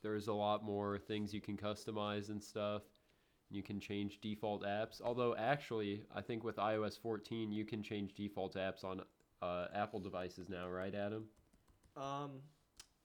there's 0.03 0.29
a 0.29 0.33
lot 0.33 0.65
more 0.65 0.99
things 0.99 1.35
you 1.35 1.41
can 1.41 1.57
customize 1.57 2.29
and 2.31 2.43
stuff. 2.43 2.83
You 3.51 3.63
can 3.63 3.81
change 3.81 4.21
default 4.21 4.63
apps. 4.65 5.01
Although 5.03 5.35
actually, 5.37 6.03
I 6.15 6.21
think 6.21 6.45
with 6.45 6.57
iOS 6.57 7.01
14, 7.01 7.51
you 7.51 7.65
can 7.65 7.83
change 7.83 8.15
default 8.15 8.57
apps 8.57 8.85
on 8.85 9.03
uh, 9.41 9.67
Apple 9.75 10.01
devices 10.01 10.49
now, 10.49 10.69
right, 10.69 10.95
Adam? 10.95 11.25
Um, 11.97 12.41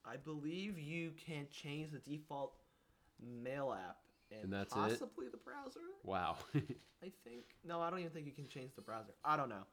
I 0.06 0.18
believe 0.18 0.78
you 0.78 1.12
can 1.12 1.48
change 1.50 1.92
the 1.92 2.00
default 2.00 2.56
mail 3.22 3.74
app 3.74 3.98
and, 4.32 4.44
And 4.44 4.54
that's 4.54 4.74
it? 4.74 5.00
possibly 5.00 5.28
the 5.32 5.38
browser. 5.38 5.80
Wow. 6.04 6.38
I 6.56 7.12
think. 7.24 7.56
No, 7.66 7.82
I 7.82 7.90
don't 7.90 8.00
even 8.00 8.12
think 8.12 8.26
you 8.26 8.32
can 8.32 8.48
change 8.48 8.72
the 8.76 8.82
browser. 8.82 9.14
I 9.24 9.38
don't 9.38 9.50
know. 9.50 9.64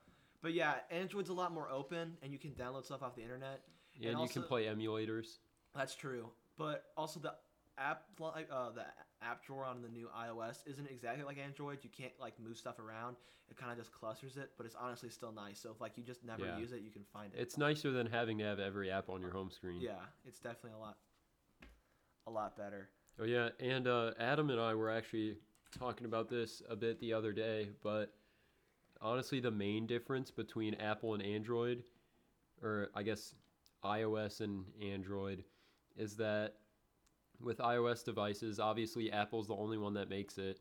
But 0.42 0.54
yeah, 0.54 0.74
Android's 0.90 1.28
a 1.28 1.34
lot 1.34 1.52
more 1.52 1.68
open, 1.70 2.16
and 2.22 2.32
you 2.32 2.38
can 2.38 2.52
download 2.52 2.84
stuff 2.84 3.02
off 3.02 3.14
the 3.14 3.22
internet. 3.22 3.60
Yeah, 3.94 4.10
and 4.10 4.20
you 4.20 4.28
can 4.28 4.42
play 4.42 4.64
emulators. 4.64 5.38
That's 5.74 5.94
true. 5.94 6.28
But 6.58 6.84
also 6.96 7.20
the 7.20 7.34
app, 7.78 8.04
uh, 8.20 8.70
the 8.70 8.84
app 9.22 9.44
drawer 9.44 9.64
on 9.64 9.82
the 9.82 9.88
new 9.88 10.08
iOS 10.16 10.66
isn't 10.66 10.88
exactly 10.90 11.24
like 11.24 11.38
Android. 11.38 11.78
You 11.82 11.90
can't 11.90 12.12
like 12.20 12.38
move 12.38 12.56
stuff 12.56 12.78
around. 12.78 13.16
It 13.50 13.56
kind 13.56 13.72
of 13.72 13.78
just 13.78 13.92
clusters 13.92 14.36
it, 14.36 14.50
but 14.56 14.66
it's 14.66 14.76
honestly 14.78 15.08
still 15.08 15.32
nice. 15.32 15.58
So 15.58 15.70
if 15.70 15.80
like 15.80 15.92
you 15.96 16.04
just 16.04 16.24
never 16.24 16.44
Yeah. 16.44 16.58
use 16.58 16.72
it, 16.72 16.82
you 16.82 16.90
can 16.90 17.04
find 17.12 17.32
it. 17.34 17.40
It's 17.40 17.58
nicer 17.58 17.90
than 17.90 18.06
having 18.06 18.38
to 18.38 18.44
have 18.44 18.60
every 18.60 18.90
app 18.90 19.08
on 19.08 19.20
your 19.20 19.32
home 19.32 19.50
screen. 19.50 19.80
yeah, 19.80 19.98
it's 20.24 20.38
definitely 20.38 20.72
a 20.72 20.78
lot, 20.78 20.96
a 22.26 22.30
lot 22.30 22.56
better. 22.56 22.90
Oh 23.20 23.24
yeah, 23.24 23.50
and 23.58 23.86
uh, 23.88 24.12
Adam 24.18 24.50
and 24.50 24.60
I 24.60 24.74
were 24.74 24.90
actually 24.90 25.36
talking 25.78 26.06
about 26.06 26.28
this 26.28 26.62
a 26.68 26.76
bit 26.76 27.00
the 27.00 27.12
other 27.12 27.32
day, 27.32 27.70
but 27.82 28.14
honestly, 29.00 29.40
the 29.40 29.50
main 29.50 29.86
difference 29.86 30.30
between 30.30 30.74
Apple 30.74 31.14
and 31.14 31.22
Android, 31.22 31.82
or 32.62 32.88
I 32.94 33.02
guess 33.02 33.34
iOS 33.84 34.40
and 34.40 34.64
Android, 34.80 35.44
is 36.00 36.16
that 36.16 36.54
with 37.40 37.58
iOS 37.58 38.04
devices, 38.04 38.58
obviously 38.58 39.12
Apple's 39.12 39.48
the 39.48 39.54
only 39.54 39.78
one 39.78 39.94
that 39.94 40.08
makes 40.08 40.38
it. 40.38 40.60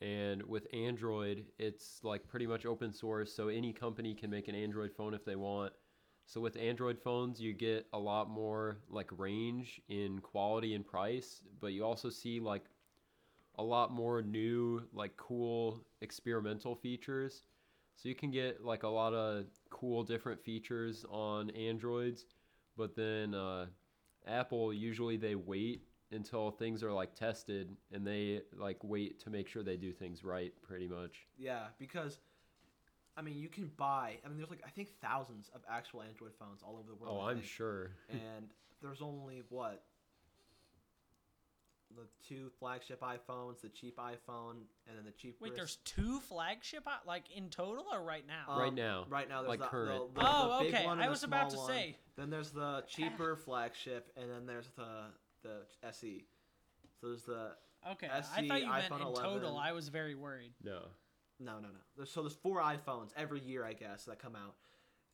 And 0.00 0.42
with 0.42 0.66
Android, 0.74 1.46
it's 1.58 2.00
like 2.02 2.28
pretty 2.28 2.46
much 2.46 2.66
open 2.66 2.92
source, 2.92 3.32
so 3.32 3.48
any 3.48 3.72
company 3.72 4.14
can 4.14 4.28
make 4.30 4.48
an 4.48 4.54
Android 4.54 4.92
phone 4.92 5.14
if 5.14 5.24
they 5.24 5.36
want. 5.36 5.72
So 6.26 6.40
with 6.40 6.56
Android 6.56 6.98
phones, 6.98 7.40
you 7.40 7.52
get 7.54 7.86
a 7.92 7.98
lot 7.98 8.28
more 8.28 8.78
like 8.88 9.08
range 9.16 9.80
in 9.88 10.18
quality 10.18 10.74
and 10.74 10.86
price, 10.86 11.42
but 11.60 11.68
you 11.68 11.84
also 11.84 12.10
see 12.10 12.40
like 12.40 12.64
a 13.56 13.62
lot 13.62 13.92
more 13.92 14.20
new 14.20 14.82
like 14.92 15.16
cool 15.16 15.86
experimental 16.02 16.74
features. 16.74 17.42
So 17.96 18.08
you 18.08 18.14
can 18.14 18.30
get 18.30 18.64
like 18.64 18.82
a 18.82 18.88
lot 18.88 19.14
of 19.14 19.46
cool 19.70 20.02
different 20.02 20.42
features 20.42 21.04
on 21.08 21.50
Androids, 21.50 22.26
but 22.76 22.96
then 22.96 23.34
uh, 23.34 23.66
Apple 24.26 24.72
usually 24.72 25.16
they 25.16 25.34
wait 25.34 25.82
until 26.12 26.50
things 26.50 26.82
are 26.82 26.92
like 26.92 27.14
tested 27.14 27.76
and 27.92 28.06
they 28.06 28.42
like 28.56 28.78
wait 28.82 29.20
to 29.20 29.30
make 29.30 29.48
sure 29.48 29.62
they 29.62 29.76
do 29.76 29.92
things 29.92 30.24
right 30.24 30.52
pretty 30.62 30.88
much. 30.88 31.26
Yeah, 31.36 31.66
because 31.78 32.18
I 33.16 33.22
mean, 33.22 33.36
you 33.38 33.48
can 33.48 33.70
buy. 33.76 34.18
I 34.24 34.28
mean, 34.28 34.38
there's 34.38 34.50
like 34.50 34.62
I 34.66 34.70
think 34.70 34.88
thousands 35.00 35.50
of 35.54 35.62
actual 35.68 36.02
Android 36.02 36.32
phones 36.38 36.62
all 36.62 36.76
over 36.76 36.88
the 36.88 36.96
world. 36.96 37.18
Oh, 37.20 37.26
I 37.26 37.32
I'm 37.32 37.42
sure. 37.42 37.92
and 38.10 38.48
there's 38.82 39.02
only 39.02 39.42
what 39.48 39.82
the 41.96 42.06
two 42.26 42.50
flagship 42.58 43.00
iPhones, 43.00 43.60
the 43.60 43.68
cheap 43.68 43.98
iPhone, 43.98 44.56
and 44.86 44.96
then 44.96 45.04
the 45.04 45.12
cheap. 45.12 45.36
Wait, 45.40 45.54
there's 45.54 45.76
two 45.84 46.20
flagship 46.20 46.86
like 47.06 47.24
in 47.34 47.48
total 47.50 47.84
or 47.92 48.02
right 48.02 48.24
now? 48.26 48.58
Right 48.58 48.74
now. 48.74 49.06
Right 49.08 49.28
now, 49.28 49.42
there's 49.42 49.48
Like 49.50 49.60
the, 49.60 49.66
current. 49.66 50.14
The, 50.14 50.20
the, 50.20 50.26
Oh, 50.28 50.58
the 50.58 50.64
big 50.64 50.74
okay. 50.74 50.86
one 50.86 51.00
I 51.00 51.08
was 51.08 51.22
about 51.22 51.50
to 51.50 51.56
one. 51.56 51.68
say. 51.68 51.96
Then 52.16 52.30
there's 52.30 52.50
the 52.50 52.84
cheaper 52.88 53.36
flagship, 53.36 54.12
and 54.16 54.30
then 54.30 54.46
there's 54.46 54.70
the 54.76 55.06
the 55.42 55.88
SE. 55.88 56.24
So 57.00 57.08
there's 57.08 57.24
the 57.24 57.52
Okay, 57.92 58.08
I 58.10 58.20
thought 58.20 58.62
you 58.62 58.68
meant 58.68 58.90
iPhone 58.90 59.08
in 59.08 59.14
total. 59.14 59.58
I 59.58 59.72
was 59.72 59.88
very 59.88 60.14
worried. 60.14 60.52
No. 60.62 60.86
no, 61.38 61.54
no, 61.56 61.68
no. 61.68 61.80
There's, 61.96 62.10
so 62.10 62.22
there's 62.22 62.34
four 62.34 62.60
iPhones 62.60 63.10
every 63.16 63.40
year, 63.40 63.64
I 63.64 63.74
guess, 63.74 64.04
that 64.06 64.18
come 64.18 64.34
out. 64.34 64.54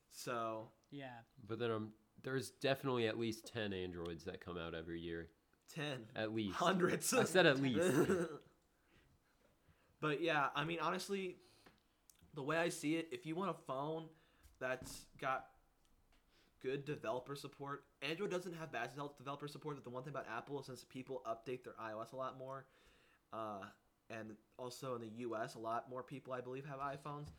So 0.09 0.69
Yeah. 0.89 1.07
But 1.47 1.59
then 1.59 1.71
um, 1.71 1.89
there's 2.23 2.51
definitely 2.51 3.07
at 3.07 3.19
least 3.19 3.51
10 3.53 3.73
Androids 3.73 4.23
that 4.25 4.43
come 4.43 4.57
out 4.57 4.73
every 4.73 5.01
year. 5.01 5.27
Ten. 5.73 6.05
At 6.15 6.33
least. 6.33 6.55
Hundreds. 6.55 7.13
I 7.13 7.23
said 7.23 7.45
at 7.45 7.61
least. 7.61 7.91
but 10.01 10.21
yeah, 10.21 10.47
I 10.55 10.63
mean, 10.63 10.79
honestly, 10.81 11.37
the 12.33 12.43
way 12.43 12.57
I 12.57 12.69
see 12.69 12.95
it, 12.95 13.09
if 13.11 13.25
you 13.25 13.35
want 13.35 13.49
a 13.49 13.55
phone 13.65 14.05
that's 14.59 15.05
got 15.19 15.45
good 16.61 16.85
developer 16.85 17.35
support, 17.35 17.83
Android 18.01 18.31
doesn't 18.31 18.55
have 18.55 18.71
bad 18.71 18.91
developer 19.17 19.47
support. 19.47 19.75
But 19.75 19.83
the 19.83 19.89
one 19.89 20.03
thing 20.03 20.13
about 20.13 20.27
Apple, 20.29 20.59
is 20.59 20.67
since 20.67 20.83
people 20.83 21.21
update 21.27 21.63
their 21.63 21.73
iOS 21.81 22.13
a 22.13 22.15
lot 22.15 22.37
more, 22.37 22.65
uh, 23.33 23.61
and 24.09 24.33
also 24.57 24.95
in 24.95 25.01
the 25.01 25.11
U.S., 25.19 25.55
a 25.55 25.59
lot 25.59 25.89
more 25.89 26.03
people, 26.03 26.33
I 26.33 26.41
believe, 26.41 26.65
have 26.65 26.79
iPhones. 26.79 27.29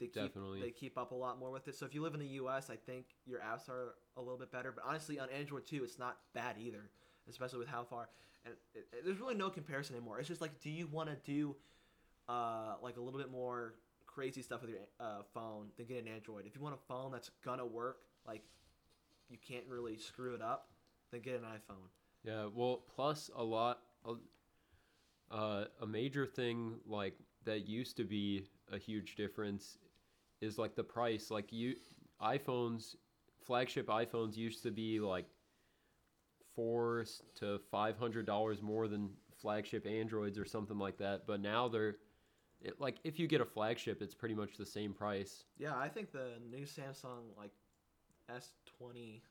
They 0.00 0.06
keep, 0.06 0.14
Definitely. 0.14 0.62
They 0.62 0.70
keep 0.70 0.96
up 0.96 1.12
a 1.12 1.14
lot 1.14 1.38
more 1.38 1.50
with 1.50 1.68
it. 1.68 1.74
So 1.74 1.84
if 1.84 1.94
you 1.94 2.02
live 2.02 2.14
in 2.14 2.20
the 2.20 2.26
U.S., 2.26 2.70
I 2.70 2.76
think 2.76 3.06
your 3.26 3.40
apps 3.40 3.68
are 3.68 3.94
a 4.16 4.20
little 4.20 4.38
bit 4.38 4.50
better. 4.50 4.72
But 4.72 4.84
honestly, 4.86 5.18
on 5.18 5.28
Android 5.28 5.66
too, 5.66 5.84
it's 5.84 5.98
not 5.98 6.16
bad 6.34 6.56
either, 6.58 6.90
especially 7.28 7.58
with 7.58 7.68
how 7.68 7.84
far. 7.84 8.08
And 8.44 8.54
it, 8.74 8.86
it- 8.92 9.04
there's 9.04 9.20
really 9.20 9.34
no 9.34 9.50
comparison 9.50 9.96
anymore. 9.96 10.18
It's 10.18 10.28
just 10.28 10.40
like, 10.40 10.60
do 10.60 10.70
you 10.70 10.86
want 10.86 11.08
to 11.10 11.16
do, 11.30 11.54
uh, 12.28 12.76
like 12.82 12.96
a 12.96 13.00
little 13.00 13.18
bit 13.18 13.30
more 13.30 13.74
crazy 14.06 14.42
stuff 14.42 14.60
with 14.62 14.70
your 14.70 14.80
uh, 14.98 15.22
phone 15.34 15.66
than 15.76 15.86
get 15.86 16.02
an 16.02 16.08
Android? 16.08 16.46
If 16.46 16.54
you 16.54 16.60
want 16.62 16.74
a 16.74 16.86
phone 16.88 17.12
that's 17.12 17.30
gonna 17.44 17.66
work, 17.66 17.98
like 18.26 18.42
you 19.28 19.38
can't 19.46 19.64
really 19.68 19.96
screw 19.96 20.34
it 20.34 20.42
up, 20.42 20.68
then 21.12 21.20
get 21.20 21.34
an 21.34 21.42
iPhone. 21.42 21.88
Yeah, 22.24 22.46
well, 22.54 22.82
plus 22.94 23.30
a 23.36 23.42
lot, 23.42 23.80
uh, 25.30 25.64
a 25.80 25.86
major 25.86 26.26
thing 26.26 26.74
like 26.86 27.14
that 27.44 27.68
used 27.68 27.96
to 27.96 28.04
be 28.04 28.44
a 28.72 28.78
huge 28.78 29.14
difference 29.16 29.78
is 30.40 30.58
like 30.58 30.74
the 30.74 30.84
price. 30.84 31.30
Like 31.30 31.52
you, 31.52 31.74
iPhones, 32.20 32.96
flagship 33.46 33.86
iPhones 33.86 34.36
used 34.36 34.62
to 34.64 34.70
be 34.70 35.00
like 35.00 35.26
four 36.60 37.06
to 37.36 37.58
five 37.70 37.96
hundred 37.96 38.26
dollars 38.26 38.60
more 38.60 38.86
than 38.86 39.08
flagship 39.40 39.86
Androids 39.86 40.38
or 40.38 40.44
something 40.44 40.78
like 40.78 40.98
that. 40.98 41.26
But 41.26 41.40
now 41.40 41.68
they're, 41.68 41.96
it, 42.60 42.78
like 42.78 42.96
if 43.02 43.18
you 43.18 43.26
get 43.26 43.40
a 43.40 43.46
flagship, 43.46 44.02
it's 44.02 44.14
pretty 44.14 44.34
much 44.34 44.58
the 44.58 44.66
same 44.66 44.92
price. 44.92 45.44
Yeah, 45.58 45.74
I 45.74 45.88
think 45.88 46.12
the 46.12 46.32
new 46.50 46.66
Samsung 46.66 47.34
like 47.38 47.52
S20 48.30 49.22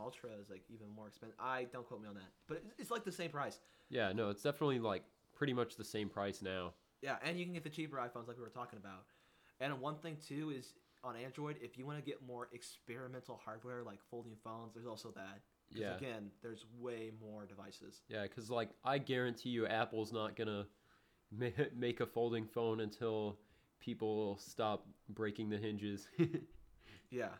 Ultra 0.00 0.30
is 0.40 0.48
like 0.48 0.62
even 0.70 0.88
more 0.88 1.08
expensive. 1.08 1.36
I 1.38 1.66
don't 1.70 1.86
quote 1.86 2.00
me 2.00 2.08
on 2.08 2.14
that, 2.14 2.30
but 2.48 2.62
it's, 2.64 2.74
it's 2.78 2.90
like 2.90 3.04
the 3.04 3.12
same 3.12 3.30
price. 3.30 3.60
Yeah, 3.90 4.12
no, 4.12 4.30
it's 4.30 4.42
definitely 4.42 4.78
like 4.78 5.02
pretty 5.36 5.52
much 5.52 5.76
the 5.76 5.84
same 5.84 6.08
price 6.08 6.40
now. 6.40 6.72
Yeah, 7.02 7.16
and 7.22 7.38
you 7.38 7.44
can 7.44 7.52
get 7.52 7.62
the 7.62 7.70
cheaper 7.70 7.98
iPhones 7.98 8.26
like 8.26 8.38
we 8.38 8.42
were 8.42 8.48
talking 8.48 8.78
about. 8.78 9.04
And 9.60 9.78
one 9.80 9.96
thing 9.96 10.16
too 10.26 10.50
is 10.56 10.72
on 11.04 11.14
Android, 11.14 11.56
if 11.60 11.76
you 11.76 11.84
want 11.84 11.98
to 11.98 12.04
get 12.04 12.22
more 12.26 12.48
experimental 12.52 13.38
hardware 13.44 13.82
like 13.82 13.98
folding 14.10 14.36
phones, 14.42 14.72
there's 14.72 14.86
also 14.86 15.10
that. 15.16 15.40
'Cause 15.70 15.80
Yeah. 15.80 15.96
Again, 15.96 16.32
there's 16.42 16.66
way 16.78 17.12
more 17.20 17.46
devices. 17.46 18.02
Yeah, 18.08 18.22
because 18.22 18.50
like 18.50 18.70
I 18.84 18.98
guarantee 18.98 19.50
you, 19.50 19.66
Apple's 19.66 20.12
not 20.12 20.34
gonna 20.36 20.66
ma- 21.30 21.46
make 21.74 22.00
a 22.00 22.06
folding 22.06 22.46
phone 22.46 22.80
until 22.80 23.38
people 23.78 24.36
stop 24.38 24.86
breaking 25.08 25.48
the 25.48 25.58
hinges. 25.58 26.08
Yeah. 27.12 27.30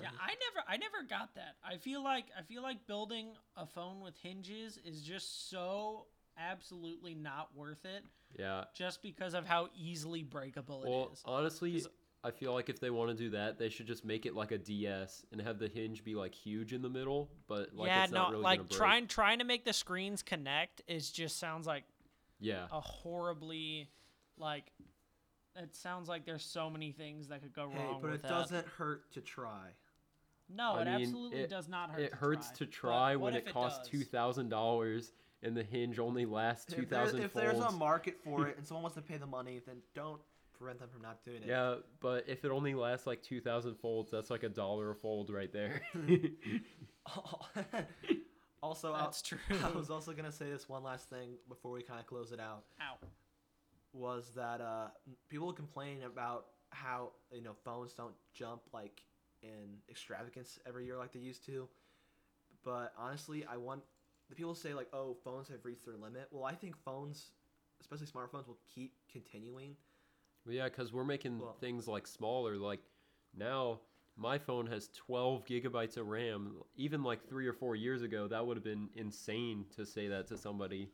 Yeah, 0.00 0.10
I 0.20 0.28
never 0.28 0.64
I 0.68 0.76
never 0.76 1.02
got 1.08 1.34
that. 1.34 1.56
I 1.64 1.76
feel 1.76 2.02
like 2.04 2.26
I 2.38 2.42
feel 2.42 2.62
like 2.62 2.86
building 2.86 3.36
a 3.56 3.66
phone 3.66 4.00
with 4.00 4.16
hinges 4.18 4.78
is 4.84 5.02
just 5.02 5.50
so 5.50 6.06
absolutely 6.38 7.14
not 7.14 7.54
worth 7.56 7.84
it 7.84 8.04
yeah. 8.38 8.64
just 8.74 9.02
because 9.02 9.34
of 9.34 9.44
how 9.44 9.68
easily 9.76 10.22
breakable 10.22 10.84
it 10.84 10.88
Well, 10.88 11.10
is. 11.12 11.22
honestly, 11.24 11.72
'Cause- 11.80 11.88
I 12.22 12.30
feel 12.30 12.52
like 12.52 12.68
if 12.68 12.78
they 12.80 12.90
want 12.90 13.10
to 13.10 13.14
do 13.16 13.30
that, 13.30 13.58
they 13.58 13.70
should 13.70 13.86
just 13.86 14.04
make 14.04 14.26
it 14.26 14.34
like 14.34 14.50
a 14.52 14.58
DS 14.58 15.24
and 15.32 15.40
have 15.40 15.58
the 15.58 15.68
hinge 15.68 16.04
be 16.04 16.14
like 16.14 16.34
huge 16.34 16.72
in 16.74 16.82
the 16.82 16.88
middle, 16.90 17.30
but 17.48 17.70
like 17.74 17.88
yeah, 17.88 18.04
it's 18.04 18.12
no, 18.12 18.18
not 18.22 18.30
really 18.32 18.42
like 18.42 18.58
break. 18.60 18.70
trying 18.70 19.06
trying 19.06 19.38
to 19.38 19.44
make 19.44 19.64
the 19.64 19.72
screens 19.72 20.22
connect 20.22 20.82
is 20.86 21.10
just 21.10 21.38
sounds 21.38 21.66
like 21.66 21.84
Yeah. 22.38 22.66
a 22.70 22.80
horribly 22.80 23.88
like 24.36 24.70
It 25.56 25.74
sounds 25.74 26.08
like 26.08 26.24
there's 26.26 26.44
so 26.44 26.68
many 26.70 26.92
things 26.92 27.28
that 27.28 27.40
could 27.42 27.52
go 27.54 27.70
Hey, 27.70 27.78
wrong 27.78 28.00
but 28.02 28.10
with 28.10 28.20
it 28.20 28.22
that. 28.22 28.28
doesn't 28.28 28.66
hurt 28.66 29.10
to 29.12 29.20
try. 29.22 29.68
No, 30.48 30.74
I 30.74 30.82
it 30.82 30.84
mean, 30.86 30.94
absolutely 31.02 31.40
it- 31.40 31.50
does 31.50 31.68
not 31.68 31.90
hurt. 31.90 32.00
it 32.00 32.10
to 32.10 32.16
hurts 32.16 32.48
try. 32.48 32.56
to 32.58 32.66
try 32.66 33.16
what 33.16 33.32
when 33.32 33.34
if 33.42 33.46
it 33.48 33.52
costs 33.54 33.78
does? 33.80 33.88
two 33.88 34.04
thousand 34.04 34.48
dollars 34.50 35.12
and 35.42 35.56
the 35.56 35.62
hinge 35.64 35.98
only 35.98 36.26
lasts 36.26 36.66
two 36.66 36.84
thousand. 36.84 37.20
If, 37.22 37.32
there- 37.32 37.44
thousand 37.46 37.56
if 37.56 37.60
there's 37.62 37.74
a 37.74 37.76
market 37.78 38.18
for 38.22 38.46
it 38.48 38.56
and 38.58 38.66
someone 38.66 38.82
wants 38.82 38.96
to 38.96 39.02
pay 39.02 39.16
the 39.16 39.26
money, 39.26 39.60
then 39.66 39.76
don't 39.94 40.20
prevent 40.60 40.78
them 40.78 40.88
from 40.90 41.00
not 41.02 41.24
doing 41.24 41.38
it. 41.42 41.48
Yeah, 41.48 41.76
but 42.00 42.24
if 42.28 42.44
it 42.44 42.50
only 42.50 42.74
lasts 42.74 43.06
like 43.06 43.22
two 43.22 43.40
thousand 43.40 43.76
folds, 43.76 44.10
that's 44.10 44.30
like 44.30 44.42
a 44.42 44.48
dollar 44.48 44.90
a 44.90 44.94
fold 44.94 45.30
right 45.30 45.52
there. 45.52 45.80
also, 48.62 48.92
I- 48.92 49.00
That's 49.00 49.22
true. 49.22 49.38
I 49.64 49.70
was 49.70 49.90
also 49.90 50.12
gonna 50.12 50.30
say 50.32 50.50
this 50.50 50.68
one 50.68 50.82
last 50.82 51.08
thing 51.08 51.30
before 51.48 51.72
we 51.72 51.82
kind 51.82 51.98
of 51.98 52.06
close 52.06 52.32
it 52.32 52.40
out. 52.40 52.64
Ow. 52.80 52.96
was 53.92 54.30
that 54.36 54.60
uh, 54.60 54.88
people 55.28 55.52
complain 55.52 56.02
about 56.04 56.46
how 56.70 57.10
you 57.32 57.42
know 57.42 57.54
phones 57.64 57.92
don't 57.94 58.14
jump 58.32 58.60
like 58.72 59.02
in 59.42 59.78
extravagance 59.88 60.58
every 60.66 60.84
year 60.84 60.96
like 60.98 61.12
they 61.12 61.20
used 61.20 61.44
to. 61.46 61.68
But 62.62 62.92
honestly, 62.98 63.46
I 63.50 63.56
want 63.56 63.82
the 64.28 64.36
people 64.36 64.54
say 64.54 64.74
like, 64.74 64.88
oh, 64.92 65.16
phones 65.24 65.48
have 65.48 65.64
reached 65.64 65.86
their 65.86 65.96
limit. 65.96 66.28
Well, 66.30 66.44
I 66.44 66.54
think 66.54 66.76
phones, 66.76 67.30
especially 67.80 68.06
smartphones, 68.06 68.46
will 68.46 68.58
keep 68.74 68.92
continuing. 69.10 69.76
Well, 70.50 70.56
yeah, 70.56 70.64
because 70.64 70.92
we're 70.92 71.04
making 71.04 71.38
Well- 71.38 71.52
things 71.60 71.86
like 71.86 72.08
smaller. 72.08 72.56
Like 72.56 72.80
now, 73.32 73.82
my 74.16 74.36
phone 74.36 74.66
has 74.66 74.88
12 74.88 75.44
gigabytes 75.44 75.96
of 75.96 76.08
RAM. 76.08 76.60
Even 76.74 77.04
like 77.04 77.28
three 77.28 77.46
or 77.46 77.52
four 77.52 77.76
years 77.76 78.02
ago, 78.02 78.26
that 78.26 78.44
would 78.44 78.56
have 78.56 78.64
been 78.64 78.90
insane 78.96 79.66
to 79.76 79.86
say 79.86 80.08
that 80.08 80.26
to 80.26 80.36
somebody. 80.36 80.90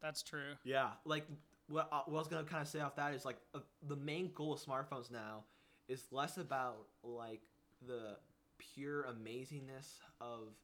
That's 0.00 0.22
true. 0.22 0.54
Yeah, 0.62 0.90
like 1.04 1.26
what, 1.66 1.90
what 1.90 2.04
I 2.06 2.10
was 2.10 2.28
gonna 2.28 2.44
kind 2.44 2.62
of 2.62 2.68
say 2.68 2.78
off 2.78 2.94
that 2.94 3.12
is 3.12 3.24
like 3.24 3.38
uh, 3.54 3.58
the 3.82 3.96
main 3.96 4.30
goal 4.34 4.52
of 4.52 4.60
smartphones 4.60 5.10
now 5.10 5.46
is 5.88 6.06
less 6.12 6.38
about 6.38 6.86
like 7.02 7.42
the 7.84 8.18
pure 8.58 9.02
amazingness 9.04 9.98
of 10.20 10.54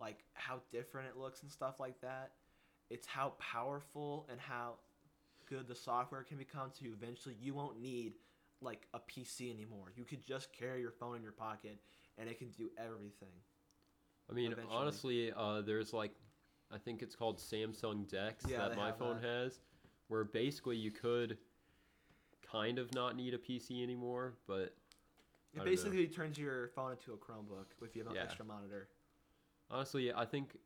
like 0.00 0.24
how 0.32 0.60
different 0.72 1.08
it 1.08 1.16
looks 1.16 1.42
and 1.42 1.52
stuff 1.52 1.78
like 1.78 2.00
that. 2.00 2.32
It's 2.90 3.06
how 3.06 3.34
powerful 3.38 4.26
and 4.28 4.40
how 4.40 4.74
good 5.54 5.68
the 5.68 5.74
software 5.74 6.22
can 6.22 6.36
become 6.36 6.70
to 6.80 6.86
eventually 6.86 7.36
you 7.40 7.54
won't 7.54 7.80
need 7.80 8.14
like 8.60 8.86
a 8.94 8.98
PC 8.98 9.52
anymore. 9.52 9.92
You 9.96 10.04
could 10.04 10.24
just 10.24 10.52
carry 10.52 10.80
your 10.80 10.90
phone 10.90 11.16
in 11.16 11.22
your 11.22 11.32
pocket 11.32 11.78
and 12.18 12.28
it 12.28 12.38
can 12.38 12.48
do 12.50 12.70
everything. 12.78 13.28
I 14.30 14.34
mean, 14.34 14.52
Eventually. 14.52 14.76
honestly, 14.76 15.32
uh, 15.36 15.60
there's 15.60 15.92
like, 15.92 16.12
I 16.72 16.78
think 16.78 17.02
it's 17.02 17.14
called 17.14 17.38
Samsung 17.38 18.08
Dex 18.10 18.44
Yeah, 18.48 18.68
that 18.68 18.76
my 18.76 18.90
phone 18.90 19.20
that. 19.20 19.28
has, 19.28 19.60
where 20.08 20.24
basically 20.24 20.76
you 20.76 20.90
could 20.90 21.36
kind 22.50 22.78
of 22.78 22.92
not 22.94 23.16
need 23.16 23.34
a 23.34 23.38
PC 23.38 23.82
anymore, 23.82 24.34
but 24.46 24.56
It 25.52 25.58
don't 25.58 25.66
know. 25.66 25.70
basically 25.70 26.06
turns 26.08 26.38
your 26.38 26.68
phone 26.68 26.92
into 26.92 27.12
a 27.12 27.16
Chromebook 27.16 27.66
if 27.82 27.94
you 27.94 28.02
have 28.02 28.10
an 28.12 28.16
Yeah. 28.16 28.22
extra 28.24 28.44
monitor. 28.44 28.88
honestly, 29.70 30.12
I 30.12 30.24
think 30.24 30.56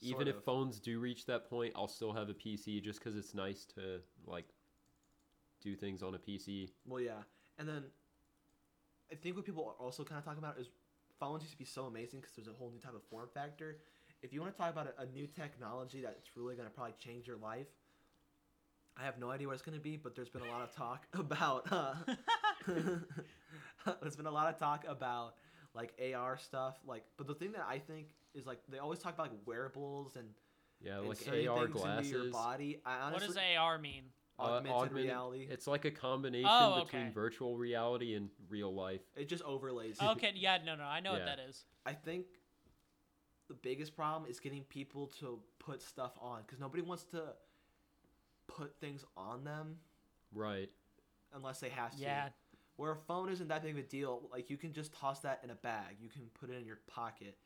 even 0.00 0.18
Sort 0.18 0.28
if 0.28 0.36
of. 0.36 0.44
phones 0.44 0.78
do 0.78 0.98
reach 1.00 1.26
that 1.26 1.48
point, 1.48 1.72
I'll 1.76 1.88
still 1.88 2.12
have 2.12 2.28
a 2.28 2.34
PC 2.34 2.82
just 2.82 2.98
because 2.98 3.16
it's 3.16 3.34
nice 3.34 3.64
to 3.74 4.00
like 4.26 4.46
do 5.60 5.74
things 5.74 6.02
on 6.02 6.14
a 6.14 6.18
PC. 6.18 6.70
Well, 6.86 7.00
yeah, 7.00 7.22
and 7.58 7.68
then 7.68 7.84
I 9.10 9.16
think 9.16 9.36
what 9.36 9.44
people 9.44 9.64
are 9.64 9.84
also 9.84 10.04
kind 10.04 10.18
of 10.18 10.24
talking 10.24 10.38
about 10.38 10.58
is 10.58 10.68
phones 11.18 11.42
used 11.42 11.52
to 11.52 11.58
be 11.58 11.64
so 11.64 11.86
amazing 11.86 12.20
because 12.20 12.34
there's 12.36 12.48
a 12.48 12.52
whole 12.52 12.70
new 12.70 12.78
type 12.78 12.94
of 12.94 13.02
form 13.10 13.28
factor. 13.34 13.78
If 14.22 14.32
you 14.32 14.40
want 14.40 14.54
to 14.54 14.58
talk 14.60 14.70
about 14.70 14.88
a, 14.98 15.02
a 15.02 15.06
new 15.06 15.26
technology 15.26 16.00
that's 16.02 16.36
really 16.36 16.54
going 16.54 16.68
to 16.68 16.74
probably 16.74 16.94
change 16.98 17.26
your 17.26 17.36
life, 17.36 17.66
I 18.96 19.04
have 19.04 19.18
no 19.18 19.30
idea 19.30 19.46
what 19.46 19.52
it's 19.54 19.62
going 19.62 19.78
to 19.78 19.82
be, 19.82 19.96
but 19.96 20.16
there's 20.16 20.28
been 20.28 20.42
a 20.42 20.50
lot 20.50 20.62
of 20.62 20.74
talk 20.74 21.06
about. 21.14 21.70
Uh, 21.70 21.94
there's 24.02 24.16
been 24.16 24.26
a 24.26 24.30
lot 24.30 24.52
of 24.52 24.58
talk 24.58 24.84
about 24.88 25.34
like 25.74 25.92
AR 26.14 26.36
stuff, 26.38 26.76
like. 26.86 27.04
But 27.16 27.26
the 27.26 27.34
thing 27.34 27.52
that 27.52 27.66
I 27.68 27.78
think 27.78 28.08
is 28.34 28.46
like 28.46 28.58
they 28.68 28.78
always 28.78 28.98
talk 28.98 29.14
about 29.14 29.30
like 29.30 29.38
wearables 29.46 30.16
and, 30.16 30.28
Yeah, 30.80 30.98
and 30.98 31.08
like 31.08 31.18
AR 31.28 31.32
things 31.34 31.48
into 31.48 31.66
glasses. 31.68 32.10
your 32.10 32.30
body. 32.30 32.80
I 32.84 33.10
what 33.12 33.20
does 33.20 33.36
AR 33.36 33.78
mean? 33.78 34.04
uh, 34.38 34.42
augmented, 34.42 34.72
augmented- 34.72 35.04
reality. 35.04 35.46
It's 35.50 35.66
like 35.66 35.84
a 35.84 35.90
combination 35.90 36.48
Oh, 36.48 36.84
between 36.84 37.12
virtual 37.12 37.56
reality 37.56 38.14
and 38.14 38.30
real 38.48 38.72
life. 38.72 39.00
It 39.16 39.28
just 39.28 39.42
overlays. 39.42 39.98
Okay, 40.02 40.32
yeah, 40.36 40.58
no, 40.64 40.76
no, 40.76 40.84
I 40.84 41.00
know 41.00 41.12
what 41.12 41.24
that 41.24 41.40
is. 41.40 41.64
I 41.84 41.92
think 41.92 42.26
the 43.48 43.54
biggest 43.54 43.96
problem 43.96 44.30
is 44.30 44.38
getting 44.38 44.62
people 44.64 45.06
to 45.20 45.40
put 45.58 45.82
stuff 45.82 46.12
on 46.20 46.42
because 46.42 46.60
nobody 46.60 46.82
wants 46.82 47.02
to 47.04 47.22
put 48.46 48.76
things 48.80 49.04
on 49.16 49.42
them 49.42 49.76
Right. 50.32 50.70
unless 51.34 51.58
they 51.60 51.70
have 51.70 51.96
to. 51.96 52.02
Yeah, 52.02 52.28
Where 52.78 52.92
a 52.92 52.96
phone 52.96 53.28
isn't 53.28 53.48
that 53.48 53.64
big 53.64 53.72
of 53.72 53.78
a 53.78 53.82
deal, 53.82 54.28
like 54.30 54.48
you 54.50 54.56
can 54.56 54.72
just 54.72 54.94
toss 54.94 55.18
that 55.20 55.40
in 55.42 55.50
a 55.50 55.56
bag. 55.56 55.96
You 56.00 56.08
can 56.08 56.22
put 56.38 56.48
it 56.48 56.56
in 56.56 56.64
your 56.64 56.78
pocket. 56.86 57.36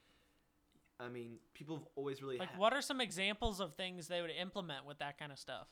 I 1.00 1.08
mean, 1.08 1.38
people 1.54 1.78
have 1.78 1.86
always 1.96 2.22
really. 2.22 2.36
like 2.36 2.50
ha- 2.50 2.58
what 2.58 2.74
are 2.74 2.82
some 2.82 3.00
examples 3.00 3.58
of 3.58 3.74
things 3.74 4.08
they 4.08 4.20
would 4.20 4.30
implement 4.30 4.84
with 4.84 4.98
that 4.98 5.18
kind 5.18 5.32
of 5.32 5.38
stuff? 5.38 5.68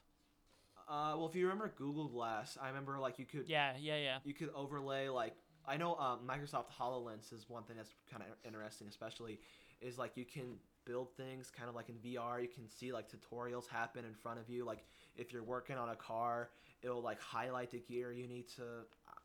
Uh, 0.88 1.12
well, 1.14 1.28
if 1.28 1.36
you 1.36 1.44
remember 1.44 1.70
Google 1.76 2.08
Glass, 2.08 2.56
I 2.60 2.68
remember 2.68 2.98
like 2.98 3.18
you 3.18 3.26
could 3.26 3.46
Yeah, 3.50 3.74
yeah, 3.78 3.98
yeah. 3.98 4.18
you 4.24 4.32
could 4.32 4.48
overlay 4.54 5.08
like 5.08 5.34
I 5.68 5.76
know 5.76 5.94
um, 5.96 6.20
Microsoft 6.26 6.72
Hololens 6.80 7.30
is 7.34 7.44
one 7.46 7.64
thing 7.64 7.76
that's 7.76 7.92
kind 8.10 8.22
of 8.22 8.28
interesting, 8.46 8.88
especially 8.88 9.40
is 9.82 9.98
like 9.98 10.16
you 10.16 10.24
can 10.24 10.56
build 10.84 11.14
things 11.16 11.50
kind 11.50 11.68
of 11.68 11.74
like 11.74 11.90
in 11.90 11.96
VR. 11.96 12.40
You 12.40 12.48
can 12.48 12.68
see 12.68 12.92
like 12.92 13.06
tutorials 13.10 13.68
happen 13.68 14.04
in 14.04 14.14
front 14.14 14.40
of 14.40 14.48
you. 14.48 14.64
Like 14.64 14.84
if 15.16 15.32
you're 15.32 15.44
working 15.44 15.76
on 15.76 15.90
a 15.90 15.96
car, 15.96 16.50
it'll 16.82 17.02
like 17.02 17.20
highlight 17.20 17.70
the 17.70 17.78
gear 17.78 18.12
you 18.12 18.26
need 18.26 18.48
to 18.56 18.62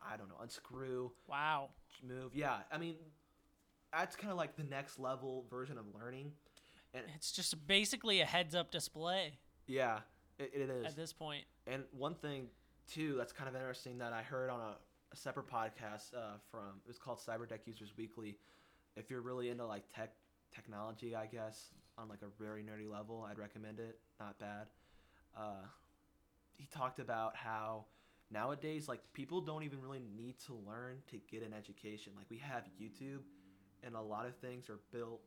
I 0.07 0.17
don't 0.17 0.29
know 0.29 0.35
unscrew, 0.41 1.11
Wow. 1.27 1.69
move. 2.03 2.33
Yeah, 2.35 2.57
I 2.71 2.77
mean 2.77 2.95
that's 3.91 4.15
kind 4.15 4.31
of 4.31 4.37
like 4.37 4.55
the 4.57 4.63
next 4.63 4.99
level 4.99 5.45
version 5.49 5.77
of 5.77 5.85
learning. 5.93 6.31
And 6.93 7.03
It's 7.15 7.31
just 7.31 7.65
basically 7.67 8.19
a 8.21 8.25
heads 8.25 8.53
up 8.55 8.71
display 8.71 9.39
Yeah, 9.67 9.99
it, 10.37 10.51
it 10.53 10.69
is. 10.69 10.85
at 10.85 10.95
this 10.95 11.13
point. 11.13 11.45
And 11.67 11.83
one 11.91 12.15
thing 12.15 12.47
too 12.87 13.15
that's 13.17 13.33
kind 13.33 13.49
of 13.49 13.55
interesting 13.55 13.97
that 13.99 14.13
I 14.13 14.21
heard 14.21 14.49
on 14.49 14.59
a, 14.59 14.75
a 15.11 15.15
separate 15.15 15.47
podcast 15.47 16.13
uh, 16.15 16.37
from 16.51 16.81
it 16.85 16.87
was 16.87 16.97
called 16.97 17.19
Cyberdeck 17.19 17.59
Users 17.65 17.93
Weekly. 17.97 18.37
If 18.95 19.09
you're 19.09 19.21
really 19.21 19.49
into 19.49 19.65
like 19.65 19.83
tech 19.93 20.11
technology, 20.53 21.15
I 21.15 21.25
guess 21.25 21.69
on 21.97 22.07
like 22.09 22.21
a 22.21 22.43
very 22.43 22.63
nerdy 22.63 22.89
level, 22.89 23.25
I'd 23.29 23.39
recommend 23.39 23.79
it. 23.79 23.99
Not 24.19 24.37
bad. 24.39 24.67
Uh, 25.37 25.63
he 26.57 26.65
talked 26.67 26.99
about 26.99 27.35
how 27.35 27.85
nowadays 28.31 28.87
like 28.87 29.01
people 29.13 29.41
don't 29.41 29.63
even 29.63 29.81
really 29.81 30.01
need 30.17 30.39
to 30.47 30.53
learn 30.67 30.97
to 31.11 31.17
get 31.29 31.43
an 31.43 31.53
education. 31.53 32.13
Like 32.15 32.25
we 32.29 32.37
have 32.37 32.63
YouTube, 32.81 33.21
and 33.83 33.95
a 33.95 34.01
lot 34.01 34.25
of 34.25 34.35
things 34.37 34.69
are 34.69 34.79
built 34.91 35.21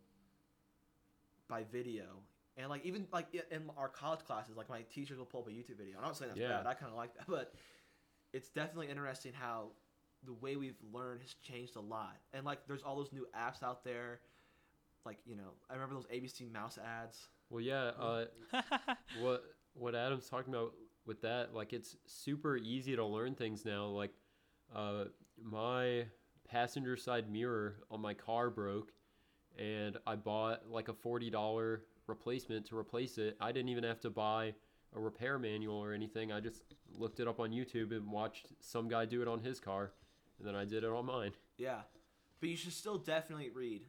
by 1.49 1.64
video 1.72 2.05
and 2.57 2.68
like 2.68 2.84
even 2.84 3.07
like 3.12 3.26
in 3.51 3.62
our 3.76 3.88
college 3.88 4.20
classes, 4.26 4.57
like 4.57 4.68
my 4.68 4.82
teachers 4.92 5.16
will 5.18 5.24
pull 5.24 5.40
up 5.42 5.49
a 5.49 5.51
YouTube 5.51 5.78
video. 5.78 5.96
I'm 5.96 6.03
not 6.03 6.16
saying 6.16 6.30
that's 6.30 6.40
Yeah. 6.40 6.57
bad. 6.59 6.66
I 6.66 6.74
kind 6.74 6.90
of 6.90 6.96
like 6.99 7.14
that, 7.14 7.26
but 7.28 7.55
it's 8.32 8.49
definitely 8.49 8.88
interesting 8.88 9.32
how 9.32 9.70
the 10.24 10.32
way 10.34 10.57
we've 10.57 10.76
learned 10.92 11.20
has 11.22 11.34
changed 11.34 11.76
a 11.76 11.80
lot. 11.80 12.16
And 12.32 12.44
like, 12.44 12.66
there's 12.66 12.82
all 12.82 12.96
those 12.96 13.12
new 13.12 13.26
apps 13.34 13.62
out 13.62 13.84
there. 13.84 14.20
Like 15.07 15.18
you 15.24 15.36
know, 15.36 15.53
I 15.70 15.74
remember 15.74 15.94
those 15.94 16.07
ABC 16.09 16.53
Mouse 16.53 16.78
ads. 16.78 17.28
Well, 17.49 17.61
yeah. 17.61 17.92
Uh, 17.99 18.24
what 19.20 19.44
what 19.74 19.94
Adam's 19.94 20.28
talking 20.28 20.53
about 20.53 20.74
with 21.09 21.22
that, 21.22 21.54
like 21.54 21.72
it's 21.72 21.96
super 22.06 22.56
easy 22.56 22.94
to 22.94 23.04
learn 23.04 23.34
things 23.34 23.64
now. 23.64 23.86
Like, 23.86 24.12
uh, 24.76 25.04
my 25.42 26.04
passenger 26.48 26.96
side 26.96 27.28
mirror 27.30 27.76
on 27.90 28.00
my 28.00 28.14
car 28.14 28.50
broke, 28.50 28.92
and 29.59 29.96
I 30.06 30.14
bought 30.14 30.70
like 30.70 30.88
a 30.88 30.92
forty 30.94 31.30
dollar 31.30 31.82
replacement 32.06 32.66
to 32.66 32.78
replace 32.78 33.18
it. 33.18 33.36
I 33.40 33.50
didn't 33.50 33.70
even 33.70 33.84
have 33.84 34.00
to 34.00 34.11
buy 34.11 34.54
a 34.94 35.00
repair 35.00 35.38
manual 35.38 35.76
or 35.76 35.92
anything. 35.92 36.30
I 36.30 36.40
just 36.40 36.62
looked 36.96 37.18
it 37.20 37.26
up 37.26 37.40
on 37.40 37.50
YouTube 37.50 37.90
and 37.90 38.11
watched 38.12 38.46
some 38.61 38.88
guy 38.88 39.04
do 39.06 39.20
it 39.22 39.28
on 39.28 39.40
his 39.40 39.59
car, 39.59 39.92
and 40.38 40.46
then 40.46 40.54
I 40.54 40.64
did 40.64 40.84
it 40.84 40.90
on 40.90 41.06
mine. 41.06 41.32
Yeah, 41.56 41.80
but 42.40 42.48
you 42.50 42.56
should 42.56 42.72
still 42.72 42.98
definitely 42.98 43.50
read. 43.50 43.82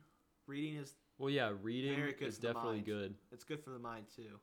Reading 0.48 0.78
is 0.78 0.96
Well, 1.20 1.30
yeah, 1.30 1.52
reading 1.62 2.00
is 2.22 2.38
definitely 2.40 2.82
good. 2.82 3.14
it's 3.32 3.44
good 3.44 3.64
for 3.64 3.70
the 3.70 3.80
mind 3.80 4.06
too. 4.16 4.40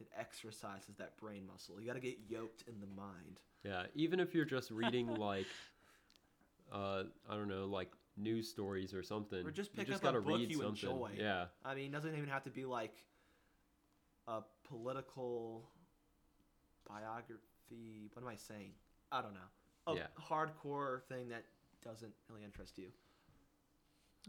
It 0.00 0.08
exercises 0.18 0.96
that 0.98 1.16
brain 1.18 1.46
muscle. 1.46 1.80
You 1.80 1.86
got 1.86 1.94
to 1.94 2.00
get 2.00 2.18
yoked 2.28 2.64
in 2.66 2.80
the 2.80 2.86
mind. 2.86 3.38
Yeah, 3.64 3.82
even 3.94 4.18
if 4.20 4.34
you're 4.34 4.46
just 4.46 4.70
reading 4.70 5.14
like, 5.16 5.46
uh, 6.72 7.04
I 7.28 7.34
don't 7.34 7.48
know, 7.48 7.66
like 7.66 7.90
news 8.16 8.48
stories 8.48 8.94
or 8.94 9.02
something, 9.02 9.46
Or 9.46 9.50
just 9.50 9.72
you 9.74 9.78
pick 9.80 9.88
just 9.88 9.98
up 10.02 10.02
a 10.10 10.12
gotta 10.14 10.20
book 10.20 10.38
read 10.38 10.50
you 10.50 10.58
something. 10.58 10.88
enjoy. 10.90 11.10
Yeah, 11.18 11.46
I 11.64 11.74
mean, 11.74 11.86
it 11.86 11.92
doesn't 11.92 12.14
even 12.14 12.28
have 12.30 12.44
to 12.44 12.50
be 12.50 12.64
like 12.64 12.94
a 14.26 14.40
political 14.64 15.68
biography. 16.88 18.08
What 18.12 18.22
am 18.22 18.28
I 18.28 18.36
saying? 18.36 18.72
I 19.12 19.22
don't 19.22 19.34
know. 19.34 19.40
A 19.86 19.94
Yeah. 19.96 20.06
hardcore 20.28 21.02
thing 21.04 21.28
that 21.30 21.44
doesn't 21.82 22.12
really 22.28 22.44
interest 22.44 22.78
you. 22.78 22.88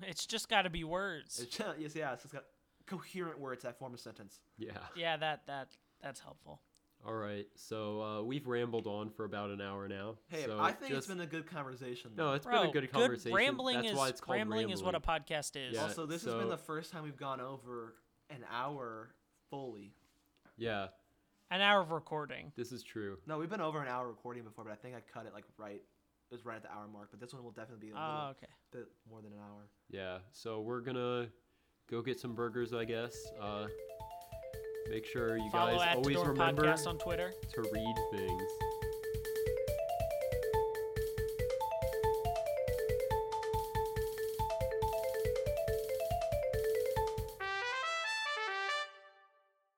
it's 0.03 0.25
just 0.25 0.47
got 0.49 0.61
to 0.63 0.69
be 0.69 0.83
words. 0.83 1.39
It's 1.39 1.55
just, 1.55 1.79
yes, 1.79 1.95
yeah, 1.95 2.13
it's 2.13 2.23
just 2.23 2.33
got 2.33 2.45
coherent 2.87 3.39
words 3.39 3.63
that 3.63 3.77
form 3.79 3.93
a 3.93 3.97
sentence. 3.97 4.39
yeah. 4.57 4.71
yeah, 4.95 5.17
that 5.17 5.45
that 5.47 5.69
that's 6.01 6.19
helpful. 6.19 6.61
All 7.03 7.15
right, 7.15 7.47
so 7.55 8.01
uh, 8.01 8.21
we've 8.21 8.45
rambled 8.45 8.85
on 8.85 9.09
for 9.09 9.25
about 9.25 9.49
an 9.49 9.59
hour 9.59 9.87
now. 9.87 10.17
Hey, 10.27 10.43
so 10.45 10.59
I 10.59 10.71
think 10.71 10.91
just, 10.91 10.97
it's 10.99 11.07
been 11.07 11.21
a 11.21 11.25
good 11.25 11.47
conversation. 11.47 12.11
no, 12.15 12.27
though. 12.27 12.33
it's 12.33 12.45
Bro, 12.45 12.59
been 12.61 12.69
a 12.69 12.73
good 12.73 12.91
conversation. 12.91 13.35
rambling 13.35 13.77
That's 13.77 13.89
is 13.89 13.95
why 13.95 14.09
it's 14.09 14.21
called 14.21 14.37
rambling, 14.37 14.69
is 14.69 14.83
what 14.83 14.93
a 14.93 14.99
podcast 14.99 15.55
is. 15.55 15.73
Yeah. 15.73 15.81
also, 15.81 16.05
this 16.05 16.23
has 16.25 16.35
been 16.35 16.49
the 16.49 16.57
first 16.57 16.91
time 16.91 17.01
we've 17.03 17.17
gone 17.17 17.41
over 17.41 17.95
an 18.29 18.45
hour 18.53 19.15
fully. 19.49 19.95
Yeah, 20.57 20.87
An 21.49 21.61
hour 21.61 21.81
of 21.81 21.89
recording. 21.89 22.51
this 22.55 22.71
is 22.71 22.83
true. 22.83 23.17
No, 23.25 23.39
we've 23.39 23.49
been 23.49 23.61
over 23.61 23.81
an 23.81 23.87
hour 23.87 24.07
recording 24.07 24.43
before, 24.43 24.63
but 24.63 24.71
I 24.71 24.75
think 24.75 24.95
I 24.95 24.99
cut 25.11 25.25
it 25.25 25.33
like 25.33 25.45
right. 25.57 25.81
It 25.81 26.35
was 26.35 26.45
right 26.45 26.57
at 26.57 26.61
the 26.63 26.69
hour 26.71 26.87
mark, 26.87 27.07
but 27.09 27.19
this 27.19 27.33
one 27.33 27.43
will 27.43 27.51
definitely 27.51 27.87
be 27.87 27.91
a 27.91 27.95
little 27.95 28.07
Oh, 28.09 28.27
okay. 28.37 28.47
bit 28.71 28.87
more 29.09 29.21
than 29.21 29.33
an 29.33 29.39
hour. 29.39 29.67
Yeah, 29.89 30.19
so 30.31 30.61
we're 30.61 30.81
gonna 30.81 31.29
go 31.91 32.01
get 32.01 32.19
some 32.19 32.33
burgers, 32.33 32.73
I 32.73 32.85
guess. 32.85 33.27
Uh, 33.39 33.67
make 34.89 35.05
sure 35.05 35.37
you 35.37 35.49
Follow 35.51 35.77
guys 35.77 35.95
always 35.97 36.17
remember 36.17 36.63
Podcast 36.63 36.87
on 36.87 36.97
Twitter. 36.97 37.33
to 37.53 37.61
read 37.61 37.95
things. 38.11 38.43